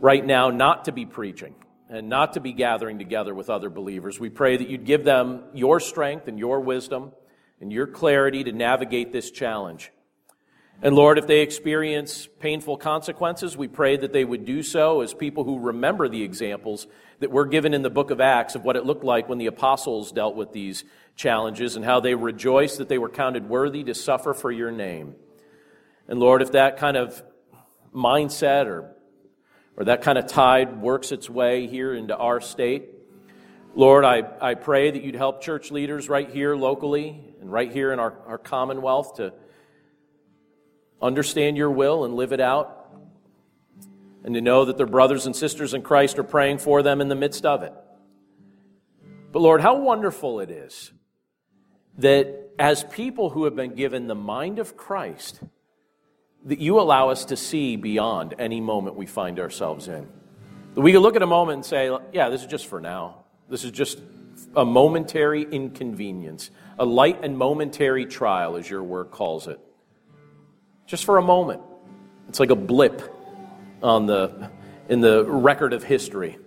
right 0.00 0.24
now 0.24 0.48
not 0.48 0.86
to 0.86 0.92
be 0.92 1.04
preaching 1.04 1.54
and 1.94 2.08
not 2.08 2.32
to 2.32 2.40
be 2.40 2.52
gathering 2.52 2.98
together 2.98 3.34
with 3.34 3.48
other 3.48 3.70
believers. 3.70 4.18
We 4.18 4.28
pray 4.28 4.56
that 4.56 4.68
you'd 4.68 4.84
give 4.84 5.04
them 5.04 5.44
your 5.52 5.78
strength 5.78 6.26
and 6.26 6.38
your 6.38 6.60
wisdom 6.60 7.12
and 7.60 7.72
your 7.72 7.86
clarity 7.86 8.44
to 8.44 8.52
navigate 8.52 9.12
this 9.12 9.30
challenge. 9.30 9.92
And 10.82 10.96
Lord, 10.96 11.18
if 11.18 11.28
they 11.28 11.40
experience 11.40 12.28
painful 12.40 12.78
consequences, 12.78 13.56
we 13.56 13.68
pray 13.68 13.96
that 13.96 14.12
they 14.12 14.24
would 14.24 14.44
do 14.44 14.62
so 14.62 15.02
as 15.02 15.14
people 15.14 15.44
who 15.44 15.60
remember 15.60 16.08
the 16.08 16.24
examples 16.24 16.88
that 17.20 17.30
we're 17.30 17.46
given 17.46 17.72
in 17.72 17.82
the 17.82 17.90
book 17.90 18.10
of 18.10 18.20
Acts 18.20 18.56
of 18.56 18.64
what 18.64 18.74
it 18.74 18.84
looked 18.84 19.04
like 19.04 19.28
when 19.28 19.38
the 19.38 19.46
apostles 19.46 20.10
dealt 20.10 20.34
with 20.34 20.52
these 20.52 20.84
challenges 21.14 21.76
and 21.76 21.84
how 21.84 22.00
they 22.00 22.16
rejoiced 22.16 22.78
that 22.78 22.88
they 22.88 22.98
were 22.98 23.08
counted 23.08 23.48
worthy 23.48 23.84
to 23.84 23.94
suffer 23.94 24.34
for 24.34 24.50
your 24.50 24.72
name. 24.72 25.14
And 26.08 26.18
Lord, 26.18 26.42
if 26.42 26.52
that 26.52 26.76
kind 26.76 26.96
of 26.96 27.22
mindset 27.94 28.66
or, 28.66 28.93
or 29.76 29.84
that 29.84 30.02
kind 30.02 30.18
of 30.18 30.26
tide 30.26 30.80
works 30.80 31.12
its 31.12 31.28
way 31.28 31.66
here 31.66 31.94
into 31.94 32.16
our 32.16 32.40
state, 32.40 32.90
Lord, 33.74 34.04
I, 34.04 34.22
I 34.40 34.54
pray 34.54 34.90
that 34.90 35.02
you'd 35.02 35.16
help 35.16 35.42
church 35.42 35.70
leaders 35.72 36.08
right 36.08 36.30
here 36.30 36.54
locally 36.54 37.34
and 37.40 37.50
right 37.50 37.72
here 37.72 37.92
in 37.92 37.98
our, 37.98 38.14
our 38.26 38.38
commonwealth 38.38 39.16
to 39.16 39.32
understand 41.02 41.56
your 41.56 41.70
will 41.70 42.04
and 42.04 42.14
live 42.14 42.32
it 42.32 42.40
out, 42.40 42.80
and 44.22 44.34
to 44.34 44.40
know 44.40 44.64
that 44.64 44.78
their 44.78 44.86
brothers 44.86 45.26
and 45.26 45.36
sisters 45.36 45.74
in 45.74 45.82
Christ 45.82 46.18
are 46.18 46.24
praying 46.24 46.58
for 46.58 46.82
them 46.82 47.00
in 47.00 47.08
the 47.08 47.14
midst 47.14 47.44
of 47.44 47.62
it. 47.62 47.74
But 49.32 49.40
Lord, 49.40 49.60
how 49.60 49.76
wonderful 49.76 50.40
it 50.40 50.50
is 50.50 50.92
that 51.98 52.52
as 52.58 52.84
people 52.84 53.30
who 53.30 53.44
have 53.44 53.54
been 53.54 53.74
given 53.74 54.06
the 54.06 54.14
mind 54.14 54.58
of 54.58 54.76
Christ, 54.76 55.40
that 56.44 56.58
you 56.58 56.78
allow 56.78 57.10
us 57.10 57.26
to 57.26 57.36
see 57.36 57.76
beyond 57.76 58.34
any 58.38 58.60
moment 58.60 58.96
we 58.96 59.06
find 59.06 59.40
ourselves 59.40 59.88
in. 59.88 60.06
That 60.74 60.80
we 60.80 60.92
can 60.92 61.00
look 61.00 61.16
at 61.16 61.22
a 61.22 61.26
moment 61.26 61.56
and 61.56 61.64
say, 61.64 61.96
yeah, 62.12 62.28
this 62.28 62.42
is 62.42 62.46
just 62.46 62.66
for 62.66 62.80
now. 62.80 63.24
This 63.48 63.64
is 63.64 63.70
just 63.70 64.00
a 64.56 64.64
momentary 64.64 65.42
inconvenience, 65.42 66.50
a 66.78 66.84
light 66.84 67.20
and 67.22 67.38
momentary 67.38 68.06
trial, 68.06 68.56
as 68.56 68.68
your 68.68 68.82
word 68.82 69.10
calls 69.10 69.46
it. 69.46 69.60
Just 70.86 71.04
for 71.04 71.18
a 71.18 71.22
moment. 71.22 71.62
It's 72.28 72.40
like 72.40 72.50
a 72.50 72.56
blip 72.56 73.02
on 73.82 74.06
the, 74.06 74.50
in 74.88 75.00
the 75.00 75.24
record 75.24 75.72
of 75.72 75.84
history. 75.84 76.38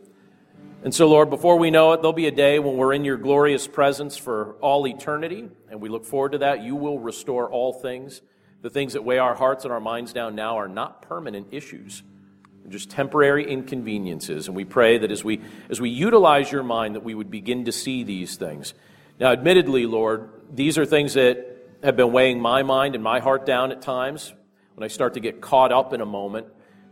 And 0.84 0.94
so, 0.94 1.08
Lord, 1.08 1.30
before 1.30 1.58
we 1.58 1.72
know 1.72 1.94
it, 1.94 1.98
there'll 1.98 2.14
be 2.14 2.28
a 2.28 2.32
day 2.32 2.60
when 2.60 2.78
we're 2.78 2.94
in 2.94 3.04
your 3.04 3.18
glorious 3.18 3.68
presence 3.68 4.16
for 4.16 4.54
all 4.62 4.88
eternity, 4.88 5.50
and 5.72 5.82
we 5.82 5.90
look 5.90 6.06
forward 6.06 6.34
to 6.34 6.38
that. 6.40 6.62
You 6.62 6.76
will 6.76 7.00
restore 7.00 7.50
all 7.50 7.74
things. 7.74 8.22
The 8.68 8.74
things 8.74 8.92
that 8.94 9.06
weigh 9.06 9.18
our 9.18 9.34
hearts 9.34 9.64
and 9.64 9.72
our 9.72 9.80
minds 9.80 10.12
down 10.12 10.36
now 10.36 10.58
are 10.58 10.68
not 10.68 11.02
permanent 11.04 11.48
issues. 11.52 12.04
They're 12.62 12.72
just 12.74 12.90
temporary 12.90 13.50
inconveniences. 13.50 14.48
And 14.48 14.58
we 14.58 14.66
pray 14.66 14.98
that 14.98 15.10
as 15.10 15.24
we, 15.24 15.40
as 15.70 15.80
we 15.80 15.90
utilize 15.90 16.52
your 16.52 16.64
mind, 16.64 16.96
that 16.96 17.04
we 17.06 17.16
would 17.16 17.32
begin 17.32 17.64
to 17.64 17.72
see 17.72 18.04
these 18.04 18.36
things. 18.36 18.74
Now, 19.22 19.32
admittedly, 19.32 19.86
Lord, 19.86 20.32
these 20.52 20.78
are 20.78 20.86
things 20.86 21.14
that 21.14 21.48
have 21.82 21.96
been 21.96 22.12
weighing 22.12 22.42
my 22.42 22.64
mind 22.64 22.94
and 22.94 23.02
my 23.02 23.22
heart 23.22 23.46
down 23.46 23.72
at 23.72 23.82
times 23.82 24.34
when 24.76 24.84
I 24.84 24.90
start 24.90 25.14
to 25.14 25.22
get 25.22 25.40
caught 25.40 25.72
up 25.72 25.94
in 25.94 26.02
a 26.02 26.06
moment. 26.06 26.48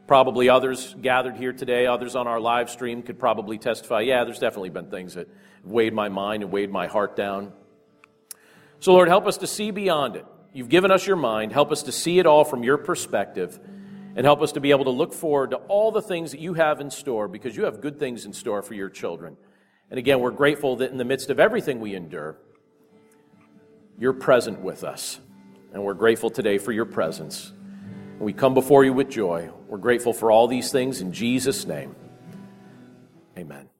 Probably 0.08 0.48
others 0.48 0.96
gathered 1.02 1.36
here 1.36 1.52
today, 1.52 1.88
others 1.88 2.16
on 2.16 2.26
our 2.26 2.40
live 2.40 2.70
stream 2.70 3.04
could 3.04 3.20
probably 3.20 3.58
testify, 3.58 4.00
yeah, 4.00 4.24
there's 4.24 4.40
definitely 4.40 4.70
been 4.70 4.90
things 4.90 5.16
that 5.16 5.28
weighed 5.66 5.94
my 5.94 6.08
mind 6.08 6.42
and 6.42 6.54
weighed 6.54 6.72
my 6.72 6.88
heart 6.88 7.18
down. 7.18 7.52
So, 8.80 8.94
Lord, 8.94 9.10
help 9.10 9.28
us 9.28 9.40
to 9.40 9.48
see 9.48 9.72
beyond 9.72 10.16
it. 10.16 10.26
You've 10.56 10.70
given 10.70 10.90
us 10.90 11.06
your 11.06 11.18
mind. 11.18 11.52
Help 11.52 11.74
us 11.74 11.84
to 11.84 11.92
see 11.92 12.18
it 12.18 12.26
all 12.26 12.46
from 12.46 12.64
your 12.64 12.78
perspective 12.78 13.60
and 14.16 14.26
help 14.26 14.42
us 14.42 14.54
to 14.54 14.62
be 14.62 14.72
able 14.72 14.86
to 14.86 14.90
look 14.90 15.14
forward 15.14 15.50
to 15.50 15.58
all 15.58 15.92
the 15.92 16.02
things 16.02 16.32
that 16.32 16.40
you 16.40 16.54
have 16.54 16.80
in 16.80 16.90
store 16.90 17.28
because 17.28 17.58
you 17.58 17.66
have 17.66 17.82
good 17.82 18.00
things 18.00 18.26
in 18.26 18.32
store 18.32 18.62
for 18.62 18.74
your 18.74 18.90
children. 18.90 19.36
And 19.90 20.00
again, 20.00 20.22
we're 20.22 20.32
grateful 20.32 20.78
that 20.78 20.92
in 20.92 20.98
the 20.98 21.04
midst 21.04 21.30
of 21.30 21.42
everything 21.42 21.82
we 21.82 21.94
endure, 21.94 22.38
you're 24.00 24.14
present 24.14 24.62
with 24.62 24.86
us. 24.86 25.20
And 25.74 25.84
we're 25.84 25.94
grateful 25.94 26.30
today 26.30 26.58
for 26.58 26.72
your 26.72 26.86
presence. 26.86 27.52
We 28.18 28.32
come 28.32 28.54
before 28.54 28.86
you 28.86 28.94
with 28.94 29.10
joy. 29.10 29.50
We're 29.68 29.78
grateful 29.78 30.14
for 30.14 30.32
all 30.32 30.48
these 30.48 30.72
things 30.72 31.02
in 31.02 31.12
Jesus' 31.12 31.66
name. 31.66 31.98
Amen. 33.38 33.75